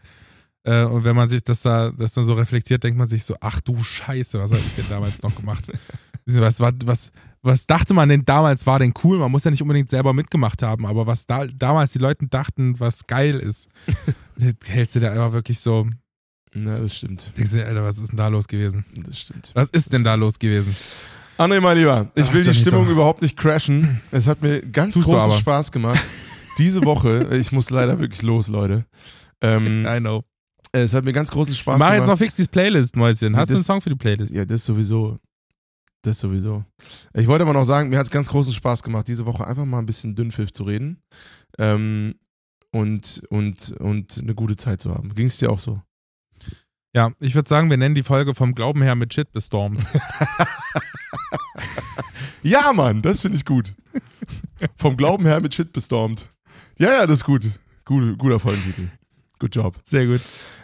Äh, 0.64 0.84
und 0.84 1.06
wenn 1.06 1.16
man 1.16 1.28
sich 1.30 1.44
das 1.44 1.62
da 1.62 1.92
das 1.92 2.14
dann 2.14 2.26
so 2.26 2.34
reflektiert, 2.34 2.84
denkt 2.84 2.98
man 2.98 3.08
sich 3.08 3.24
so, 3.24 3.36
ach 3.40 3.62
du 3.62 3.82
Scheiße, 3.82 4.38
was 4.40 4.52
habe 4.52 4.62
ich 4.66 4.76
denn 4.76 4.86
damals 4.90 5.24
noch 5.24 5.36
gemacht? 5.36 5.72
Was, 6.30 6.60
was, 6.60 6.76
was, 6.84 7.12
was 7.42 7.68
dachte 7.68 7.94
man 7.94 8.10
denn 8.10 8.26
damals 8.26 8.68
war 8.68 8.80
denn 8.80 8.94
cool? 9.02 9.18
Man 9.18 9.32
muss 9.32 9.46
ja 9.46 9.52
nicht 9.52 9.62
unbedingt 9.62 9.88
selber 9.90 10.12
mitgemacht 10.12 10.62
haben, 10.62 10.86
aber 10.86 11.08
was 11.08 11.26
da, 11.26 11.46
damals 11.48 11.94
die 11.94 12.00
Leute 12.00 12.28
dachten, 12.28 12.78
was 12.82 13.08
geil 13.08 13.36
ist, 13.40 13.70
hältst 14.66 14.98
du 14.98 15.00
da 15.00 15.12
einfach 15.12 15.32
wirklich 15.32 15.62
so, 15.62 15.88
Na, 16.54 16.80
das 16.80 16.98
stimmt. 16.98 17.32
denkst 17.38 17.54
du, 17.54 17.66
Alter, 17.66 17.82
was 17.82 18.00
ist 18.00 18.10
denn 18.10 18.18
da 18.18 18.28
los 18.28 18.46
gewesen? 18.50 18.84
Das 19.06 19.18
stimmt. 19.18 19.52
Was 19.54 19.70
ist 19.70 19.94
denn 19.94 20.04
da 20.04 20.16
los 20.16 20.38
gewesen? 20.38 20.76
André, 21.38 21.62
mein 21.62 21.78
Lieber, 21.78 22.08
ich 22.16 22.26
Ach, 22.26 22.34
will 22.34 22.42
die 22.44 22.54
Stimmung 22.54 22.86
doch. 22.86 22.92
überhaupt 22.92 23.22
nicht 23.22 23.38
crashen. 23.38 24.02
Es 24.12 24.28
hat 24.28 24.42
mir 24.42 24.62
ganz 24.62 24.96
Tust 24.96 25.08
du 25.08 25.12
großen. 25.12 25.34
Spaß 25.34 25.72
gemacht. 25.72 26.04
Diese 26.58 26.84
Woche, 26.84 27.38
ich 27.38 27.52
muss 27.52 27.70
leider 27.70 28.00
wirklich 28.00 28.24
los, 28.24 28.48
Leute. 28.48 28.86
Ähm, 29.42 29.86
I 29.90 30.00
know. 30.00 30.24
es 30.72 30.94
hat 30.96 31.06
mir 31.06 31.14
ganz 31.14 31.30
großen 31.30 31.54
Spaß 31.56 31.78
Mach 31.78 31.88
gemacht. 31.90 32.00
jetzt 32.00 32.08
noch 32.08 32.18
fix 32.18 32.36
die 32.36 32.46
Playlist, 32.46 32.96
Mäuschen. 32.96 33.36
Hast 33.36 33.50
du 33.50 33.54
Das- 33.54 33.60
einen 33.60 33.66
Song 33.66 33.82
für 33.82 33.90
die 33.90 33.96
Playlist? 33.96 34.34
Ja, 34.34 34.46
das 34.46 34.66
sowieso. 34.66 35.20
Das 36.02 36.20
sowieso. 36.20 36.64
Ich 37.14 37.28
wollte 37.28 37.44
aber 37.44 37.54
noch 37.54 37.66
sagen, 37.66 37.90
mir 37.90 37.98
hat 38.00 38.06
es 38.06 38.12
ganz 38.12 38.30
großen 38.30 38.54
Spaß 38.54 38.82
gemacht, 38.82 39.08
diese 39.08 39.26
Woche 39.26 39.46
einfach 39.46 39.66
mal 39.66 39.80
ein 39.80 39.86
bisschen 39.86 40.16
Dünnpfiff 40.16 40.52
zu 40.54 40.64
reden. 40.64 41.02
Ähm, 41.60 42.16
und, 42.72 43.22
und, 43.30 43.72
und 43.80 44.18
eine 44.22 44.34
gute 44.36 44.56
Zeit 44.56 44.82
zu 44.82 44.94
haben. 44.94 45.14
Ging 45.14 45.28
es 45.28 45.38
dir 45.38 45.52
auch 45.52 45.60
so? 45.60 45.82
Ja, 46.96 47.12
ich 47.20 47.36
würde 47.36 47.48
sagen, 47.50 47.70
wir 47.70 47.78
nennen 47.78 47.96
die 47.96 48.04
Folge 48.04 48.34
vom 48.34 48.56
Glauben 48.56 48.82
her 48.82 48.96
mit 48.96 49.14
Shit 49.14 49.32
bestormt. 49.32 49.86
Ja, 52.48 52.72
Mann, 52.72 53.02
das 53.02 53.20
finde 53.20 53.38
ich 53.38 53.44
gut. 53.44 53.74
Vom 54.78 54.96
Glauben 54.96 55.26
her 55.26 55.42
mit 55.42 55.54
Shit 55.54 55.74
bestormt. 55.74 56.30
Ja, 56.78 56.94
ja, 56.94 57.06
das 57.06 57.20
ist 57.20 57.26
gut. 57.26 57.46
gut 57.84 58.18
guter 58.18 58.40
Folgentitel. 58.40 58.88
Good 59.38 59.54
job. 59.54 59.78
Sehr 59.84 60.06
gut. 60.06 60.22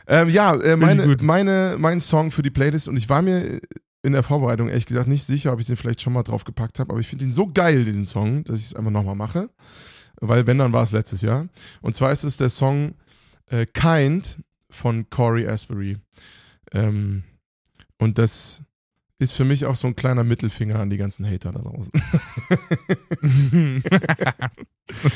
Ähm, 0.07 0.29
ja, 0.29 0.55
äh, 0.55 0.77
meine, 0.77 1.05
gut. 1.05 1.21
meine, 1.21 1.75
mein 1.77 1.99
Song 1.99 2.31
für 2.31 2.41
die 2.41 2.51
Playlist 2.51 2.87
und 2.87 2.95
ich 2.95 3.09
war 3.09 3.21
mir 3.21 3.59
in 4.01 4.13
der 4.13 4.23
Vorbereitung 4.23 4.69
ehrlich 4.69 4.85
gesagt 4.85 5.09
nicht 5.09 5.25
sicher, 5.25 5.51
ob 5.51 5.59
ich 5.59 5.67
den 5.67 5.75
vielleicht 5.75 5.99
schon 5.99 6.13
mal 6.13 6.23
drauf 6.23 6.45
gepackt 6.45 6.79
habe, 6.79 6.91
aber 6.91 7.01
ich 7.01 7.07
finde 7.07 7.25
ihn 7.25 7.31
so 7.31 7.47
geil, 7.47 7.83
diesen 7.83 8.05
Song, 8.05 8.45
dass 8.45 8.59
ich 8.59 8.67
es 8.67 8.75
einfach 8.75 8.91
nochmal 8.91 9.15
mache. 9.15 9.49
Weil 10.21 10.47
wenn, 10.47 10.59
dann 10.59 10.71
war 10.71 10.83
es 10.83 10.93
letztes 10.93 11.21
Jahr. 11.21 11.49
Und 11.81 11.97
zwar 11.97 12.13
ist 12.13 12.23
es 12.23 12.37
der 12.37 12.49
Song 12.49 12.95
äh, 13.47 13.65
Kind 13.65 14.39
von 14.69 15.09
Corey 15.09 15.47
Asbury. 15.47 15.97
Ähm, 16.71 17.23
und 17.97 18.17
das 18.17 18.63
ist 19.23 19.33
für 19.33 19.45
mich 19.45 19.65
auch 19.65 19.75
so 19.75 19.87
ein 19.87 19.95
kleiner 19.95 20.23
Mittelfinger 20.23 20.79
an 20.79 20.89
die 20.89 20.97
ganzen 20.97 21.25
Hater 21.25 21.51
da 21.51 21.59
draußen. 21.59 21.91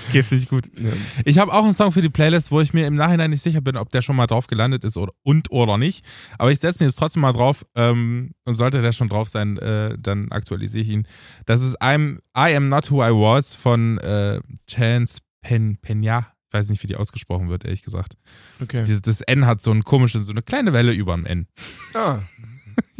okay, 0.07 0.23
finde 0.23 0.43
ich 0.43 0.49
gut. 0.49 0.65
Ja. 0.79 0.91
Ich 1.25 1.37
habe 1.37 1.53
auch 1.53 1.63
einen 1.63 1.73
Song 1.73 1.91
für 1.91 2.01
die 2.01 2.09
Playlist, 2.09 2.51
wo 2.51 2.61
ich 2.61 2.73
mir 2.73 2.87
im 2.87 2.95
Nachhinein 2.95 3.29
nicht 3.29 3.41
sicher 3.41 3.61
bin, 3.61 3.77
ob 3.77 3.91
der 3.91 4.01
schon 4.01 4.15
mal 4.15 4.27
drauf 4.27 4.47
gelandet 4.47 4.83
ist 4.83 4.97
oder, 4.97 5.13
und 5.23 5.51
oder 5.51 5.77
nicht. 5.77 6.05
Aber 6.37 6.51
ich 6.51 6.59
setze 6.59 6.83
ihn 6.83 6.87
jetzt 6.87 6.95
trotzdem 6.95 7.21
mal 7.21 7.33
drauf 7.33 7.65
ähm, 7.75 8.31
und 8.45 8.55
sollte 8.55 8.81
der 8.81 8.93
schon 8.93 9.09
drauf 9.09 9.29
sein, 9.29 9.57
äh, 9.57 9.97
dann 9.99 10.31
aktualisiere 10.31 10.83
ich 10.83 10.89
ihn. 10.89 11.07
Das 11.45 11.61
ist 11.61 11.81
I'm, 11.81 12.19
I 12.37 12.55
Am 12.55 12.69
Not 12.69 12.89
Who 12.89 13.03
I 13.03 13.11
Was 13.11 13.53
von 13.55 13.97
äh, 13.99 14.39
Chance 14.69 15.19
Pen, 15.41 15.77
Pena. 15.81 16.33
Ich 16.47 16.53
weiß 16.53 16.69
nicht, 16.69 16.81
wie 16.81 16.87
die 16.87 16.95
ausgesprochen 16.95 17.49
wird, 17.49 17.65
ehrlich 17.65 17.83
gesagt. 17.83 18.15
Okay. 18.61 18.83
Dieses, 18.85 19.01
das 19.01 19.21
N 19.21 19.45
hat 19.45 19.61
so 19.61 19.71
ein 19.71 19.83
komisches, 19.83 20.25
so 20.25 20.31
eine 20.31 20.41
kleine 20.41 20.71
Welle 20.71 20.93
über 20.93 21.13
dem 21.13 21.25
N. 21.25 21.47
Ah. 21.93 22.19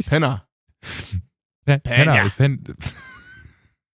Penner. 0.06 0.47
Pen, 1.64 1.80
Pena. 1.82 2.24
ich 2.26 2.36
pen, 2.36 2.62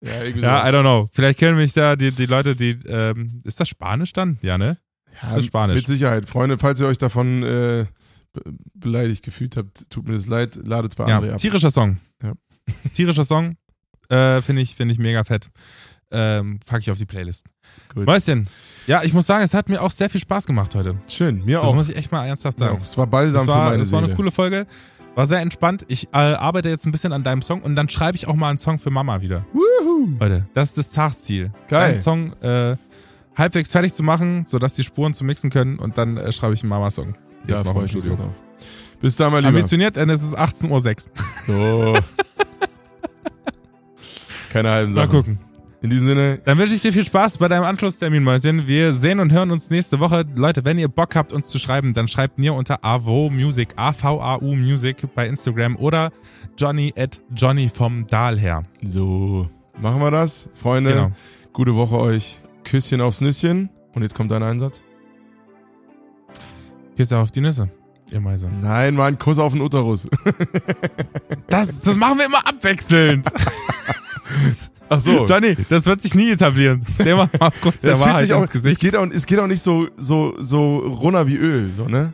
Ja, 0.05 0.25
ja, 0.25 0.69
I 0.69 0.73
don't 0.73 0.81
know. 0.83 1.09
Vielleicht 1.13 1.39
kennen 1.39 1.57
mich 1.57 1.75
da 1.75 1.95
die, 1.95 2.11
die 2.11 2.27
Leute, 2.27 2.57
die. 2.57 2.71
Ähm, 2.87 3.39
ist 3.45 3.61
das 3.61 3.69
Spanisch 3.69 4.13
dann? 4.13 4.37
Ja, 4.43 4.59
ne? 4.59 4.79
ja, 5.23 5.29
das 5.29 5.37
ist 5.39 5.47
Spanisch. 5.47 5.77
Mit 5.77 5.87
Sicherheit. 5.87 6.29
Freunde, 6.29 6.59
falls 6.59 6.81
ihr 6.81 6.89
euch 6.89 6.99
davon 6.99 7.45
äh, 7.45 7.87
be 8.33 8.43
beleidigt 8.75 9.23
gefühlt 9.25 9.57
habt, 9.57 9.89
tut 9.91 10.09
mir 10.09 10.15
das 10.15 10.27
leid, 10.27 10.57
ladet 10.65 10.97
bei 10.97 11.07
Ja, 11.09 11.19
André 11.21 11.31
ab. 11.33 11.39
tierischer 11.39 11.71
Song. 11.71 11.99
Ja. 12.21 12.33
Tierischer 12.95 13.23
Song. 13.25 13.57
Äh, 14.09 14.43
Finde 14.43 14.63
ich, 14.63 14.75
find 14.75 14.91
ich 14.91 14.99
mega 14.99 15.23
fett. 15.23 15.49
Ähm, 16.11 16.59
pack 16.67 16.81
ich 16.81 16.91
auf 16.91 16.99
die 16.99 17.07
Playlist. 17.07 17.47
Gut. 17.95 18.05
Mäuschen. 18.05 18.47
Ja, 18.87 19.03
ich 19.05 19.13
muss 19.15 19.27
sagen, 19.27 19.45
es 19.45 19.55
hat 19.55 19.69
mir 19.71 19.81
auch 19.81 19.91
sehr 19.93 20.11
viel 20.11 20.21
Spaß 20.21 20.47
gemacht 20.47 20.75
heute. 20.75 20.97
Schön, 21.09 21.45
mir 21.45 21.59
Das 21.59 21.65
auch. 21.67 21.75
muss 21.75 21.89
ich 21.89 21.97
echt 21.97 22.11
mal 22.13 22.27
ernsthaft 22.27 22.61
Ja, 22.61 22.67
sagen. 22.67 22.81
es 22.83 22.99
war 22.99 23.07
balsam 23.07 23.43
Es 23.43 23.47
war, 23.47 23.65
für 23.67 23.71
meine 23.71 23.83
es 23.83 23.93
war 23.93 23.99
eine 24.01 24.07
Seele. 24.09 24.17
coole 24.17 24.31
Folge. 24.33 24.67
War 25.15 25.27
sehr 25.27 25.41
entspannt. 25.41 25.85
Ich 25.89 26.09
äh, 26.13 26.17
arbeite 26.17 26.71
jetzt 26.71 26.87
ein 26.87 26.93
bisschen 26.93 27.13
an 27.13 27.23
deinem 27.23 27.43
Song 27.43 27.63
und 27.63 27.77
dann 27.77 27.89
schreibe 27.89 28.17
ich 28.17 28.29
auch 28.29 28.35
mal 28.35 28.49
einen 28.49 28.59
Song 28.59 28.79
für 28.79 28.91
Mama 28.91 29.21
wieder. 29.21 29.45
Wuhu. 29.53 30.17
Leute, 30.19 30.47
das 30.55 30.71
ist 30.71 30.79
das 30.79 30.91
Tagsziel. 30.91 31.51
Geil. 31.69 31.93
Einen 31.93 32.01
Song 32.01 32.33
äh, 32.41 32.77
halbwegs 33.37 33.73
fertig 33.73 33.93
zu 33.93 34.03
machen, 34.03 34.47
sodass 34.47 34.73
die 34.75 34.85
Spuren 34.85 35.13
zu 35.13 35.25
mixen 35.25 35.51
können 35.51 35.79
und 35.79 35.99
dann 35.99 36.17
äh, 36.17 36.33
schreibe 36.33 36.55
ich 36.55 36.63
einen 36.63 36.71
Mama-Song. 36.71 37.15
Jetzt 37.47 37.65
noch 37.65 37.77
im 37.77 37.89
Studio. 37.89 38.17
Bis 39.01 39.17
dann, 39.17 39.33
mein 39.33 39.43
Lieber. 39.45 39.57
Ambitioniert, 39.57 39.97
denn 39.97 40.09
es 40.11 40.23
ist 40.23 40.39
18.06 40.39 41.09
Uhr. 41.09 41.95
So. 41.95 41.99
Keine 44.53 44.71
halben 44.71 44.95
Mal 44.95 45.03
Sachen. 45.07 45.11
gucken. 45.11 45.39
In 45.83 45.91
diesem 45.91 46.07
Sinne, 46.07 46.39
Dann 46.45 46.59
wünsche 46.59 46.75
ich 46.77 46.81
dir 46.81 46.93
viel 46.93 47.05
Spaß 47.05 47.39
bei 47.39 47.49
deinem 47.49 47.65
Anschlusstermin, 47.65 48.23
Mäuschen. 48.23 48.69
Wir 48.69 48.93
sehen 48.93 49.19
und 49.19 49.33
hören 49.33 49.51
uns 49.51 49.69
nächste 49.69 49.99
Woche. 49.99 50.25
Leute, 50.37 50.65
wenn 50.65 50.79
ihr 50.79 50.87
Bock 50.89 51.17
habt, 51.17 51.33
uns 51.33 51.49
zu 51.49 51.59
schreiben, 51.59 51.93
dann 51.93 52.07
schreibt 52.07 52.39
mir 52.39 52.55
unter 52.55 52.85
AVO 52.85 53.31
Music, 53.31 53.71
A-V-A-U 53.75 54.55
Music 54.55 54.97
bei 55.17 55.27
Instagram 55.27 55.75
oder 55.77 56.13
Johnny 56.57 56.95
at 56.97 57.21
Johnny 57.35 57.69
vom 57.69 58.07
Dahl 58.07 58.39
her. 58.39 58.63
so, 58.83 59.49
machen 59.81 60.01
wir 60.01 60.13
das. 60.13 60.49
Freunde, 60.55 60.91
Genau. 60.93 61.11
gute 61.53 61.75
Woche 61.75 61.99
euch. 61.99 62.41
Küsschen 62.63 63.01
aufs 63.01 63.21
Nüsschen. 63.21 63.69
Und 63.95 64.03
jetzt 64.03 64.15
kommt 64.15 64.31
dein 64.31 64.43
Einsatz. 64.45 64.85
Küsse 66.97 67.19
auf 67.19 67.31
die 67.33 67.41
Nüsse, 67.41 67.69
ihr 68.13 68.21
Mäuse. 68.21 68.49
Nein, 68.63 68.95
mal 68.95 69.07
ein 69.09 69.19
Kuss 69.19 69.39
auf 69.41 69.53
den 69.53 69.63
Uterus. 69.63 70.07
Das, 71.49 71.81
das 71.81 71.97
machen 71.97 72.19
wir 72.19 72.27
immer 72.27 72.47
abwechselnd. 72.47 73.27
Ach 74.93 75.01
so. 75.01 75.25
Johnny, 75.27 75.57
das 75.69 75.87
wird 75.87 76.01
sich 76.03 76.15
nie 76.15 76.31
etablieren. 76.31 76.85
Der 76.99 77.17
mal 77.17 77.29
mal 77.39 77.51
kurz 77.61 77.81
der 77.81 77.99
Wahrheit 78.01 78.21
sich 78.23 78.33
auch, 78.33 78.43
ins 78.43 78.55
es, 78.55 78.63
Gesicht. 78.63 78.81
geht 78.81 78.97
auch, 78.97 79.07
es 79.11 79.27
geht 79.27 79.39
auch 79.39 79.47
nicht 79.47 79.63
so, 79.63 79.89
so, 79.97 80.35
so 80.39 80.79
runter 80.79 81.27
wie 81.27 81.37
Öl, 81.37 81.71
so, 81.77 81.87
ne? 81.87 82.13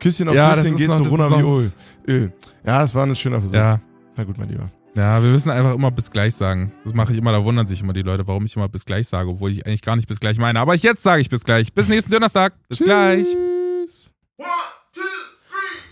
Küsschen 0.00 0.28
aufs 0.28 0.36
Ja, 0.36 0.52
ist 0.52 0.76
geht 0.76 0.88
noch- 0.88 0.98
so 0.98 1.04
runter 1.04 1.30
wie 1.30 1.42
Öl. 1.42 1.72
Öl. 2.06 2.32
Ja, 2.64 2.82
es 2.84 2.94
war 2.94 3.04
ein 3.06 3.16
schöner 3.16 3.40
Versuch. 3.40 3.54
Ja, 3.56 3.80
Na 4.16 4.24
gut, 4.24 4.38
mein 4.38 4.48
Lieber. 4.48 4.70
ja, 4.94 5.22
wir 5.22 5.30
müssen 5.30 5.50
einfach 5.50 5.74
immer 5.74 5.90
bis 5.90 6.10
gleich 6.10 6.34
sagen. 6.34 6.72
Das 6.84 6.94
mache 6.94 7.12
ich 7.12 7.18
immer, 7.18 7.32
da 7.32 7.42
wundern 7.44 7.66
sich 7.66 7.80
immer 7.80 7.92
die 7.92 8.02
Leute, 8.02 8.26
warum 8.28 8.44
ich 8.44 8.54
immer 8.56 8.68
bis 8.68 8.84
gleich 8.84 9.08
sage, 9.08 9.28
obwohl 9.30 9.50
ich 9.50 9.66
eigentlich 9.66 9.82
gar 9.82 9.96
nicht 9.96 10.06
bis 10.08 10.20
gleich 10.20 10.38
meine. 10.38 10.60
Aber 10.60 10.74
jetzt 10.76 11.02
sage 11.02 11.20
ich 11.20 11.28
bis 11.30 11.44
gleich. 11.44 11.72
Bis 11.72 11.88
nächsten 11.88 12.10
Donnerstag. 12.12 12.52
Bis 12.68 12.78
gleich. 12.78 13.26
Tschüss. 13.26 14.12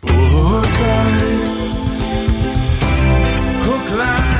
Hook, 0.02 0.64
line. 0.64 1.26
Hook, 3.64 3.90
line. 3.98 4.35